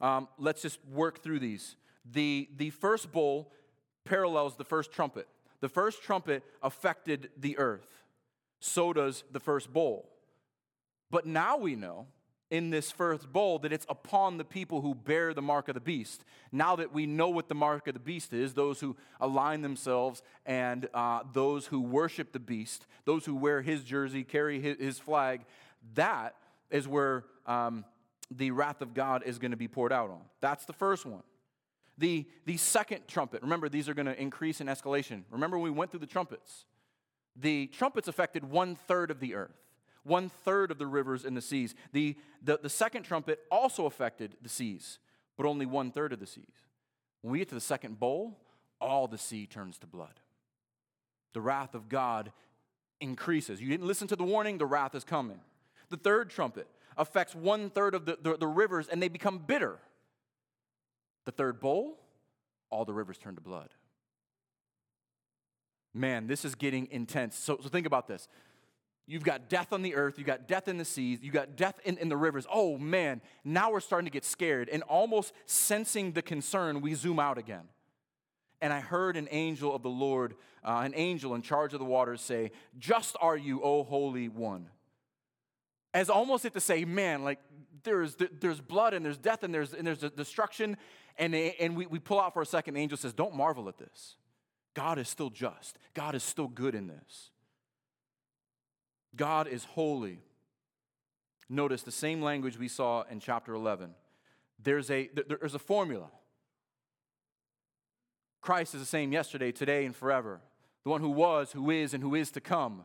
um, 0.00 0.28
let's 0.38 0.62
just 0.62 0.78
work 0.92 1.22
through 1.22 1.40
these. 1.40 1.76
The, 2.10 2.48
the 2.56 2.70
first 2.70 3.12
bowl 3.12 3.52
parallels 4.04 4.56
the 4.56 4.64
first 4.64 4.92
trumpet. 4.92 5.26
The 5.60 5.68
first 5.68 6.02
trumpet 6.02 6.42
affected 6.62 7.30
the 7.36 7.58
earth, 7.58 8.04
so 8.60 8.92
does 8.92 9.24
the 9.32 9.40
first 9.40 9.72
bowl. 9.72 10.10
But 11.10 11.26
now 11.26 11.56
we 11.56 11.76
know 11.76 12.06
in 12.50 12.70
this 12.70 12.90
first 12.90 13.32
bowl 13.32 13.58
that 13.60 13.72
it's 13.72 13.86
upon 13.88 14.36
the 14.38 14.44
people 14.44 14.80
who 14.80 14.94
bear 14.94 15.34
the 15.34 15.42
mark 15.42 15.68
of 15.68 15.74
the 15.74 15.80
beast. 15.80 16.24
Now 16.52 16.76
that 16.76 16.92
we 16.92 17.06
know 17.06 17.28
what 17.28 17.48
the 17.48 17.54
mark 17.54 17.88
of 17.88 17.94
the 17.94 18.00
beast 18.00 18.32
is, 18.32 18.54
those 18.54 18.80
who 18.80 18.96
align 19.20 19.62
themselves 19.62 20.22
and 20.44 20.88
uh, 20.94 21.20
those 21.32 21.66
who 21.66 21.80
worship 21.80 22.32
the 22.32 22.38
beast, 22.38 22.86
those 23.04 23.24
who 23.24 23.34
wear 23.34 23.62
his 23.62 23.82
jersey, 23.82 24.22
carry 24.22 24.60
his, 24.60 24.98
flag, 24.98 25.44
that 25.94 26.34
is 26.70 26.86
where 26.88 27.24
um, 27.46 27.84
the 28.30 28.50
wrath 28.50 28.80
of 28.80 28.94
God 28.94 29.22
is 29.24 29.38
going 29.38 29.50
to 29.50 29.56
be 29.56 29.68
poured 29.68 29.92
out 29.92 30.10
on. 30.10 30.22
That's 30.40 30.64
the 30.64 30.72
first 30.72 31.04
one. 31.04 31.22
The, 31.98 32.26
the 32.44 32.56
second 32.56 33.08
trumpet, 33.08 33.42
remember, 33.42 33.68
these 33.68 33.88
are 33.88 33.94
going 33.94 34.06
to 34.06 34.20
increase 34.20 34.60
in 34.60 34.66
escalation. 34.66 35.22
Remember, 35.30 35.58
when 35.58 35.72
we 35.72 35.78
went 35.78 35.90
through 35.90 36.00
the 36.00 36.06
trumpets, 36.06 36.64
the 37.34 37.66
trumpets 37.68 38.08
affected 38.08 38.44
one 38.44 38.76
third 38.76 39.10
of 39.10 39.20
the 39.20 39.34
earth 39.34 39.65
one 40.06 40.30
third 40.44 40.70
of 40.70 40.78
the 40.78 40.86
rivers 40.86 41.24
and 41.24 41.36
the 41.36 41.42
seas. 41.42 41.74
The, 41.92 42.16
the, 42.42 42.60
the 42.62 42.68
second 42.68 43.02
trumpet 43.02 43.40
also 43.50 43.86
affected 43.86 44.36
the 44.42 44.48
seas, 44.48 44.98
but 45.36 45.46
only 45.46 45.66
one 45.66 45.90
third 45.90 46.12
of 46.12 46.20
the 46.20 46.26
seas. 46.26 46.44
When 47.22 47.32
we 47.32 47.38
get 47.38 47.48
to 47.48 47.54
the 47.54 47.60
second 47.60 47.98
bowl, 47.98 48.38
all 48.80 49.08
the 49.08 49.18
sea 49.18 49.46
turns 49.46 49.78
to 49.78 49.86
blood. 49.86 50.20
The 51.34 51.40
wrath 51.40 51.74
of 51.74 51.88
God 51.88 52.32
increases. 53.00 53.60
You 53.60 53.68
didn't 53.68 53.86
listen 53.86 54.08
to 54.08 54.16
the 54.16 54.24
warning, 54.24 54.58
the 54.58 54.66
wrath 54.66 54.94
is 54.94 55.04
coming. 55.04 55.40
The 55.90 55.96
third 55.96 56.30
trumpet 56.30 56.68
affects 56.96 57.34
one 57.34 57.70
third 57.70 57.94
of 57.94 58.06
the, 58.06 58.18
the, 58.20 58.36
the 58.36 58.46
rivers 58.46 58.88
and 58.88 59.02
they 59.02 59.08
become 59.08 59.38
bitter. 59.38 59.78
The 61.24 61.32
third 61.32 61.60
bowl, 61.60 61.98
all 62.70 62.84
the 62.84 62.94
rivers 62.94 63.18
turn 63.18 63.34
to 63.34 63.40
blood. 63.40 63.70
Man, 65.92 66.26
this 66.26 66.44
is 66.44 66.54
getting 66.54 66.88
intense. 66.90 67.36
So, 67.36 67.58
so 67.62 67.68
think 67.68 67.86
about 67.86 68.06
this. 68.06 68.28
You've 69.08 69.22
got 69.22 69.48
death 69.48 69.72
on 69.72 69.82
the 69.82 69.94
earth, 69.94 70.18
you've 70.18 70.26
got 70.26 70.48
death 70.48 70.66
in 70.66 70.78
the 70.78 70.84
seas, 70.84 71.20
you've 71.22 71.32
got 71.32 71.54
death 71.54 71.78
in, 71.84 71.96
in 71.98 72.08
the 72.08 72.16
rivers. 72.16 72.44
Oh 72.52 72.76
man, 72.76 73.20
now 73.44 73.70
we're 73.70 73.80
starting 73.80 74.06
to 74.06 74.10
get 74.10 74.24
scared. 74.24 74.68
And 74.68 74.82
almost 74.82 75.32
sensing 75.46 76.12
the 76.12 76.22
concern, 76.22 76.80
we 76.80 76.94
zoom 76.94 77.20
out 77.20 77.38
again. 77.38 77.68
And 78.60 78.72
I 78.72 78.80
heard 78.80 79.16
an 79.16 79.28
angel 79.30 79.74
of 79.74 79.82
the 79.82 79.90
Lord, 79.90 80.34
uh, 80.64 80.82
an 80.84 80.92
angel 80.96 81.34
in 81.34 81.42
charge 81.42 81.72
of 81.72 81.78
the 81.78 81.84
waters, 81.84 82.20
say, 82.20 82.50
Just 82.78 83.16
are 83.20 83.36
you, 83.36 83.62
O 83.62 83.84
Holy 83.84 84.28
One. 84.28 84.70
As 85.94 86.10
almost 86.10 86.44
if 86.44 86.54
to 86.54 86.60
say, 86.60 86.84
Man, 86.84 87.22
like 87.22 87.38
there's, 87.84 88.16
there's 88.40 88.60
blood 88.60 88.92
and 88.92 89.04
there's 89.04 89.18
death 89.18 89.44
and 89.44 89.54
there's, 89.54 89.72
and 89.72 89.86
there's 89.86 90.00
destruction. 90.00 90.76
And, 91.16 91.32
and 91.34 91.76
we, 91.76 91.86
we 91.86 92.00
pull 92.00 92.20
out 92.20 92.34
for 92.34 92.42
a 92.42 92.46
second. 92.46 92.74
The 92.74 92.80
angel 92.80 92.98
says, 92.98 93.12
Don't 93.12 93.36
marvel 93.36 93.68
at 93.68 93.78
this. 93.78 94.16
God 94.74 94.98
is 94.98 95.08
still 95.08 95.30
just, 95.30 95.78
God 95.94 96.14
is 96.16 96.24
still 96.24 96.48
good 96.48 96.74
in 96.74 96.88
this. 96.88 97.30
God 99.16 99.48
is 99.48 99.64
holy. 99.64 100.20
Notice 101.48 101.82
the 101.82 101.92
same 101.92 102.22
language 102.22 102.58
we 102.58 102.68
saw 102.68 103.04
in 103.10 103.20
chapter 103.20 103.54
11. 103.54 103.94
There's 104.62 104.90
a, 104.90 105.10
there's 105.28 105.54
a 105.54 105.60
formula. 105.60 106.08
Christ 108.40 108.74
is 108.74 108.80
the 108.80 108.86
same 108.86 109.12
yesterday, 109.12 109.52
today, 109.52 109.84
and 109.84 109.94
forever. 109.94 110.40
The 110.84 110.90
one 110.90 111.00
who 111.00 111.10
was, 111.10 111.52
who 111.52 111.70
is, 111.70 111.94
and 111.94 112.02
who 112.02 112.14
is 112.14 112.30
to 112.32 112.40
come. 112.40 112.84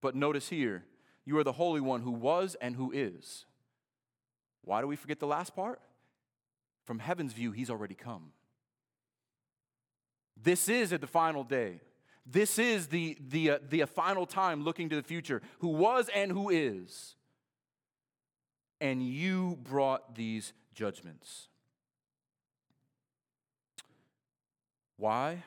But 0.00 0.14
notice 0.14 0.48
here, 0.48 0.84
you 1.24 1.38
are 1.38 1.44
the 1.44 1.52
Holy 1.52 1.80
One 1.80 2.02
who 2.02 2.10
was 2.10 2.56
and 2.60 2.76
who 2.76 2.92
is. 2.92 3.44
Why 4.62 4.80
do 4.80 4.86
we 4.86 4.96
forget 4.96 5.20
the 5.20 5.26
last 5.26 5.54
part? 5.54 5.80
From 6.84 6.98
heaven's 6.98 7.32
view, 7.32 7.52
he's 7.52 7.70
already 7.70 7.94
come. 7.94 8.32
This 10.40 10.68
is 10.68 10.92
at 10.92 11.00
the 11.00 11.06
final 11.06 11.44
day. 11.44 11.80
This 12.26 12.58
is 12.58 12.88
the, 12.88 13.16
the, 13.28 13.52
uh, 13.52 13.58
the 13.68 13.84
final 13.86 14.26
time 14.26 14.64
looking 14.64 14.88
to 14.88 14.96
the 14.96 15.02
future, 15.02 15.42
who 15.60 15.68
was 15.68 16.10
and 16.14 16.32
who 16.32 16.50
is. 16.50 17.14
And 18.80 19.02
you 19.02 19.58
brought 19.62 20.16
these 20.16 20.52
judgments. 20.74 21.48
Why? 24.96 25.44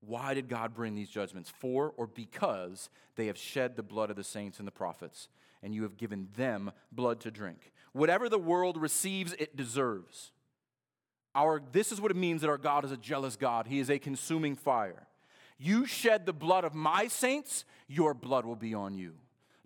Why 0.00 0.34
did 0.34 0.48
God 0.48 0.74
bring 0.74 0.94
these 0.94 1.10
judgments? 1.10 1.50
For 1.50 1.92
or 1.96 2.06
because 2.06 2.90
they 3.16 3.26
have 3.26 3.36
shed 3.36 3.76
the 3.76 3.82
blood 3.82 4.10
of 4.10 4.16
the 4.16 4.24
saints 4.24 4.58
and 4.58 4.68
the 4.68 4.72
prophets, 4.72 5.28
and 5.62 5.74
you 5.74 5.82
have 5.82 5.96
given 5.96 6.28
them 6.36 6.70
blood 6.92 7.20
to 7.20 7.30
drink. 7.30 7.72
Whatever 7.92 8.28
the 8.28 8.38
world 8.38 8.80
receives, 8.80 9.32
it 9.34 9.56
deserves. 9.56 10.32
Our, 11.34 11.60
this 11.72 11.92
is 11.92 12.00
what 12.00 12.10
it 12.10 12.16
means 12.16 12.40
that 12.40 12.50
our 12.50 12.58
God 12.58 12.84
is 12.84 12.92
a 12.92 12.96
jealous 12.96 13.36
God. 13.36 13.66
He 13.66 13.78
is 13.78 13.90
a 13.90 13.98
consuming 13.98 14.56
fire. 14.56 15.06
You 15.62 15.84
shed 15.84 16.24
the 16.24 16.32
blood 16.32 16.64
of 16.64 16.74
my 16.74 17.06
saints, 17.08 17.66
your 17.86 18.14
blood 18.14 18.46
will 18.46 18.56
be 18.56 18.72
on 18.72 18.94
you. 18.94 19.12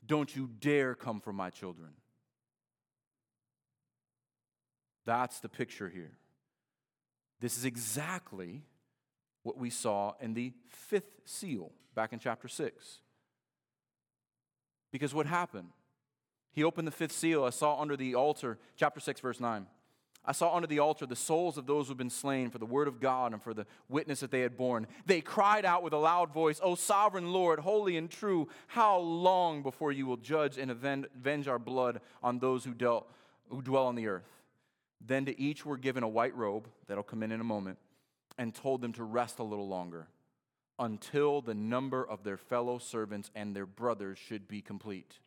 Don't 0.05 0.35
you 0.35 0.51
dare 0.61 0.97
come 0.97 1.21
for 1.21 1.33
my 1.33 1.51
children. 1.51 1.91
That's 5.07 5.39
the 5.39 5.49
picture 5.49 5.89
here. 5.89 6.11
This 7.41 7.57
is 7.57 7.65
exactly 7.65 8.63
what 9.45 9.57
we 9.57 9.71
saw 9.71 10.15
in 10.21 10.35
the 10.35 10.53
fifth 10.69 11.21
seal 11.27 11.71
back 11.95 12.13
in 12.13 12.19
chapter 12.19 12.49
6. 12.49 12.99
Because 14.91 15.15
what 15.15 15.27
happened? 15.27 15.69
He 16.51 16.65
opened 16.65 16.89
the 16.89 16.93
fifth 16.93 17.13
seal. 17.13 17.45
I 17.45 17.51
saw 17.51 17.81
under 17.81 17.97
the 17.97 18.17
altar, 18.17 18.59
chapter 18.77 18.99
6, 18.99 19.21
verse 19.21 19.39
9. 19.39 19.67
I 20.27 20.33
saw 20.33 20.55
under 20.55 20.67
the 20.67 20.79
altar 20.79 21.05
the 21.05 21.17
souls 21.17 21.59
of 21.59 21.67
those 21.67 21.89
who've 21.89 21.97
been 21.97 22.09
slain 22.09 22.51
for 22.51 22.59
the 22.59 22.65
word 22.65 22.89
of 22.89 22.99
God 23.01 23.33
and 23.33 23.43
for 23.43 23.53
the 23.53 23.67
witness 23.89 24.21
that 24.21 24.31
they 24.31 24.41
had 24.41 24.57
borne. 24.57 24.87
They 25.05 25.21
cried 25.21 25.65
out 25.65 25.83
with 25.83 25.93
a 25.93 25.99
loud 25.99 26.33
voice, 26.33 26.61
O 26.63 26.75
sovereign 26.75 27.33
Lord, 27.33 27.59
holy 27.61 27.97
and 27.97 28.11
true, 28.11 28.49
how 28.69 28.99
long 28.99 29.63
before 29.63 29.93
you 29.93 30.07
will 30.07 30.17
judge 30.17 30.57
and 30.57 30.71
avenge 30.71 31.49
our 31.49 31.59
blood 31.59 32.01
on 32.23 32.39
those 32.39 32.65
who, 32.65 32.73
dealt, 32.73 33.11
who 33.51 33.61
dwell 33.61 33.87
on 33.87 33.97
the 33.97 34.07
earth? 34.07 34.31
Then 35.07 35.27
to 35.27 35.39
each 35.39 35.67
were 35.67 35.77
given 35.77 36.03
a 36.03 36.09
white 36.09 36.35
robe, 36.35 36.69
that'll 36.87 37.03
come 37.03 37.23
in 37.23 37.31
in 37.31 37.41
a 37.41 37.45
moment, 37.45 37.79
and 38.39 38.55
told 38.55 38.81
them 38.81 38.93
to 38.95 39.05
rest 39.05 39.39
a 39.39 39.45
little 39.45 39.69
longer 39.69 40.09
until 40.79 41.41
the 41.41 41.55
number 41.55 42.05
of 42.05 42.25
their 42.25 42.39
fellow 42.39 42.79
servants 42.79 43.31
and 43.35 43.55
their 43.55 43.67
brothers 43.67 44.19
should 44.19 44.49
be 44.49 44.63
complete. 44.63 45.19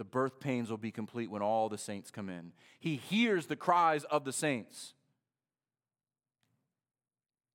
The 0.00 0.04
birth 0.04 0.40
pains 0.40 0.70
will 0.70 0.78
be 0.78 0.90
complete 0.90 1.30
when 1.30 1.42
all 1.42 1.68
the 1.68 1.76
saints 1.76 2.10
come 2.10 2.30
in. 2.30 2.52
He 2.78 2.96
hears 2.96 3.44
the 3.44 3.54
cries 3.54 4.04
of 4.04 4.24
the 4.24 4.32
saints. 4.32 4.94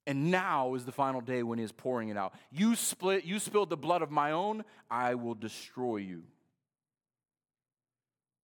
And 0.06 0.30
now 0.30 0.76
is 0.76 0.86
the 0.86 0.92
final 0.92 1.22
day 1.22 1.42
when 1.42 1.58
he 1.58 1.66
is 1.66 1.72
pouring 1.72 2.10
it 2.10 2.18
out. 2.18 2.36
You 2.52 2.76
split, 2.76 3.26
you 3.26 3.40
spilled 3.40 3.72
the 3.72 3.78
blood 3.78 4.04
of 4.04 4.12
my 4.12 4.30
own, 4.30 4.64
I 4.92 5.16
will 5.16 5.34
destroy 5.34 5.98
you. 5.98 6.22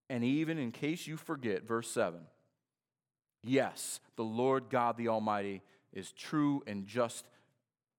And 0.09 0.23
even 0.23 0.57
in 0.57 0.71
case 0.71 1.05
you 1.05 1.15
forget, 1.15 1.67
verse 1.67 1.87
7 1.91 2.21
yes, 3.43 3.99
the 4.15 4.23
Lord 4.23 4.71
God 4.71 4.97
the 4.97 5.09
Almighty 5.09 5.61
is 5.93 6.11
true 6.11 6.63
and 6.65 6.87
just 6.87 7.27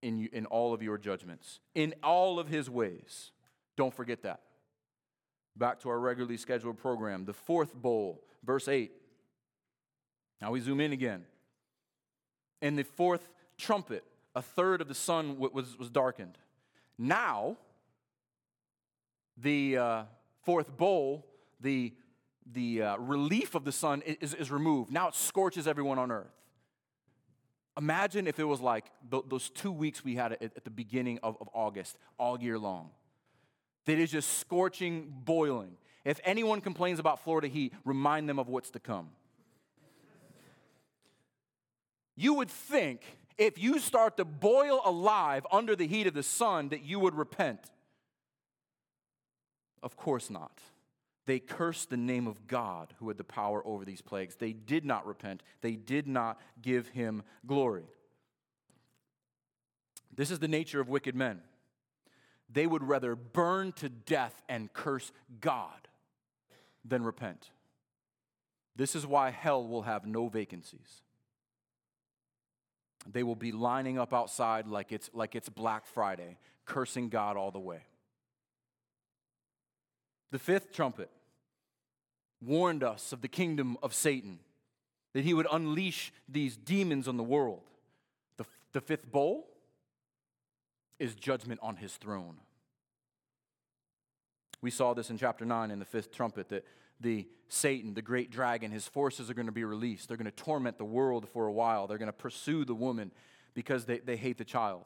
in, 0.03 0.19
you, 0.19 0.29
in 0.33 0.47
all 0.47 0.75
of 0.75 0.83
your 0.83 0.99
judgments, 0.99 1.61
in 1.77 1.95
all 2.03 2.41
of 2.41 2.49
his 2.49 2.69
ways. 2.69 3.31
Don't 3.77 3.95
forget 3.95 4.25
that. 4.25 4.41
Back 5.57 5.81
to 5.81 5.91
our 5.91 5.99
regularly 5.99 6.37
scheduled 6.37 6.79
program. 6.79 7.25
The 7.25 7.35
fourth 7.35 7.75
bowl, 7.75 8.23
verse 8.45 8.69
8. 8.69 8.93
Now 10.41 10.51
we 10.51 10.61
zoom 10.61 10.81
in 10.81 10.93
again. 10.93 11.25
In 12.61 12.77
the 12.77 12.85
fourth 12.85 13.29
trumpet, 13.59 14.05
a 14.35 14.43
third 14.43 14.81
of 14.81 14.89
the 14.89 14.95
sun 14.95 15.39
was, 15.39 15.79
was 15.79 15.91
darkened. 15.91 16.39
Now, 16.97 17.59
the 19.37 19.77
uh, 19.77 20.03
fourth 20.43 20.77
bowl, 20.77 21.27
the, 21.61 21.93
the 22.51 22.83
uh, 22.83 22.97
relief 22.97 23.55
of 23.55 23.65
the 23.65 23.73
sun 23.73 24.03
is, 24.03 24.35
is 24.35 24.51
removed. 24.51 24.91
Now 24.91 25.09
it 25.09 25.15
scorches 25.15 25.69
everyone 25.69 25.99
on 25.99 26.11
earth. 26.11 26.33
Imagine 27.77 28.27
if 28.27 28.39
it 28.39 28.45
was 28.45 28.61
like 28.61 28.87
those 29.09 29.49
two 29.51 29.73
weeks 29.73 30.05
we 30.05 30.15
had 30.15 30.33
at 30.33 30.65
the 30.65 30.71
beginning 30.71 31.19
of, 31.23 31.37
of 31.41 31.49
August, 31.55 31.97
all 32.19 32.41
year 32.41 32.59
long 32.59 32.91
that 33.87 33.99
is 33.99 34.11
just 34.11 34.39
scorching, 34.39 35.13
boiling. 35.25 35.77
If 36.05 36.21
anyone 36.25 36.61
complains 36.61 36.99
about 36.99 37.23
Florida 37.23 37.49
heat, 37.49 37.73
remind 37.85 38.29
them 38.29 38.39
of 38.39 38.49
what's 38.49 38.71
to 38.71 38.81
come. 38.81 39.11
You 42.17 42.35
would 42.35 42.51
think 42.51 43.03
if 43.39 43.59
you 43.59 43.79
start 43.79 44.17
to 44.19 44.25
boil 44.25 44.81
alive 44.85 45.47
under 45.51 45.75
the 45.75 45.87
heat 45.87 46.07
of 46.07 46.15
the 46.15 46.23
sun 46.23 46.69
that 46.69 46.85
you 46.85 47.01
would 47.01 47.15
repent. 47.15 47.61
Of 49.83 49.97
course 49.97 50.31
not. 50.31 50.61
They 51.27 51.39
cursed 51.39 51.91
the 51.91 51.97
name 51.97 52.27
of 52.27 52.47
God 52.47 52.93
who 52.99 53.09
had 53.09 53.17
the 53.17 53.25
power 53.25 53.67
over 53.67 53.85
these 53.85 54.03
plagues. 54.03 54.35
They 54.35 54.53
did 54.53 54.85
not 54.85 55.07
repent, 55.07 55.43
they 55.61 55.77
did 55.77 56.07
not 56.07 56.41
give 56.61 56.89
him 56.89 57.23
glory. 57.47 57.85
This 60.15 60.31
is 60.31 60.41
the 60.41 60.49
nature 60.49 60.81
of 60.81 60.89
wicked 60.89 61.15
men 61.15 61.41
they 62.53 62.67
would 62.67 62.83
rather 62.83 63.15
burn 63.15 63.73
to 63.73 63.89
death 63.89 64.43
and 64.49 64.73
curse 64.73 65.13
God 65.41 65.89
than 66.85 67.05
repent. 67.05 67.51
This 68.77 68.95
is 68.95 69.07
why 69.07 69.31
hell 69.31 69.67
will 69.67 69.83
have 69.83 70.07
no 70.07 70.29
vacancies. 70.29 71.03
They 73.11 73.23
will 73.23 73.37
be 73.37 73.53
lining 73.53 73.99
up 73.99 74.13
outside 74.15 74.67
like 74.67 74.93
it's, 74.93 75.11
like 75.13 75.35
it's 75.35 75.49
Black 75.49 75.87
Friday, 75.87 76.39
cursing 76.65 77.09
God 77.09 77.37
all 77.37 77.51
the 77.51 77.59
way. 77.59 77.81
The 80.31 80.39
fifth 80.39 80.73
trumpet 80.73 81.11
warned 82.41 82.83
us 82.83 83.13
of 83.13 83.21
the 83.21 83.29
kingdom 83.29 83.77
of 83.83 83.95
Satan, 83.95 84.39
that 85.13 85.25
he 85.25 85.35
would 85.35 85.47
unleash 85.51 86.13
these 86.29 86.57
demons 86.57 87.07
on 87.07 87.17
the 87.17 87.23
world. 87.23 87.61
The, 88.37 88.45
the 88.73 88.81
fifth 88.81 89.11
bowl 89.11 89.52
is 91.03 91.17
judgment 91.17 91.59
on 91.65 91.75
his 91.75 91.97
throne. 91.97 92.37
We 94.61 94.71
saw 94.71 94.95
this 94.95 95.11
in 95.11 95.19
chapter 95.19 95.45
9 95.45 95.73
in 95.73 95.81
the 95.81 95.85
fifth 95.85 96.13
trumpet 96.13 96.49
that 96.51 96.65
the 97.01 97.27
Satan, 97.49 97.95
the 97.95 98.03
great 98.03 98.31
dragon, 98.31 98.71
his 98.71 98.87
forces 98.87 99.29
are 99.29 99.35
going 99.35 99.47
to 99.47 99.53
be 99.53 99.65
released. 99.65 100.07
They're 100.07 100.17
going 100.17 100.31
to 100.31 100.31
torment 100.31 100.79
the 100.79 100.85
world 100.85 101.29
for 101.29 101.49
a 101.49 101.53
while. 101.53 101.89
They're 101.89 101.99
going 101.99 102.07
to 102.07 102.13
pursue 102.13 102.65
the 102.65 102.77
woman 102.77 103.11
because 103.53 103.85
they, 103.85 103.99
they 103.99 104.17
hate 104.17 104.39
the 104.39 104.45
child. 104.45 104.85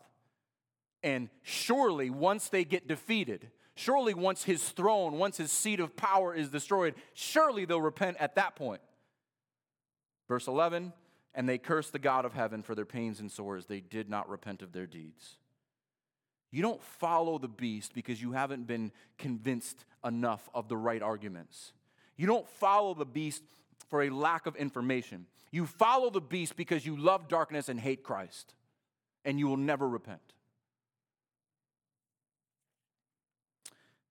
And 1.02 1.28
surely, 1.42 2.08
once 2.08 2.48
they 2.48 2.64
get 2.64 2.88
defeated, 2.88 3.50
surely, 3.74 4.14
once 4.14 4.44
his 4.44 4.70
throne, 4.70 5.18
once 5.18 5.36
his 5.36 5.52
seat 5.52 5.80
of 5.80 5.96
power 5.96 6.34
is 6.34 6.48
destroyed, 6.48 6.94
surely 7.12 7.66
they'll 7.66 7.82
repent 7.82 8.16
at 8.18 8.36
that 8.36 8.56
point. 8.56 8.80
Verse 10.28 10.46
11, 10.46 10.94
and 11.34 11.46
they 11.46 11.58
cursed 11.58 11.92
the 11.92 11.98
God 11.98 12.24
of 12.24 12.32
heaven 12.32 12.62
for 12.62 12.74
their 12.74 12.86
pains 12.86 13.20
and 13.20 13.30
sores. 13.30 13.66
They 13.66 13.80
did 13.80 14.08
not 14.08 14.30
repent 14.30 14.62
of 14.62 14.72
their 14.72 14.86
deeds. 14.86 15.36
You 16.57 16.62
don't 16.62 16.82
follow 16.82 17.36
the 17.36 17.48
beast 17.48 17.92
because 17.92 18.22
you 18.22 18.32
haven't 18.32 18.66
been 18.66 18.90
convinced 19.18 19.84
enough 20.02 20.48
of 20.54 20.68
the 20.68 20.76
right 20.78 21.02
arguments. 21.02 21.74
You 22.16 22.26
don't 22.26 22.48
follow 22.48 22.94
the 22.94 23.04
beast 23.04 23.42
for 23.90 24.04
a 24.04 24.09
lack 24.09 24.46
of 24.46 24.57
information. 24.57 25.26
You 25.50 25.66
follow 25.66 26.09
the 26.09 26.22
beast 26.22 26.57
because 26.57 26.86
you 26.86 26.96
love 26.96 27.28
darkness 27.28 27.68
and 27.68 27.78
hate 27.78 28.02
Christ, 28.02 28.54
and 29.22 29.38
you 29.38 29.48
will 29.48 29.59
never 29.59 29.86
repent. 29.86 30.32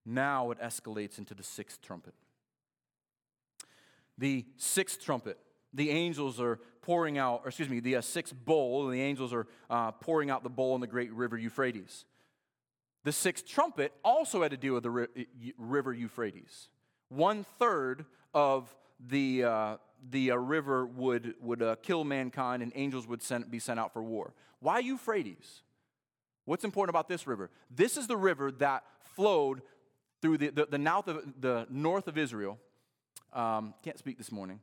Now 0.04 0.52
it 0.52 0.60
escalates 0.60 1.18
into 1.18 1.34
the 1.34 1.42
sixth 1.42 1.82
trumpet. 1.82 2.14
The 4.18 4.44
sixth 4.56 5.02
trumpet, 5.02 5.36
the 5.74 5.90
angels 5.90 6.40
are 6.40 6.60
pouring 6.82 7.18
out, 7.18 7.40
or 7.42 7.48
excuse 7.48 7.68
me, 7.68 7.80
the 7.80 7.96
uh, 7.96 8.02
sixth 8.02 8.36
bowl, 8.44 8.86
the 8.86 9.02
angels 9.02 9.32
are 9.32 9.48
uh, 9.68 9.90
pouring 9.90 10.30
out 10.30 10.44
the 10.44 10.48
bowl 10.48 10.76
in 10.76 10.80
the 10.80 10.86
great 10.86 11.12
river 11.12 11.36
Euphrates. 11.36 12.04
The 13.06 13.12
sixth 13.12 13.46
trumpet 13.46 13.92
also 14.04 14.42
had 14.42 14.50
to 14.50 14.56
deal 14.56 14.74
with 14.74 14.82
the 14.82 15.08
river 15.56 15.92
Euphrates. 15.94 16.70
One 17.08 17.46
third 17.56 18.04
of 18.34 18.74
the, 18.98 19.44
uh, 19.44 19.76
the 20.10 20.32
uh, 20.32 20.34
river 20.34 20.84
would, 20.84 21.34
would 21.40 21.62
uh, 21.62 21.76
kill 21.84 22.02
mankind 22.02 22.64
and 22.64 22.72
angels 22.74 23.06
would 23.06 23.22
send, 23.22 23.48
be 23.48 23.60
sent 23.60 23.78
out 23.78 23.92
for 23.92 24.02
war. 24.02 24.34
Why 24.58 24.80
Euphrates? 24.80 25.62
What's 26.46 26.64
important 26.64 26.90
about 26.90 27.06
this 27.08 27.28
river? 27.28 27.48
This 27.70 27.96
is 27.96 28.08
the 28.08 28.16
river 28.16 28.50
that 28.50 28.82
flowed 29.14 29.62
through 30.20 30.38
the, 30.38 30.48
the, 30.48 30.66
the, 30.66 30.78
north, 30.78 31.06
of, 31.06 31.24
the 31.40 31.68
north 31.70 32.08
of 32.08 32.18
Israel. 32.18 32.58
Um, 33.32 33.72
can't 33.84 34.00
speak 34.00 34.18
this 34.18 34.32
morning. 34.32 34.58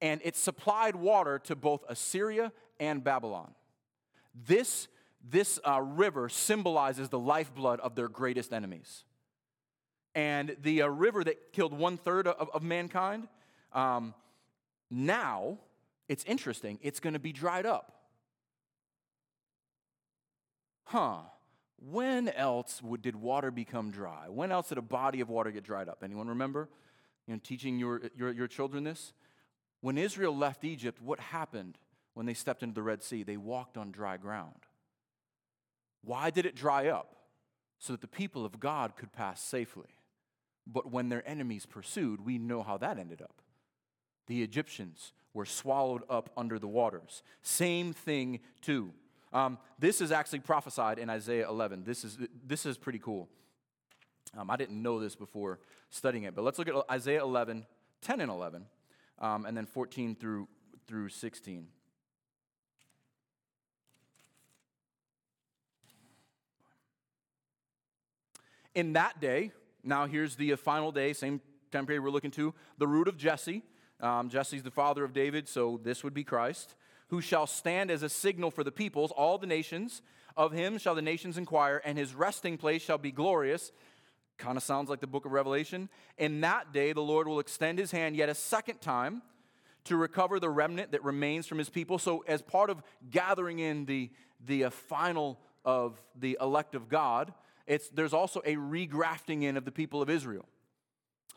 And 0.00 0.20
it 0.22 0.36
supplied 0.36 0.94
water 0.94 1.40
to 1.40 1.56
both 1.56 1.82
Assyria 1.88 2.52
and 2.78 3.02
Babylon. 3.02 3.54
This 4.46 4.86
this 5.22 5.58
uh, 5.66 5.80
river 5.80 6.28
symbolizes 6.28 7.08
the 7.08 7.18
lifeblood 7.18 7.80
of 7.80 7.94
their 7.94 8.08
greatest 8.08 8.52
enemies. 8.52 9.04
And 10.14 10.56
the 10.62 10.82
uh, 10.82 10.86
river 10.88 11.22
that 11.24 11.52
killed 11.52 11.72
one 11.72 11.96
third 11.96 12.26
of, 12.26 12.50
of 12.52 12.62
mankind, 12.62 13.28
um, 13.72 14.14
now, 14.90 15.58
it's 16.08 16.24
interesting, 16.24 16.78
it's 16.82 17.00
going 17.00 17.12
to 17.12 17.18
be 17.18 17.32
dried 17.32 17.66
up. 17.66 17.92
Huh. 20.84 21.18
When 21.80 22.28
else 22.28 22.82
would, 22.82 23.02
did 23.02 23.14
water 23.14 23.50
become 23.50 23.90
dry? 23.90 24.28
When 24.28 24.50
else 24.50 24.70
did 24.70 24.78
a 24.78 24.82
body 24.82 25.20
of 25.20 25.28
water 25.28 25.50
get 25.50 25.62
dried 25.62 25.88
up? 25.88 26.02
Anyone 26.02 26.28
remember? 26.28 26.68
You 27.26 27.34
know, 27.34 27.40
teaching 27.44 27.78
your, 27.78 28.00
your, 28.16 28.32
your 28.32 28.48
children 28.48 28.84
this? 28.84 29.12
When 29.80 29.98
Israel 29.98 30.36
left 30.36 30.64
Egypt, 30.64 31.00
what 31.00 31.20
happened 31.20 31.78
when 32.14 32.26
they 32.26 32.34
stepped 32.34 32.62
into 32.62 32.74
the 32.74 32.82
Red 32.82 33.02
Sea? 33.02 33.22
They 33.22 33.36
walked 33.36 33.76
on 33.76 33.92
dry 33.92 34.16
ground. 34.16 34.66
Why 36.02 36.30
did 36.30 36.46
it 36.46 36.54
dry 36.54 36.88
up? 36.88 37.14
So 37.78 37.92
that 37.92 38.00
the 38.00 38.08
people 38.08 38.44
of 38.44 38.58
God 38.58 38.96
could 38.96 39.12
pass 39.12 39.40
safely. 39.40 39.88
But 40.66 40.90
when 40.90 41.08
their 41.08 41.26
enemies 41.28 41.64
pursued, 41.64 42.24
we 42.24 42.38
know 42.38 42.62
how 42.62 42.76
that 42.78 42.98
ended 42.98 43.22
up. 43.22 43.40
The 44.26 44.42
Egyptians 44.42 45.12
were 45.32 45.46
swallowed 45.46 46.02
up 46.10 46.30
under 46.36 46.58
the 46.58 46.68
waters. 46.68 47.22
Same 47.42 47.92
thing, 47.92 48.40
too. 48.60 48.92
Um, 49.32 49.58
this 49.78 50.00
is 50.00 50.12
actually 50.12 50.40
prophesied 50.40 50.98
in 50.98 51.08
Isaiah 51.08 51.48
11. 51.48 51.84
This 51.84 52.04
is, 52.04 52.18
this 52.46 52.66
is 52.66 52.76
pretty 52.76 52.98
cool. 52.98 53.28
Um, 54.36 54.50
I 54.50 54.56
didn't 54.56 54.82
know 54.82 55.00
this 55.00 55.14
before 55.14 55.58
studying 55.90 56.24
it, 56.24 56.34
but 56.34 56.44
let's 56.44 56.58
look 56.58 56.68
at 56.68 56.74
Isaiah 56.90 57.22
11, 57.22 57.64
10 58.02 58.20
and 58.20 58.30
11, 58.30 58.66
um, 59.18 59.46
and 59.46 59.56
then 59.56 59.66
14 59.66 60.14
through, 60.14 60.48
through 60.86 61.08
16. 61.08 61.66
In 68.78 68.92
that 68.92 69.20
day, 69.20 69.50
now 69.82 70.06
here's 70.06 70.36
the 70.36 70.54
final 70.54 70.92
day, 70.92 71.12
same 71.12 71.40
time 71.72 71.84
period 71.84 72.00
we're 72.00 72.10
looking 72.10 72.30
to, 72.30 72.54
the 72.78 72.86
root 72.86 73.08
of 73.08 73.16
Jesse. 73.16 73.64
Um, 73.98 74.28
Jesse's 74.28 74.62
the 74.62 74.70
father 74.70 75.02
of 75.02 75.12
David, 75.12 75.48
so 75.48 75.80
this 75.82 76.04
would 76.04 76.14
be 76.14 76.22
Christ, 76.22 76.76
who 77.08 77.20
shall 77.20 77.48
stand 77.48 77.90
as 77.90 78.04
a 78.04 78.08
signal 78.08 78.52
for 78.52 78.62
the 78.62 78.70
peoples, 78.70 79.10
all 79.10 79.36
the 79.36 79.48
nations. 79.48 80.00
Of 80.36 80.52
him 80.52 80.78
shall 80.78 80.94
the 80.94 81.02
nations 81.02 81.36
inquire, 81.36 81.82
and 81.84 81.98
his 81.98 82.14
resting 82.14 82.56
place 82.56 82.80
shall 82.80 82.98
be 82.98 83.10
glorious. 83.10 83.72
Kind 84.36 84.56
of 84.56 84.62
sounds 84.62 84.88
like 84.88 85.00
the 85.00 85.08
book 85.08 85.24
of 85.24 85.32
Revelation. 85.32 85.88
In 86.16 86.40
that 86.42 86.72
day, 86.72 86.92
the 86.92 87.00
Lord 87.00 87.26
will 87.26 87.40
extend 87.40 87.80
his 87.80 87.90
hand 87.90 88.14
yet 88.14 88.28
a 88.28 88.34
second 88.34 88.80
time 88.80 89.22
to 89.86 89.96
recover 89.96 90.38
the 90.38 90.50
remnant 90.50 90.92
that 90.92 91.02
remains 91.02 91.48
from 91.48 91.58
his 91.58 91.68
people. 91.68 91.98
So, 91.98 92.22
as 92.28 92.42
part 92.42 92.70
of 92.70 92.84
gathering 93.10 93.58
in 93.58 93.86
the, 93.86 94.12
the 94.46 94.66
uh, 94.66 94.70
final 94.70 95.40
of 95.64 96.00
the 96.14 96.38
elect 96.40 96.76
of 96.76 96.88
God, 96.88 97.34
it's, 97.68 97.88
there's 97.90 98.14
also 98.14 98.40
a 98.44 98.56
regrafting 98.56 99.44
in 99.44 99.56
of 99.56 99.64
the 99.64 99.70
people 99.70 100.02
of 100.02 100.08
Israel. 100.08 100.46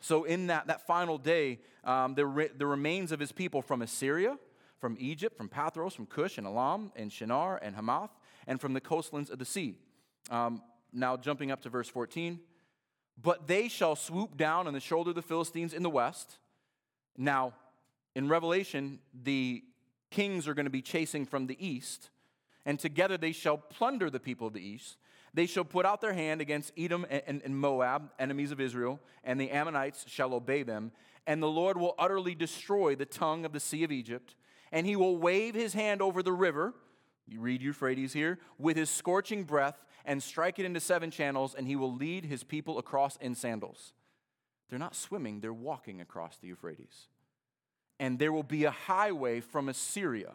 So, 0.00 0.24
in 0.24 0.48
that, 0.48 0.66
that 0.66 0.84
final 0.86 1.18
day, 1.18 1.60
um, 1.84 2.14
the, 2.14 2.26
re, 2.26 2.48
the 2.56 2.66
remains 2.66 3.12
of 3.12 3.20
his 3.20 3.30
people 3.30 3.62
from 3.62 3.82
Assyria, 3.82 4.36
from 4.80 4.96
Egypt, 4.98 5.36
from 5.36 5.48
Pathros, 5.48 5.92
from 5.92 6.06
Cush 6.06 6.38
and 6.38 6.46
Elam 6.46 6.90
and 6.96 7.12
Shinar 7.12 7.60
and 7.62 7.76
Hamath, 7.76 8.10
and 8.48 8.60
from 8.60 8.72
the 8.72 8.80
coastlands 8.80 9.30
of 9.30 9.38
the 9.38 9.44
sea. 9.44 9.76
Um, 10.30 10.62
now, 10.92 11.16
jumping 11.16 11.52
up 11.52 11.62
to 11.62 11.68
verse 11.68 11.88
14. 11.88 12.40
But 13.20 13.46
they 13.46 13.68
shall 13.68 13.94
swoop 13.94 14.36
down 14.36 14.66
on 14.66 14.72
the 14.72 14.80
shoulder 14.80 15.10
of 15.10 15.16
the 15.16 15.22
Philistines 15.22 15.74
in 15.74 15.82
the 15.82 15.90
west. 15.90 16.38
Now, 17.16 17.52
in 18.16 18.28
Revelation, 18.28 19.00
the 19.14 19.62
kings 20.10 20.48
are 20.48 20.54
going 20.54 20.66
to 20.66 20.70
be 20.70 20.82
chasing 20.82 21.26
from 21.26 21.46
the 21.46 21.64
east, 21.64 22.10
and 22.64 22.78
together 22.78 23.16
they 23.16 23.32
shall 23.32 23.58
plunder 23.58 24.10
the 24.10 24.20
people 24.20 24.46
of 24.46 24.54
the 24.54 24.66
east. 24.66 24.96
They 25.34 25.46
shall 25.46 25.64
put 25.64 25.86
out 25.86 26.00
their 26.00 26.12
hand 26.12 26.40
against 26.40 26.72
Edom 26.76 27.06
and, 27.08 27.56
Moab, 27.56 28.10
enemies 28.18 28.50
of 28.50 28.60
Israel, 28.60 29.00
and 29.24 29.40
the 29.40 29.50
Ammonites 29.50 30.04
shall 30.08 30.34
obey 30.34 30.62
them. 30.62 30.92
And 31.26 31.42
the 31.42 31.48
Lord 31.48 31.76
will 31.76 31.94
utterly 31.98 32.34
destroy 32.34 32.94
the 32.94 33.06
tongue 33.06 33.44
of 33.44 33.52
the 33.52 33.60
sea 33.60 33.84
of 33.84 33.92
Egypt, 33.92 34.34
and 34.70 34.86
he 34.86 34.96
will 34.96 35.16
wave 35.16 35.54
his 35.54 35.72
hand 35.72 36.02
over 36.02 36.22
the 36.22 36.32
river. 36.32 36.74
You 37.26 37.40
read 37.40 37.62
Euphrates 37.62 38.12
here, 38.12 38.38
with 38.58 38.76
his 38.76 38.90
scorching 38.90 39.44
breath, 39.44 39.84
and 40.04 40.22
strike 40.22 40.58
it 40.58 40.66
into 40.66 40.80
seven 40.80 41.10
channels, 41.10 41.54
and 41.54 41.66
he 41.66 41.76
will 41.76 41.94
lead 41.94 42.26
his 42.26 42.42
people 42.44 42.78
across 42.78 43.16
in 43.16 43.34
sandals. 43.34 43.92
They're 44.68 44.78
not 44.78 44.96
swimming, 44.96 45.40
they're 45.40 45.52
walking 45.52 46.00
across 46.00 46.36
the 46.36 46.48
Euphrates 46.48 47.08
and 48.02 48.18
there 48.18 48.32
will 48.32 48.42
be 48.42 48.64
a 48.64 48.70
highway 48.72 49.38
from 49.38 49.68
Assyria 49.68 50.32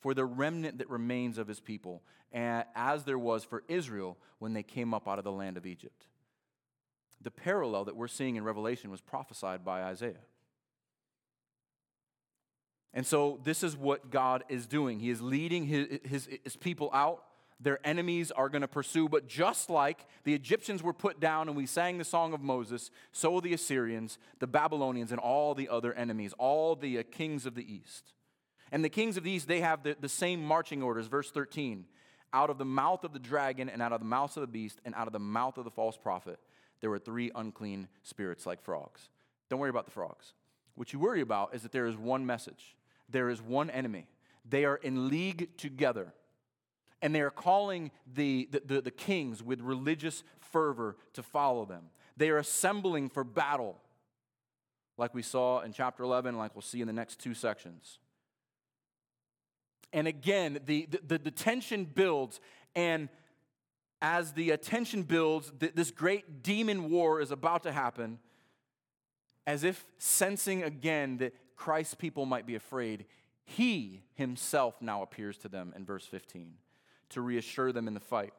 for 0.00 0.14
the 0.14 0.24
remnant 0.24 0.78
that 0.78 0.90
remains 0.90 1.38
of 1.38 1.48
his 1.48 1.60
people, 1.60 2.02
as 2.32 3.04
there 3.04 3.18
was 3.18 3.44
for 3.44 3.62
Israel 3.68 4.16
when 4.38 4.52
they 4.52 4.62
came 4.62 4.94
up 4.94 5.08
out 5.08 5.18
of 5.18 5.24
the 5.24 5.32
land 5.32 5.56
of 5.56 5.66
Egypt. 5.66 6.06
The 7.22 7.30
parallel 7.30 7.84
that 7.84 7.96
we're 7.96 8.08
seeing 8.08 8.36
in 8.36 8.44
Revelation 8.44 8.90
was 8.90 9.00
prophesied 9.00 9.64
by 9.64 9.82
Isaiah. 9.82 10.24
And 12.92 13.06
so, 13.06 13.38
this 13.44 13.62
is 13.62 13.76
what 13.76 14.10
God 14.10 14.42
is 14.48 14.66
doing. 14.66 14.98
He 14.98 15.10
is 15.10 15.20
leading 15.20 15.66
his, 15.66 16.00
his, 16.02 16.28
his 16.42 16.56
people 16.56 16.90
out 16.92 17.22
their 17.60 17.78
enemies 17.86 18.30
are 18.30 18.48
going 18.48 18.62
to 18.62 18.68
pursue. 18.68 19.08
But 19.08 19.28
just 19.28 19.68
like 19.68 20.06
the 20.24 20.34
Egyptians 20.34 20.82
were 20.82 20.94
put 20.94 21.20
down 21.20 21.48
and 21.48 21.56
we 21.56 21.66
sang 21.66 21.98
the 21.98 22.04
song 22.04 22.32
of 22.32 22.40
Moses, 22.40 22.90
so 23.12 23.40
the 23.40 23.52
Assyrians, 23.52 24.18
the 24.38 24.46
Babylonians, 24.46 25.12
and 25.12 25.20
all 25.20 25.54
the 25.54 25.68
other 25.68 25.92
enemies, 25.92 26.32
all 26.38 26.74
the 26.74 26.98
uh, 26.98 27.02
kings 27.10 27.46
of 27.46 27.54
the 27.54 27.72
east. 27.72 28.14
And 28.72 28.84
the 28.84 28.88
kings 28.88 29.16
of 29.16 29.24
these, 29.24 29.46
they 29.46 29.60
have 29.60 29.82
the, 29.82 29.96
the 29.98 30.08
same 30.08 30.42
marching 30.42 30.82
orders. 30.82 31.06
Verse 31.06 31.30
13 31.30 31.86
out 32.32 32.48
of 32.48 32.58
the 32.58 32.64
mouth 32.64 33.02
of 33.02 33.12
the 33.12 33.18
dragon, 33.18 33.68
and 33.68 33.82
out 33.82 33.92
of 33.92 33.98
the 33.98 34.06
mouth 34.06 34.36
of 34.36 34.40
the 34.42 34.46
beast, 34.46 34.78
and 34.84 34.94
out 34.94 35.08
of 35.08 35.12
the 35.12 35.18
mouth 35.18 35.58
of 35.58 35.64
the 35.64 35.70
false 35.70 35.96
prophet, 35.96 36.38
there 36.80 36.88
were 36.88 36.98
three 36.98 37.32
unclean 37.34 37.88
spirits 38.04 38.46
like 38.46 38.62
frogs. 38.62 39.08
Don't 39.48 39.58
worry 39.58 39.68
about 39.70 39.84
the 39.84 39.90
frogs. 39.90 40.32
What 40.76 40.92
you 40.92 41.00
worry 41.00 41.22
about 41.22 41.56
is 41.56 41.62
that 41.62 41.72
there 41.72 41.86
is 41.86 41.96
one 41.96 42.24
message, 42.24 42.76
there 43.08 43.28
is 43.28 43.42
one 43.42 43.68
enemy. 43.68 44.06
They 44.48 44.64
are 44.64 44.76
in 44.76 45.08
league 45.08 45.56
together 45.58 46.14
and 47.02 47.14
they 47.14 47.20
are 47.20 47.30
calling 47.30 47.90
the, 48.14 48.48
the, 48.50 48.62
the, 48.64 48.80
the 48.82 48.90
kings 48.90 49.42
with 49.42 49.60
religious 49.60 50.22
fervor 50.38 50.96
to 51.14 51.22
follow 51.22 51.64
them. 51.64 51.84
They 52.16 52.30
are 52.30 52.38
assembling 52.38 53.08
for 53.08 53.24
battle, 53.24 53.80
like 54.98 55.14
we 55.14 55.22
saw 55.22 55.60
in 55.60 55.72
chapter 55.72 56.02
11, 56.02 56.36
like 56.36 56.54
we'll 56.54 56.62
see 56.62 56.80
in 56.80 56.86
the 56.86 56.92
next 56.92 57.18
two 57.18 57.34
sections. 57.34 57.98
And 59.92 60.06
again, 60.06 60.60
the, 60.66 60.88
the, 61.06 61.18
the 61.18 61.30
tension 61.30 61.84
builds, 61.84 62.40
and 62.74 63.08
as 64.00 64.32
the 64.32 64.50
attention 64.50 65.02
builds, 65.02 65.52
this 65.58 65.90
great 65.90 66.42
demon 66.42 66.90
war 66.90 67.20
is 67.20 67.30
about 67.30 67.64
to 67.64 67.72
happen, 67.72 68.18
as 69.46 69.64
if 69.64 69.84
sensing 69.98 70.62
again 70.62 71.18
that 71.18 71.34
Christ's 71.56 71.94
people 71.94 72.24
might 72.24 72.46
be 72.46 72.54
afraid. 72.54 73.04
He 73.44 74.02
himself 74.14 74.80
now 74.80 75.02
appears 75.02 75.36
to 75.38 75.48
them 75.48 75.72
in 75.76 75.84
verse 75.84 76.06
15 76.06 76.54
to 77.10 77.20
reassure 77.20 77.72
them 77.72 77.88
in 77.88 77.94
the 77.94 78.00
fight. 78.00 78.32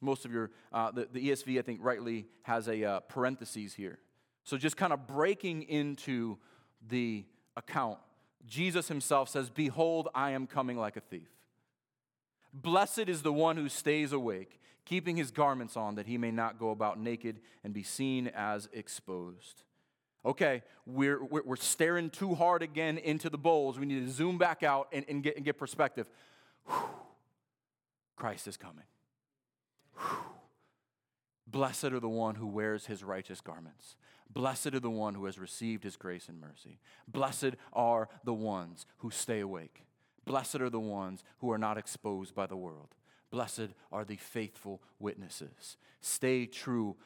Most 0.00 0.24
of 0.24 0.32
your, 0.32 0.50
uh, 0.72 0.90
the, 0.90 1.08
the 1.12 1.28
ESV, 1.30 1.58
I 1.58 1.62
think, 1.62 1.80
rightly 1.82 2.26
has 2.42 2.68
a 2.68 2.84
uh, 2.84 3.00
parenthesis 3.00 3.74
here. 3.74 3.98
So 4.44 4.56
just 4.56 4.76
kind 4.76 4.92
of 4.92 5.06
breaking 5.06 5.62
into 5.62 6.38
the 6.88 7.24
account, 7.56 7.98
Jesus 8.44 8.88
himself 8.88 9.28
says, 9.28 9.50
Behold, 9.50 10.08
I 10.14 10.32
am 10.32 10.46
coming 10.46 10.76
like 10.76 10.96
a 10.96 11.00
thief. 11.00 11.28
Blessed 12.52 13.08
is 13.08 13.22
the 13.22 13.32
one 13.32 13.56
who 13.56 13.68
stays 13.68 14.12
awake, 14.12 14.60
keeping 14.84 15.16
his 15.16 15.30
garments 15.30 15.76
on, 15.76 15.96
that 15.96 16.06
he 16.06 16.18
may 16.18 16.30
not 16.30 16.58
go 16.58 16.70
about 16.70 16.98
naked 16.98 17.40
and 17.64 17.74
be 17.74 17.82
seen 17.82 18.28
as 18.34 18.68
exposed. 18.72 19.62
Okay, 20.24 20.62
we're, 20.86 21.22
we're, 21.22 21.54
staring 21.54 22.10
too 22.10 22.34
hard 22.34 22.62
again 22.62 22.98
into 22.98 23.30
the 23.30 23.38
bowls. 23.38 23.78
We 23.78 23.86
need 23.86 24.04
to 24.04 24.10
zoom 24.10 24.38
back 24.38 24.64
out 24.64 24.88
and, 24.92 25.04
and, 25.08 25.22
get, 25.22 25.36
and 25.36 25.44
get 25.44 25.56
perspective. 25.56 26.08
Whew. 26.66 26.78
Christ 28.16 28.48
is 28.48 28.56
coming. 28.56 28.84
Whew. 29.96 30.18
Blessed 31.46 31.84
are 31.84 32.00
the 32.00 32.08
one 32.08 32.34
who 32.34 32.48
wears 32.48 32.86
his 32.86 33.04
righteous 33.04 33.40
garments. 33.40 33.94
Blessed 34.30 34.74
are 34.74 34.80
the 34.80 34.90
one 34.90 35.14
who 35.14 35.24
has 35.26 35.38
received 35.38 35.84
his 35.84 35.96
grace 35.96 36.28
and 36.28 36.40
mercy. 36.40 36.78
Blessed 37.08 37.56
are 37.72 38.08
the 38.24 38.34
ones 38.34 38.86
who 38.98 39.10
stay 39.10 39.40
awake. 39.40 39.84
Blessed 40.24 40.56
are 40.56 40.70
the 40.70 40.80
ones 40.80 41.22
who 41.38 41.50
are 41.52 41.58
not 41.58 41.78
exposed 41.78 42.34
by 42.34 42.46
the 42.46 42.56
world. 42.56 42.94
Blessed 43.30 43.68
are 43.92 44.04
the 44.04 44.16
faithful 44.16 44.82
witnesses. 44.98 45.76
Stay 46.00 46.46
true, 46.46 46.96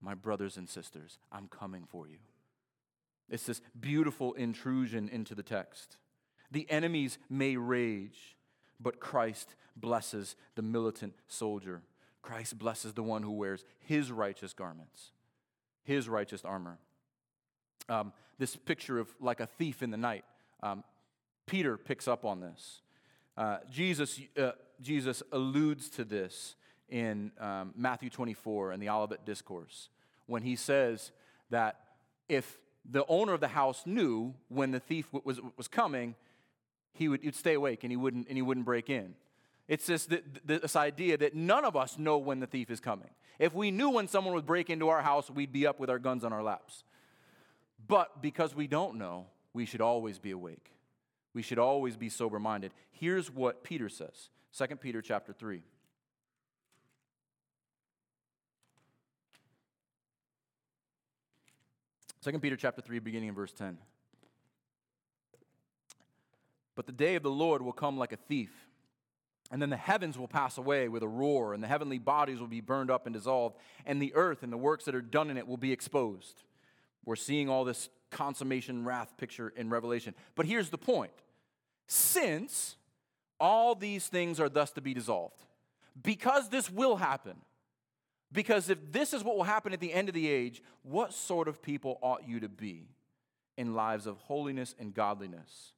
my 0.00 0.14
brothers 0.14 0.56
and 0.56 0.68
sisters. 0.68 1.18
I'm 1.32 1.48
coming 1.48 1.84
for 1.88 2.06
you. 2.06 2.18
It's 3.28 3.46
this 3.46 3.60
beautiful 3.78 4.34
intrusion 4.34 5.08
into 5.08 5.34
the 5.34 5.42
text. 5.42 5.96
The 6.50 6.70
enemies 6.70 7.18
may 7.28 7.56
rage, 7.56 8.36
but 8.78 9.00
Christ 9.00 9.56
blesses 9.76 10.36
the 10.54 10.62
militant 10.62 11.14
soldier. 11.26 11.82
Christ 12.22 12.58
blesses 12.58 12.92
the 12.92 13.02
one 13.02 13.22
who 13.22 13.32
wears 13.32 13.64
his 13.80 14.12
righteous 14.12 14.52
garments, 14.52 15.12
his 15.84 16.08
righteous 16.08 16.44
armor. 16.44 16.78
Um, 17.88 18.12
this 18.38 18.56
picture 18.56 18.98
of 18.98 19.08
like 19.20 19.40
a 19.40 19.46
thief 19.46 19.82
in 19.82 19.90
the 19.90 19.96
night, 19.96 20.24
um, 20.62 20.82
Peter 21.46 21.76
picks 21.76 22.08
up 22.08 22.24
on 22.24 22.40
this. 22.40 22.80
Uh, 23.36 23.58
Jesus, 23.70 24.20
uh, 24.38 24.52
Jesus 24.80 25.22
alludes 25.32 25.88
to 25.90 26.04
this 26.04 26.56
in 26.88 27.32
um, 27.38 27.72
Matthew 27.76 28.10
24 28.10 28.72
in 28.72 28.80
the 28.80 28.88
Olivet 28.88 29.24
Discourse 29.24 29.88
when 30.26 30.42
he 30.42 30.56
says 30.56 31.12
that 31.50 31.80
if 32.28 32.58
the 32.88 33.04
owner 33.08 33.32
of 33.32 33.40
the 33.40 33.48
house 33.48 33.82
knew 33.86 34.34
when 34.48 34.70
the 34.70 34.80
thief 34.80 35.06
was, 35.24 35.40
was 35.56 35.68
coming, 35.68 36.14
he 36.92 37.08
would 37.08 37.22
he'd 37.22 37.34
stay 37.34 37.54
awake 37.54 37.82
and 37.82 37.90
he 37.90 37.96
wouldn't, 37.96 38.28
and 38.28 38.36
he 38.36 38.42
wouldn't 38.42 38.66
break 38.66 38.88
in. 38.88 39.14
It's 39.66 39.86
this, 39.86 40.08
this 40.44 40.76
idea 40.76 41.16
that 41.18 41.34
none 41.34 41.64
of 41.64 41.74
us 41.74 41.98
know 41.98 42.18
when 42.18 42.40
the 42.40 42.46
thief 42.46 42.70
is 42.70 42.80
coming. 42.80 43.10
If 43.38 43.54
we 43.54 43.70
knew 43.70 43.90
when 43.90 44.08
someone 44.08 44.34
would 44.34 44.46
break 44.46 44.70
into 44.70 44.88
our 44.88 45.02
house, 45.02 45.30
we'd 45.30 45.52
be 45.52 45.66
up 45.66 45.80
with 45.80 45.90
our 45.90 45.98
guns 45.98 46.24
on 46.24 46.32
our 46.32 46.42
laps. 46.42 46.84
But 47.86 48.22
because 48.22 48.54
we 48.54 48.66
don't 48.66 48.96
know, 48.96 49.26
we 49.52 49.66
should 49.66 49.80
always 49.80 50.18
be 50.18 50.30
awake. 50.30 50.70
We 51.32 51.42
should 51.42 51.58
always 51.58 51.96
be 51.96 52.08
sober 52.08 52.38
minded. 52.38 52.72
Here's 52.92 53.30
what 53.30 53.64
Peter 53.64 53.88
says 53.88 54.28
2 54.56 54.76
Peter 54.76 55.02
chapter 55.02 55.32
3. 55.32 55.62
Second 62.20 62.40
Peter 62.40 62.56
chapter 62.56 62.80
3, 62.80 63.00
beginning 63.00 63.28
in 63.28 63.34
verse 63.34 63.52
10. 63.52 63.76
But 66.74 66.86
the 66.86 66.92
day 66.92 67.16
of 67.16 67.22
the 67.22 67.30
Lord 67.30 67.60
will 67.60 67.72
come 67.72 67.98
like 67.98 68.12
a 68.12 68.16
thief. 68.16 68.63
And 69.54 69.62
then 69.62 69.70
the 69.70 69.76
heavens 69.76 70.18
will 70.18 70.26
pass 70.26 70.58
away 70.58 70.88
with 70.88 71.04
a 71.04 71.08
roar, 71.08 71.54
and 71.54 71.62
the 71.62 71.68
heavenly 71.68 72.00
bodies 72.00 72.40
will 72.40 72.48
be 72.48 72.60
burned 72.60 72.90
up 72.90 73.06
and 73.06 73.14
dissolved, 73.14 73.56
and 73.86 74.02
the 74.02 74.12
earth 74.16 74.42
and 74.42 74.52
the 74.52 74.56
works 74.56 74.84
that 74.84 74.96
are 74.96 75.00
done 75.00 75.30
in 75.30 75.36
it 75.36 75.46
will 75.46 75.56
be 75.56 75.70
exposed. 75.70 76.42
We're 77.04 77.14
seeing 77.14 77.48
all 77.48 77.62
this 77.62 77.88
consummation 78.10 78.84
wrath 78.84 79.16
picture 79.16 79.50
in 79.50 79.70
Revelation. 79.70 80.16
But 80.34 80.46
here's 80.46 80.70
the 80.70 80.76
point 80.76 81.12
since 81.86 82.74
all 83.38 83.76
these 83.76 84.08
things 84.08 84.40
are 84.40 84.48
thus 84.48 84.72
to 84.72 84.80
be 84.80 84.92
dissolved, 84.92 85.40
because 86.02 86.48
this 86.48 86.68
will 86.68 86.96
happen, 86.96 87.36
Because 88.34 88.68
if 88.68 88.90
this 88.90 89.14
is 89.14 89.22
what 89.22 89.36
will 89.36 89.44
happen 89.44 89.72
at 89.72 89.78
the 89.78 89.92
end 89.92 90.08
of 90.08 90.14
the 90.14 90.28
age, 90.28 90.60
what 90.82 91.14
sort 91.14 91.46
of 91.46 91.62
people 91.62 91.98
ought 92.02 92.28
you 92.28 92.40
to 92.40 92.48
be 92.48 92.88
in 93.56 93.74
lives 93.74 94.06
of 94.06 94.18
holiness 94.18 94.74
and 94.78 94.92
godliness? 94.92 95.72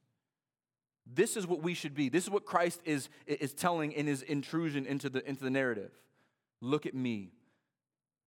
This 1.07 1.37
is 1.37 1.47
what 1.47 1.63
we 1.63 1.75
should 1.75 1.95
be. 1.95 2.09
This 2.09 2.25
is 2.25 2.31
what 2.31 2.45
Christ 2.45 2.81
is, 2.85 3.09
is 3.27 3.53
telling 3.53 3.93
in 3.93 4.07
his 4.07 4.23
intrusion 4.23 4.87
into 4.87 5.09
the, 5.09 5.27
into 5.29 5.45
the 5.45 5.51
narrative. 5.51 5.93
Look 6.61 6.87
at 6.87 6.95
me, 6.95 7.33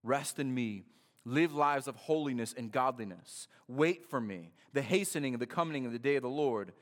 rest 0.02 0.38
in 0.38 0.54
me, 0.54 0.84
live 1.24 1.52
lives 1.52 1.86
of 1.86 1.96
holiness 1.96 2.54
and 2.56 2.72
godliness, 2.72 3.48
wait 3.68 4.06
for 4.06 4.20
me, 4.20 4.52
the 4.72 4.82
hastening 4.82 5.34
of 5.34 5.40
the 5.40 5.46
coming 5.46 5.84
of 5.84 5.92
the 5.92 5.98
day 5.98 6.16
of 6.16 6.22
the 6.22 6.28
Lord, 6.28 6.72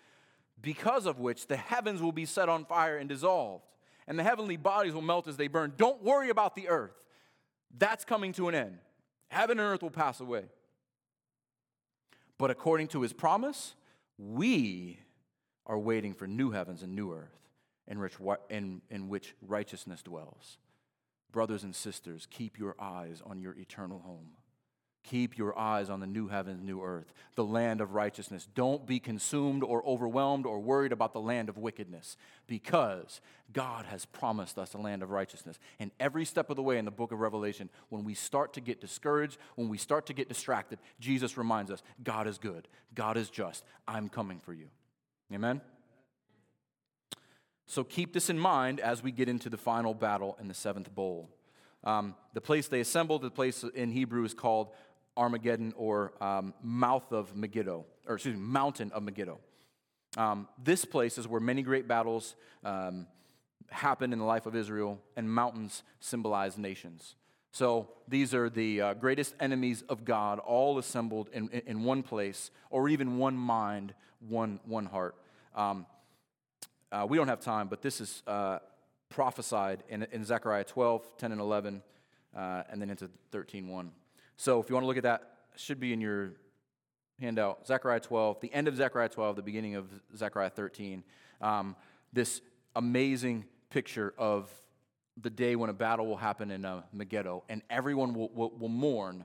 because 0.60 1.06
of 1.06 1.18
which 1.18 1.46
the 1.46 1.56
heavens 1.56 2.00
will 2.00 2.12
be 2.12 2.24
set 2.24 2.48
on 2.48 2.64
fire 2.64 2.96
and 2.96 3.08
dissolved, 3.08 3.64
and 4.06 4.18
the 4.18 4.24
heavenly 4.24 4.56
bodies 4.56 4.94
will 4.94 5.02
melt 5.02 5.26
as 5.26 5.36
they 5.36 5.48
burn. 5.48 5.72
Don't 5.76 6.02
worry 6.02 6.30
about 6.30 6.54
the 6.54 6.68
earth. 6.68 6.94
That's 7.76 8.04
coming 8.04 8.32
to 8.34 8.48
an 8.48 8.54
end. 8.54 8.78
Heaven 9.28 9.58
and 9.58 9.68
earth 9.68 9.82
will 9.82 9.90
pass 9.90 10.20
away. 10.20 10.44
But 12.38 12.50
according 12.50 12.88
to 12.88 13.02
his 13.02 13.12
promise, 13.12 13.74
we 14.16 15.00
are 15.68 15.78
waiting 15.78 16.14
for 16.14 16.26
new 16.26 16.50
heavens 16.50 16.82
and 16.82 16.94
new 16.94 17.12
earth 17.12 17.38
in 17.86 17.98
which, 17.98 18.14
in, 18.50 18.82
in 18.90 19.08
which 19.08 19.34
righteousness 19.46 20.02
dwells. 20.02 20.58
Brothers 21.30 21.62
and 21.62 21.74
sisters, 21.74 22.26
keep 22.30 22.58
your 22.58 22.74
eyes 22.80 23.22
on 23.24 23.38
your 23.38 23.54
eternal 23.54 24.00
home. 24.00 24.30
Keep 25.04 25.38
your 25.38 25.58
eyes 25.58 25.88
on 25.88 26.00
the 26.00 26.06
new 26.06 26.28
heavens, 26.28 26.62
new 26.62 26.82
earth, 26.82 27.14
the 27.34 27.44
land 27.44 27.80
of 27.80 27.94
righteousness. 27.94 28.46
Don't 28.54 28.84
be 28.84 28.98
consumed 29.00 29.62
or 29.62 29.82
overwhelmed 29.86 30.44
or 30.44 30.58
worried 30.58 30.92
about 30.92 31.14
the 31.14 31.20
land 31.20 31.48
of 31.48 31.56
wickedness 31.56 32.16
because 32.46 33.22
God 33.52 33.86
has 33.86 34.04
promised 34.04 34.58
us 34.58 34.74
a 34.74 34.78
land 34.78 35.02
of 35.02 35.10
righteousness. 35.10 35.58
And 35.78 35.92
every 35.98 36.26
step 36.26 36.50
of 36.50 36.56
the 36.56 36.62
way 36.62 36.76
in 36.76 36.84
the 36.84 36.90
book 36.90 37.12
of 37.12 37.20
Revelation, 37.20 37.70
when 37.88 38.04
we 38.04 38.12
start 38.12 38.52
to 38.54 38.60
get 38.60 38.82
discouraged, 38.82 39.38
when 39.54 39.70
we 39.70 39.78
start 39.78 40.04
to 40.06 40.12
get 40.12 40.28
distracted, 40.28 40.78
Jesus 41.00 41.38
reminds 41.38 41.70
us 41.70 41.82
God 42.02 42.26
is 42.26 42.36
good, 42.36 42.68
God 42.94 43.16
is 43.16 43.30
just. 43.30 43.64
I'm 43.86 44.10
coming 44.10 44.40
for 44.40 44.52
you. 44.52 44.68
Amen? 45.32 45.60
So 47.66 47.84
keep 47.84 48.14
this 48.14 48.30
in 48.30 48.38
mind 48.38 48.80
as 48.80 49.02
we 49.02 49.12
get 49.12 49.28
into 49.28 49.50
the 49.50 49.58
final 49.58 49.92
battle 49.92 50.36
in 50.40 50.48
the 50.48 50.54
seventh 50.54 50.94
bowl. 50.94 51.28
Um, 51.84 52.14
the 52.32 52.40
place 52.40 52.66
they 52.68 52.80
assembled, 52.80 53.22
the 53.22 53.30
place 53.30 53.62
in 53.62 53.90
Hebrew 53.90 54.24
is 54.24 54.34
called 54.34 54.70
Armageddon 55.16 55.74
or 55.76 56.12
um, 56.22 56.54
mouth 56.62 57.12
of 57.12 57.36
Megiddo, 57.36 57.84
or 58.06 58.14
excuse 58.14 58.36
me, 58.36 58.40
mountain 58.40 58.90
of 58.92 59.02
Megiddo. 59.02 59.38
Um, 60.16 60.48
this 60.62 60.84
place 60.84 61.18
is 61.18 61.28
where 61.28 61.40
many 61.40 61.62
great 61.62 61.86
battles 61.86 62.34
um, 62.64 63.06
happen 63.68 64.12
in 64.12 64.18
the 64.18 64.24
life 64.24 64.46
of 64.46 64.56
Israel, 64.56 64.98
and 65.16 65.30
mountains 65.30 65.82
symbolize 66.00 66.56
nations. 66.56 67.16
So 67.58 67.88
these 68.06 68.34
are 68.34 68.48
the 68.48 68.80
uh, 68.80 68.94
greatest 68.94 69.34
enemies 69.40 69.82
of 69.88 70.04
God, 70.04 70.38
all 70.38 70.78
assembled 70.78 71.28
in, 71.32 71.48
in 71.48 71.82
one 71.82 72.04
place, 72.04 72.52
or 72.70 72.88
even 72.88 73.18
one 73.18 73.36
mind, 73.36 73.94
one, 74.20 74.60
one 74.64 74.86
heart. 74.86 75.16
Um, 75.56 75.84
uh, 76.92 77.04
we 77.08 77.16
don't 77.18 77.26
have 77.26 77.40
time, 77.40 77.66
but 77.66 77.82
this 77.82 78.00
is 78.00 78.22
uh, 78.28 78.60
prophesied 79.08 79.82
in, 79.88 80.06
in 80.12 80.24
Zechariah 80.24 80.62
12, 80.62 81.18
10, 81.18 81.32
and 81.32 81.40
11, 81.40 81.82
uh, 82.36 82.62
and 82.70 82.80
then 82.80 82.90
into 82.90 83.10
13, 83.32 83.66
1. 83.66 83.90
So 84.36 84.60
if 84.60 84.68
you 84.68 84.76
want 84.76 84.84
to 84.84 84.86
look 84.86 84.96
at 84.96 85.02
that, 85.02 85.22
should 85.56 85.80
be 85.80 85.92
in 85.92 86.00
your 86.00 86.34
handout. 87.20 87.66
Zechariah 87.66 87.98
12, 87.98 88.38
the 88.38 88.54
end 88.54 88.68
of 88.68 88.76
Zechariah 88.76 89.08
12, 89.08 89.34
the 89.34 89.42
beginning 89.42 89.74
of 89.74 89.88
Zechariah 90.16 90.50
13. 90.50 91.02
Um, 91.40 91.74
this 92.12 92.40
amazing 92.76 93.46
picture 93.68 94.14
of 94.16 94.48
the 95.20 95.30
day 95.30 95.56
when 95.56 95.70
a 95.70 95.74
battle 95.74 96.06
will 96.06 96.16
happen 96.16 96.50
in 96.50 96.64
uh, 96.64 96.82
Megiddo, 96.92 97.44
and 97.48 97.62
everyone 97.70 98.14
will, 98.14 98.30
will, 98.34 98.52
will, 98.58 98.68
mourn, 98.68 99.24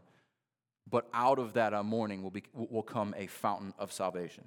but 0.89 1.07
out 1.13 1.39
of 1.39 1.53
that 1.53 1.73
uh, 1.73 1.83
mourning 1.83 2.23
will, 2.23 2.31
be, 2.31 2.43
will 2.53 2.83
come 2.83 3.13
a 3.17 3.27
fountain 3.27 3.73
of 3.77 3.91
salvation. 3.91 4.45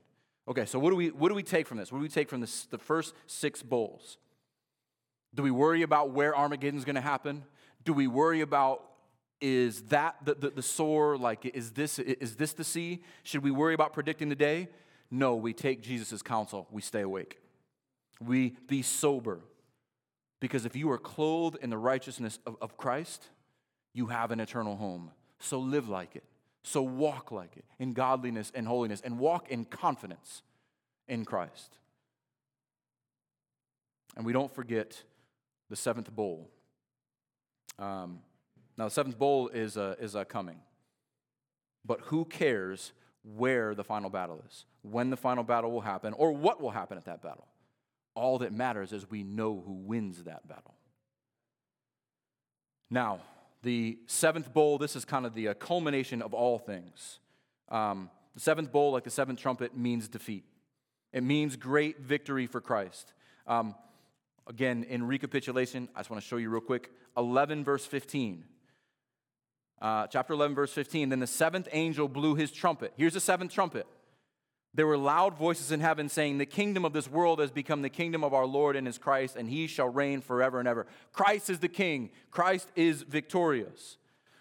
Okay, 0.49 0.64
so 0.64 0.78
what 0.78 0.90
do 0.90 0.97
we, 0.97 1.09
what 1.11 1.28
do 1.28 1.34
we 1.34 1.42
take 1.42 1.66
from 1.66 1.78
this? 1.78 1.90
What 1.90 1.99
do 1.99 2.03
we 2.03 2.09
take 2.09 2.28
from 2.28 2.40
this, 2.40 2.66
the 2.66 2.78
first 2.78 3.14
six 3.26 3.62
bowls? 3.62 4.18
Do 5.34 5.42
we 5.42 5.51
worry 5.51 5.82
about 5.82 6.11
where 6.11 6.36
Armageddon 6.36 6.78
is 6.78 6.84
going 6.84 6.97
to 6.97 7.01
happen? 7.01 7.44
Do 7.84 7.92
we 7.92 8.07
worry 8.07 8.40
about 8.40 8.82
is 9.40 9.82
that 9.82 10.16
the, 10.24 10.34
the, 10.34 10.51
the 10.51 10.62
sore? 10.62 11.18
Like, 11.18 11.44
is 11.44 11.72
this, 11.72 11.99
is 11.99 12.36
this 12.36 12.55
the 12.55 12.64
sea? 12.64 13.03
Should 13.22 13.42
we 13.42 13.51
worry 13.51 13.74
about 13.74 13.92
predicting 13.92 14.28
the 14.28 14.34
day? 14.36 14.68
No, 15.11 15.36
we 15.36 15.53
take 15.53 15.82
Jesus' 15.82 16.22
counsel. 16.22 16.66
We 16.70 16.80
stay 16.80 17.03
awake. 17.03 17.38
We 18.20 18.57
be 18.66 18.82
sober. 18.82 19.40
Because 20.41 20.66
if 20.66 20.76
you 20.76 20.91
are 20.91 20.99
clothed 20.99 21.59
in 21.62 21.70
the 21.70 21.78
righteousness 21.78 22.39
of, 22.47 22.57
of 22.61 22.76
Christ, 22.76 23.28
you 23.95 24.07
have 24.07 24.30
an 24.30 24.41
eternal 24.41 24.76
home. 24.76 25.11
So 25.39 25.59
live 25.59 25.89
like 25.89 26.16
it. 26.16 26.24
So 26.62 26.82
walk 26.82 27.30
like 27.30 27.57
it 27.57 27.64
in 27.78 27.93
godliness 27.93 28.53
and 28.55 28.66
holiness, 28.66 29.01
and 29.05 29.18
walk 29.18 29.49
in 29.51 29.64
confidence 29.64 30.43
in 31.09 31.24
Christ. 31.24 31.78
And 34.16 34.26
we 34.26 34.32
don't 34.32 34.53
forget 34.53 35.03
the 35.70 35.76
seventh 35.76 36.11
bowl. 36.11 36.51
Um, 37.78 38.20
now, 38.76 38.84
the 38.87 38.91
seventh 38.91 39.18
bowl 39.18 39.49
is, 39.49 39.76
uh, 39.76 39.95
is 40.01 40.16
uh, 40.16 40.24
coming. 40.24 40.59
But 41.84 42.01
who 42.03 42.24
cares 42.24 42.93
where 43.22 43.74
the 43.74 43.84
final 43.84 44.11
battle 44.11 44.43
is, 44.47 44.64
when 44.82 45.11
the 45.11 45.16
final 45.16 45.45
battle 45.45 45.70
will 45.70 45.80
happen, 45.80 46.12
or 46.12 46.32
what 46.32 46.61
will 46.61 46.70
happen 46.70 46.99
at 46.99 47.05
that 47.07 47.22
battle? 47.22 47.47
All 48.16 48.38
that 48.38 48.52
matters 48.52 48.92
is 48.92 49.08
we 49.08 49.22
know 49.22 49.62
who 49.64 49.74
wins 49.74 50.24
that 50.24 50.48
battle. 50.48 50.74
Now, 52.90 53.20
the 53.62 53.98
seventh 54.06 54.52
bowl, 54.52 54.78
this 54.78 54.96
is 54.96 55.04
kind 55.04 55.26
of 55.26 55.34
the 55.34 55.48
uh, 55.48 55.54
culmination 55.54 56.22
of 56.22 56.34
all 56.34 56.58
things. 56.58 57.20
Um, 57.68 58.10
the 58.34 58.40
seventh 58.40 58.72
bowl, 58.72 58.92
like 58.92 59.04
the 59.04 59.10
seventh 59.10 59.40
trumpet, 59.40 59.76
means 59.76 60.08
defeat. 60.08 60.44
It 61.12 61.22
means 61.22 61.56
great 61.56 62.00
victory 62.00 62.46
for 62.46 62.60
Christ. 62.60 63.12
Um, 63.46 63.74
again, 64.48 64.84
in 64.88 65.06
recapitulation, 65.06 65.88
I 65.94 66.00
just 66.00 66.10
want 66.10 66.22
to 66.22 66.28
show 66.28 66.36
you 66.36 66.50
real 66.50 66.60
quick 66.60 66.90
11, 67.16 67.64
verse 67.64 67.86
15 67.86 68.44
uh, 69.80 70.06
chapter 70.06 70.32
11, 70.32 70.54
verse 70.54 70.72
15. 70.72 71.10
Then 71.10 71.20
the 71.20 71.26
seventh 71.26 71.68
angel 71.72 72.08
blew 72.08 72.34
his 72.34 72.50
trumpet. 72.50 72.92
Here's 72.96 73.14
the 73.14 73.20
seventh 73.20 73.52
trumpet. 73.52 73.86
There 74.77 74.87
were 74.87 74.99
loud 74.99 75.37
voices 75.37 75.72
in 75.72 75.81
heaven 75.81 76.09
saying, 76.09 76.37
The 76.37 76.47
kingdom 76.47 76.85
of 76.85 76.93
this 76.93 77.11
world 77.11 77.41
has 77.41 77.51
become 77.51 77.81
the 77.81 77.89
kingdom 77.89 78.22
of 78.22 78.35
our 78.35 78.45
Lord 78.45 78.77
and 78.77 78.87
his 78.87 78.99
Christ, 78.99 79.35
and 79.35 79.49
he 79.49 79.66
shall 79.66 79.89
reign 79.89 80.20
forever 80.20 80.59
and 80.59 80.68
ever. 80.68 80.87
Christ 81.12 81.49
is 81.49 81.61
the 81.61 81.68
king, 81.68 82.11
Christ 82.31 82.68
is 82.77 83.03
victorious. 83.03 83.97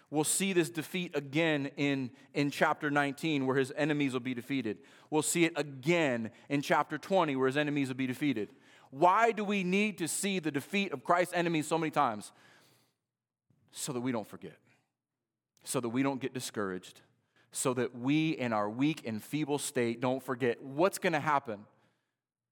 We'll 0.08 0.24
see 0.24 0.52
this 0.52 0.70
defeat 0.70 1.16
again 1.16 1.70
in, 1.76 2.10
in 2.32 2.50
chapter 2.50 2.90
19, 2.90 3.46
where 3.46 3.56
his 3.56 3.72
enemies 3.76 4.12
will 4.12 4.20
be 4.20 4.34
defeated. 4.34 4.78
We'll 5.10 5.22
see 5.22 5.44
it 5.46 5.52
again 5.56 6.30
in 6.48 6.62
chapter 6.62 6.96
20, 6.96 7.34
where 7.34 7.48
his 7.48 7.56
enemies 7.56 7.88
will 7.88 7.96
be 7.96 8.06
defeated. 8.06 8.50
Why 8.90 9.32
do 9.32 9.42
we 9.42 9.64
need 9.64 9.98
to 9.98 10.06
see 10.06 10.38
the 10.38 10.52
defeat 10.52 10.92
of 10.92 11.02
Christ's 11.02 11.34
enemies 11.34 11.66
so 11.66 11.76
many 11.76 11.90
times? 11.90 12.30
So 13.72 13.92
that 13.92 14.00
we 14.00 14.12
don't 14.12 14.28
forget 14.28 14.58
so 15.66 15.80
that 15.80 15.88
we 15.88 16.02
don't 16.02 16.20
get 16.20 16.32
discouraged, 16.32 17.00
so 17.56 17.72
that 17.72 17.98
we, 17.98 18.32
in 18.32 18.52
our 18.52 18.68
weak 18.68 19.00
and 19.06 19.24
feeble 19.24 19.56
state, 19.56 19.98
don't 19.98 20.22
forget 20.22 20.62
what's 20.62 20.98
going 20.98 21.14
to 21.14 21.20
happen. 21.20 21.60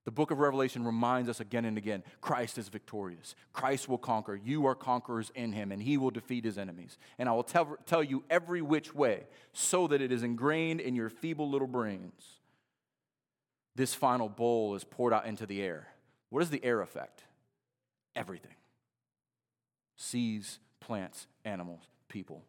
The 0.07 0.11
book 0.11 0.30
of 0.30 0.38
Revelation 0.38 0.82
reminds 0.82 1.28
us 1.28 1.40
again 1.40 1.66
and 1.66 1.76
again 1.76 2.02
Christ 2.22 2.57
is 2.57 2.68
victorious. 2.68 3.34
Christ 3.52 3.86
will 3.86 3.98
conquer. 3.98 4.34
You 4.34 4.64
are 4.64 4.74
conquerors 4.74 5.30
in 5.34 5.52
him, 5.52 5.72
and 5.72 5.82
he 5.82 5.98
will 5.98 6.11
defeat 6.11 6.46
his 6.46 6.57
enemies. 6.57 6.96
And 7.18 7.28
I 7.28 7.32
will 7.32 7.42
tell, 7.42 7.76
tell 7.84 8.02
you 8.02 8.24
every 8.30 8.62
which 8.62 8.94
way 8.94 9.24
so 9.52 9.86
that 9.88 10.00
it 10.00 10.11
is 10.11 10.22
ingrained 10.22 10.80
in 10.80 10.96
your 10.96 11.11
feeble 11.11 11.50
little 11.50 11.68
brains. 11.68 12.40
This 13.76 13.94
final 13.94 14.30
bowl 14.30 14.74
is 14.74 14.84
poured 14.84 15.12
out 15.12 15.26
into 15.26 15.44
the 15.44 15.61
air. 15.61 15.88
What 16.30 16.40
does 16.40 16.50
the 16.50 16.64
air 16.64 16.80
affect? 16.80 17.24
Everything 18.16 18.55
seas, 19.96 20.61
plants, 20.80 21.26
animals, 21.44 21.82
people. 22.09 22.42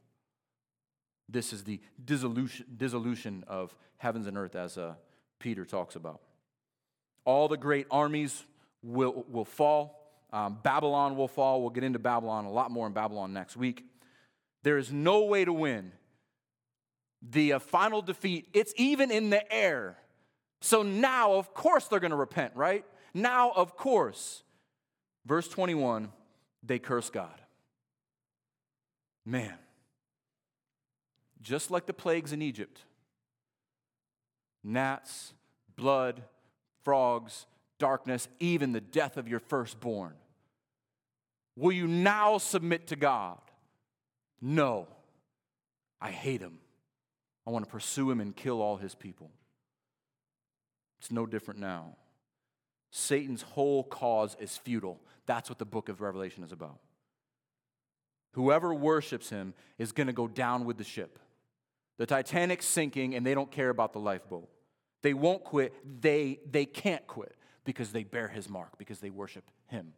This 1.27 1.53
is 1.53 1.63
the 1.63 1.79
dissolution, 2.03 2.65
dissolution 2.77 3.43
of 3.47 3.75
heavens 3.97 4.27
and 4.27 4.37
earth, 4.37 4.55
as 4.55 4.77
uh, 4.77 4.95
Peter 5.39 5.65
talks 5.65 5.95
about. 5.95 6.21
All 7.23 7.47
the 7.47 7.57
great 7.57 7.87
armies 7.89 8.43
will, 8.83 9.25
will 9.29 9.45
fall. 9.45 10.01
Um, 10.31 10.59
Babylon 10.61 11.15
will 11.15 11.27
fall. 11.27 11.61
We'll 11.61 11.71
get 11.71 11.83
into 11.83 11.99
Babylon, 11.99 12.45
a 12.45 12.51
lot 12.51 12.71
more 12.71 12.85
in 12.87 12.93
Babylon 12.93 13.33
next 13.33 13.57
week. 13.57 13.83
There 14.63 14.77
is 14.77 14.91
no 14.91 15.25
way 15.25 15.45
to 15.45 15.53
win. 15.53 15.91
The 17.21 17.53
uh, 17.53 17.59
final 17.59 18.01
defeat, 18.01 18.47
it's 18.53 18.73
even 18.77 19.11
in 19.11 19.29
the 19.29 19.51
air. 19.51 19.97
So 20.61 20.83
now, 20.83 21.33
of 21.33 21.53
course, 21.53 21.87
they're 21.87 21.99
going 21.99 22.11
to 22.11 22.17
repent, 22.17 22.53
right? 22.55 22.85
Now, 23.13 23.51
of 23.51 23.75
course. 23.75 24.43
Verse 25.25 25.47
21 25.47 26.11
they 26.67 26.79
curse 26.79 27.09
God. 27.09 27.41
Man, 29.25 29.53
just 31.45 31.69
like 31.69 31.85
the 31.85 31.93
plagues 31.93 32.33
in 32.33 32.41
Egypt 32.41 32.81
gnats, 34.63 35.33
blood, 35.75 36.23
frogs, 36.83 37.45
darkness, 37.77 38.27
even 38.39 38.71
the 38.71 38.81
death 38.81 39.15
of 39.15 39.27
your 39.27 39.39
firstborn. 39.39 40.13
Will 41.55 41.71
you 41.71 41.87
now 41.87 42.39
submit 42.39 42.87
to 42.87 42.95
God? 42.95 43.37
No, 44.41 44.87
I 46.01 46.09
hate 46.09 46.41
him. 46.41 46.57
I 47.45 47.51
want 47.51 47.63
to 47.63 47.71
pursue 47.71 48.09
him 48.09 48.19
and 48.19 48.35
kill 48.35 48.59
all 48.59 48.77
his 48.77 48.95
people. 48.95 49.29
It's 50.99 51.11
no 51.11 51.27
different 51.27 51.59
now. 51.59 51.95
Satan's 52.89 53.43
whole 53.43 53.83
cause 53.83 54.35
is 54.39 54.57
futile. 54.57 54.99
That's 55.27 55.47
what 55.47 55.59
the 55.59 55.65
book 55.65 55.89
of 55.89 56.01
Revelation 56.01 56.43
is 56.43 56.51
about. 56.51 56.79
Whoever 58.31 58.73
worships 58.73 59.29
him 59.29 59.53
is 59.77 59.91
going 59.91 60.07
to 60.07 60.13
go 60.13 60.27
down 60.27 60.65
with 60.65 60.77
the 60.77 60.83
ship. 60.83 61.19
The 61.97 62.05
Titanic's 62.05 62.65
sinking 62.65 63.15
and 63.15 63.25
they 63.25 63.33
don't 63.33 63.51
care 63.51 63.69
about 63.69 63.93
the 63.93 63.99
lifeboat. 63.99 64.49
They 65.01 65.13
won't 65.13 65.43
quit. 65.43 65.73
They, 66.01 66.39
they 66.49 66.65
can't 66.65 67.05
quit 67.07 67.35
because 67.63 67.91
they 67.91 68.03
bear 68.03 68.27
his 68.27 68.49
mark, 68.49 68.77
because 68.77 68.99
they 68.99 69.09
worship 69.09 69.43
him. 69.67 69.93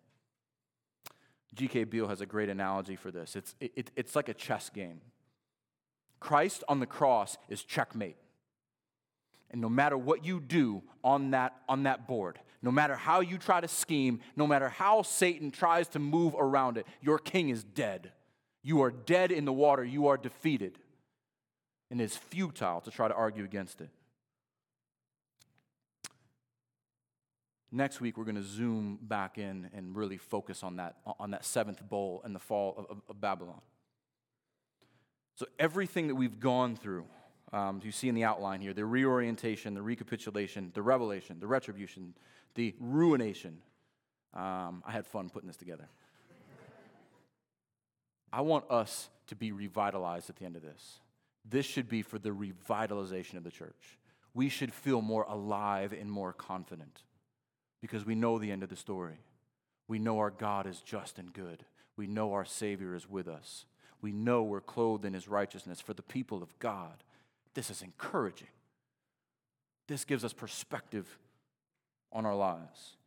G.K. 1.55 1.85
Beale 1.85 2.07
has 2.07 2.21
a 2.21 2.25
great 2.25 2.49
analogy 2.49 2.95
for 2.95 3.09
this. 3.09 3.35
It's, 3.35 3.55
it, 3.59 3.91
it's 3.95 4.15
like 4.15 4.29
a 4.29 4.33
chess 4.33 4.69
game. 4.69 5.01
Christ 6.19 6.63
on 6.67 6.79
the 6.79 6.85
cross 6.85 7.37
is 7.49 7.63
checkmate. 7.63 8.17
And 9.49 9.61
no 9.61 9.69
matter 9.69 9.97
what 9.97 10.25
you 10.25 10.39
do 10.39 10.83
on 11.03 11.31
that, 11.31 11.55
on 11.69 11.83
that 11.83 12.07
board, 12.07 12.39
no 12.61 12.71
matter 12.71 12.95
how 12.95 13.21
you 13.21 13.37
try 13.37 13.61
to 13.61 13.67
scheme, 13.67 14.19
no 14.35 14.45
matter 14.45 14.69
how 14.69 15.03
Satan 15.03 15.51
tries 15.51 15.87
to 15.89 15.99
move 15.99 16.35
around 16.37 16.77
it, 16.77 16.85
your 17.01 17.17
king 17.17 17.49
is 17.49 17.63
dead. 17.63 18.11
You 18.61 18.81
are 18.81 18.91
dead 18.91 19.31
in 19.31 19.45
the 19.45 19.53
water. 19.53 19.85
You 19.85 20.07
are 20.07 20.17
defeated. 20.17 20.79
And 21.89 22.01
it's 22.01 22.17
futile 22.17 22.81
to 22.81 22.91
try 22.91 23.07
to 23.07 23.13
argue 23.13 23.43
against 23.43 23.81
it. 23.81 23.89
Next 27.71 27.99
week, 27.99 28.17
we're 28.17 28.23
going 28.23 28.35
to 28.35 28.43
zoom 28.43 28.97
back 29.01 29.37
in 29.37 29.69
and 29.73 29.95
really 29.95 30.17
focus 30.17 30.63
on 30.63 30.77
that, 30.77 30.95
on 31.19 31.31
that 31.31 31.43
seventh 31.43 31.87
bowl 31.87 32.21
and 32.23 32.33
the 32.33 32.39
fall 32.39 32.75
of, 32.77 32.85
of, 32.85 33.01
of 33.09 33.21
Babylon. 33.21 33.59
So, 35.35 35.45
everything 35.59 36.07
that 36.07 36.15
we've 36.15 36.39
gone 36.39 36.77
through, 36.77 37.05
um, 37.51 37.81
you 37.83 37.91
see 37.91 38.07
in 38.07 38.15
the 38.15 38.23
outline 38.23 38.61
here 38.61 38.73
the 38.73 38.85
reorientation, 38.85 39.73
the 39.73 39.81
recapitulation, 39.81 40.71
the 40.73 40.81
revelation, 40.81 41.39
the 41.39 41.47
retribution, 41.47 42.13
the 42.55 42.73
ruination. 42.79 43.57
Um, 44.33 44.81
I 44.85 44.91
had 44.91 45.05
fun 45.05 45.29
putting 45.29 45.47
this 45.47 45.57
together. 45.57 45.89
I 48.33 48.41
want 48.41 48.69
us 48.71 49.09
to 49.27 49.35
be 49.35 49.51
revitalized 49.51 50.29
at 50.29 50.37
the 50.37 50.45
end 50.45 50.55
of 50.55 50.61
this. 50.61 50.99
This 51.49 51.65
should 51.65 51.87
be 51.87 52.01
for 52.01 52.19
the 52.19 52.29
revitalization 52.29 53.35
of 53.35 53.43
the 53.43 53.51
church. 53.51 53.97
We 54.33 54.49
should 54.49 54.73
feel 54.73 55.01
more 55.01 55.23
alive 55.23 55.93
and 55.93 56.11
more 56.11 56.33
confident 56.33 57.03
because 57.81 58.05
we 58.05 58.15
know 58.15 58.37
the 58.37 58.51
end 58.51 58.63
of 58.63 58.69
the 58.69 58.75
story. 58.75 59.19
We 59.87 59.99
know 59.99 60.19
our 60.19 60.31
God 60.31 60.67
is 60.67 60.81
just 60.81 61.17
and 61.17 61.31
good. 61.31 61.63
We 61.95 62.07
know 62.07 62.33
our 62.33 62.45
Savior 62.45 62.95
is 62.95 63.09
with 63.09 63.27
us. 63.27 63.65
We 64.01 64.11
know 64.11 64.43
we're 64.43 64.61
clothed 64.61 65.05
in 65.05 65.13
His 65.13 65.27
righteousness 65.27 65.81
for 65.81 65.93
the 65.93 66.01
people 66.03 66.43
of 66.43 66.57
God. 66.59 67.03
This 67.53 67.71
is 67.71 67.81
encouraging. 67.81 68.49
This 69.87 70.05
gives 70.05 70.23
us 70.23 70.33
perspective 70.33 71.07
on 72.11 72.25
our 72.25 72.35
lives. 72.35 72.97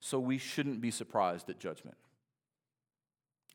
So 0.00 0.20
we 0.20 0.38
shouldn't 0.38 0.80
be 0.80 0.90
surprised 0.90 1.50
at 1.50 1.58
judgment. 1.58 1.96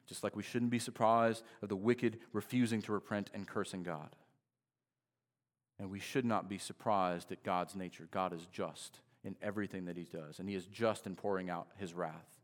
Just 0.06 0.24
like 0.24 0.36
we 0.36 0.44
shouldn't 0.44 0.72
be 0.72 0.80
surprised 0.80 1.44
of 1.62 1.70
the 1.70 1.76
wicked 1.76 2.20
refusing 2.34 2.82
to 2.84 2.92
repent 2.92 3.30
and 3.34 3.48
cursing 3.48 3.84
God. 3.84 4.16
And 5.84 5.92
we 5.92 6.00
should 6.00 6.24
not 6.24 6.48
be 6.48 6.58
surprised 6.58 7.34
at 7.34 7.44
God's 7.44 7.76
nature. 7.76 8.08
God 8.10 8.32
is 8.32 8.48
just 8.54 9.02
in 9.26 9.36
everything 9.42 9.84
that 9.84 9.98
he 9.98 10.06
does, 10.06 10.40
and 10.40 10.48
he 10.48 10.56
is 10.56 10.66
just 10.66 11.06
in 11.06 11.14
pouring 11.14 11.50
out 11.50 11.68
his 11.76 11.94
wrath. 11.94 12.40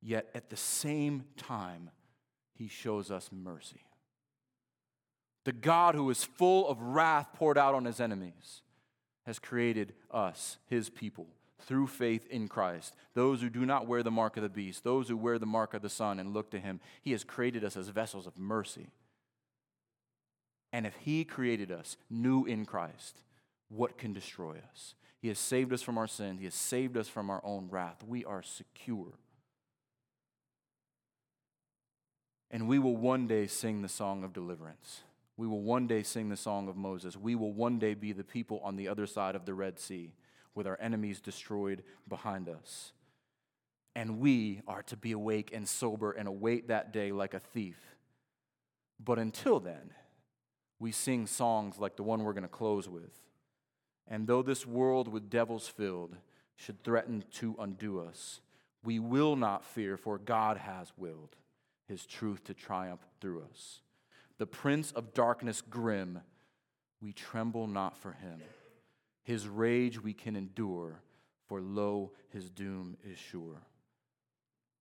Yet 0.00 0.30
at 0.32 0.48
the 0.48 0.56
same 0.56 1.24
time, 1.36 1.90
he 2.52 2.68
shows 2.68 3.10
us 3.10 3.30
mercy. 3.32 3.82
The 5.42 5.52
God 5.52 5.96
who 5.96 6.08
is 6.08 6.22
full 6.22 6.68
of 6.68 6.80
wrath 6.80 7.30
poured 7.34 7.58
out 7.58 7.74
on 7.74 7.84
his 7.84 7.98
enemies 7.98 8.62
has 9.26 9.40
created 9.40 9.92
us, 10.08 10.58
his 10.68 10.88
people, 10.88 11.26
through 11.58 11.88
faith 11.88 12.28
in 12.28 12.46
Christ. 12.46 12.94
Those 13.14 13.42
who 13.42 13.50
do 13.50 13.66
not 13.66 13.88
wear 13.88 14.04
the 14.04 14.12
mark 14.12 14.36
of 14.36 14.44
the 14.44 14.48
beast, 14.48 14.84
those 14.84 15.08
who 15.08 15.16
wear 15.16 15.40
the 15.40 15.46
mark 15.46 15.74
of 15.74 15.82
the 15.82 15.88
Son 15.88 16.20
and 16.20 16.32
look 16.32 16.52
to 16.52 16.60
him, 16.60 16.78
he 17.02 17.10
has 17.10 17.24
created 17.24 17.64
us 17.64 17.76
as 17.76 17.88
vessels 17.88 18.28
of 18.28 18.38
mercy. 18.38 18.92
And 20.72 20.86
if 20.86 20.94
he 20.96 21.24
created 21.24 21.72
us 21.72 21.96
new 22.08 22.44
in 22.44 22.64
Christ, 22.64 23.22
what 23.68 23.98
can 23.98 24.12
destroy 24.12 24.56
us? 24.70 24.94
He 25.20 25.28
has 25.28 25.38
saved 25.38 25.72
us 25.72 25.82
from 25.82 25.98
our 25.98 26.06
sin. 26.06 26.38
He 26.38 26.44
has 26.44 26.54
saved 26.54 26.96
us 26.96 27.08
from 27.08 27.28
our 27.28 27.40
own 27.44 27.68
wrath. 27.70 28.02
We 28.06 28.24
are 28.24 28.42
secure. 28.42 29.12
And 32.50 32.66
we 32.66 32.78
will 32.78 32.96
one 32.96 33.26
day 33.26 33.46
sing 33.46 33.82
the 33.82 33.88
song 33.88 34.24
of 34.24 34.32
deliverance. 34.32 35.02
We 35.36 35.46
will 35.46 35.62
one 35.62 35.86
day 35.86 36.02
sing 36.02 36.28
the 36.28 36.36
song 36.36 36.68
of 36.68 36.76
Moses. 36.76 37.16
We 37.16 37.34
will 37.34 37.52
one 37.52 37.78
day 37.78 37.94
be 37.94 38.12
the 38.12 38.24
people 38.24 38.60
on 38.64 38.76
the 38.76 38.88
other 38.88 39.06
side 39.06 39.34
of 39.34 39.44
the 39.44 39.54
Red 39.54 39.78
Sea 39.78 40.12
with 40.54 40.66
our 40.66 40.78
enemies 40.80 41.20
destroyed 41.20 41.82
behind 42.08 42.48
us. 42.48 42.92
And 43.94 44.18
we 44.18 44.62
are 44.66 44.82
to 44.84 44.96
be 44.96 45.12
awake 45.12 45.50
and 45.52 45.68
sober 45.68 46.12
and 46.12 46.28
await 46.28 46.68
that 46.68 46.92
day 46.92 47.12
like 47.12 47.34
a 47.34 47.40
thief. 47.40 47.78
But 49.02 49.18
until 49.18 49.60
then, 49.60 49.90
we 50.80 50.90
sing 50.90 51.26
songs 51.26 51.78
like 51.78 51.94
the 51.94 52.02
one 52.02 52.24
we're 52.24 52.32
going 52.32 52.42
to 52.42 52.48
close 52.48 52.88
with. 52.88 53.20
And 54.08 54.26
though 54.26 54.42
this 54.42 54.66
world 54.66 55.06
with 55.06 55.30
devils 55.30 55.68
filled 55.68 56.16
should 56.56 56.82
threaten 56.82 57.22
to 57.34 57.54
undo 57.60 58.00
us, 58.00 58.40
we 58.82 58.98
will 58.98 59.36
not 59.36 59.64
fear, 59.64 59.96
for 59.96 60.18
God 60.18 60.56
has 60.56 60.92
willed 60.96 61.36
his 61.86 62.06
truth 62.06 62.42
to 62.44 62.54
triumph 62.54 63.06
through 63.20 63.44
us. 63.50 63.80
The 64.38 64.46
prince 64.46 64.90
of 64.92 65.12
darkness 65.12 65.60
grim, 65.60 66.20
we 67.00 67.12
tremble 67.12 67.66
not 67.66 67.96
for 67.96 68.12
him. 68.12 68.40
His 69.22 69.46
rage 69.46 70.02
we 70.02 70.14
can 70.14 70.34
endure, 70.34 71.02
for 71.46 71.60
lo, 71.60 72.12
his 72.32 72.48
doom 72.48 72.96
is 73.04 73.18
sure. 73.18 73.60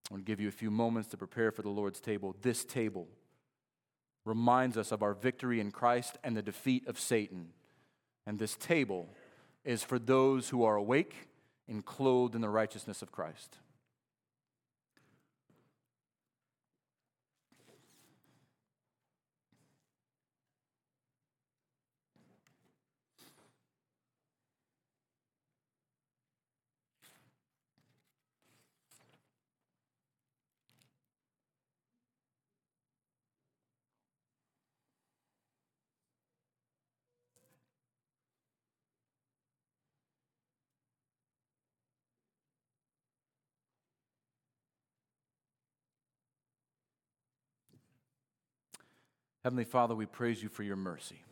I 0.09 0.13
want 0.13 0.25
to 0.25 0.31
give 0.31 0.39
you 0.39 0.47
a 0.47 0.51
few 0.51 0.71
moments 0.71 1.09
to 1.09 1.17
prepare 1.17 1.51
for 1.51 1.61
the 1.61 1.69
Lord's 1.69 1.99
table. 1.99 2.35
This 2.41 2.63
table 2.63 3.07
reminds 4.25 4.77
us 4.77 4.91
of 4.91 5.01
our 5.01 5.13
victory 5.13 5.59
in 5.59 5.71
Christ 5.71 6.17
and 6.23 6.35
the 6.35 6.41
defeat 6.41 6.87
of 6.87 6.99
Satan. 6.99 7.49
And 8.25 8.37
this 8.37 8.55
table 8.55 9.09
is 9.63 9.83
for 9.83 9.99
those 9.99 10.49
who 10.49 10.63
are 10.63 10.75
awake 10.75 11.15
and 11.67 11.85
clothed 11.85 12.35
in 12.35 12.41
the 12.41 12.49
righteousness 12.49 13.01
of 13.01 13.11
Christ. 13.11 13.57
Heavenly 49.49 49.65
Father, 49.65 49.95
we 49.95 50.05
praise 50.05 50.43
you 50.43 50.47
for 50.47 50.61
your 50.61 50.75
mercy. 50.75 51.23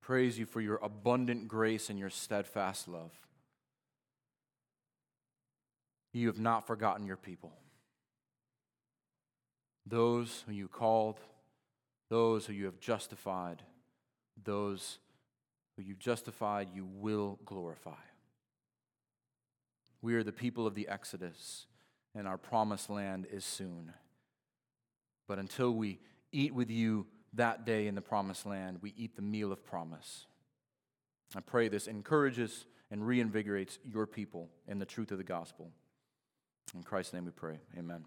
Praise 0.00 0.40
you 0.40 0.44
for 0.44 0.60
your 0.60 0.80
abundant 0.82 1.46
grace 1.46 1.88
and 1.88 1.96
your 1.96 2.10
steadfast 2.10 2.88
love. 2.88 3.12
You 6.12 6.26
have 6.26 6.40
not 6.40 6.66
forgotten 6.66 7.06
your 7.06 7.16
people. 7.16 7.52
Those 9.86 10.42
who 10.48 10.52
you 10.52 10.66
called, 10.66 11.20
those 12.10 12.44
who 12.46 12.54
you 12.54 12.64
have 12.64 12.80
justified, 12.80 13.62
those 14.42 14.98
who 15.76 15.84
you 15.84 15.94
justified, 15.94 16.70
you 16.74 16.88
will 16.92 17.38
glorify. 17.44 18.02
We 20.00 20.16
are 20.16 20.24
the 20.24 20.32
people 20.32 20.66
of 20.66 20.74
the 20.74 20.88
Exodus, 20.88 21.66
and 22.16 22.26
our 22.26 22.36
promised 22.36 22.90
land 22.90 23.28
is 23.30 23.44
soon. 23.44 23.92
But 25.28 25.38
until 25.38 25.70
we 25.70 26.00
eat 26.32 26.54
with 26.54 26.70
you 26.70 27.06
that 27.34 27.64
day 27.64 27.86
in 27.86 27.94
the 27.94 28.00
promised 28.00 28.46
land. 28.46 28.78
We 28.82 28.94
eat 28.96 29.16
the 29.16 29.22
meal 29.22 29.52
of 29.52 29.64
promise. 29.64 30.26
I 31.34 31.40
pray 31.40 31.68
this 31.68 31.86
encourages 31.86 32.66
and 32.90 33.02
reinvigorates 33.02 33.78
your 33.84 34.06
people 34.06 34.50
in 34.68 34.78
the 34.78 34.84
truth 34.84 35.12
of 35.12 35.18
the 35.18 35.24
gospel. 35.24 35.70
In 36.74 36.82
Christ's 36.82 37.14
name 37.14 37.24
we 37.24 37.30
pray. 37.30 37.58
Amen. 37.78 38.04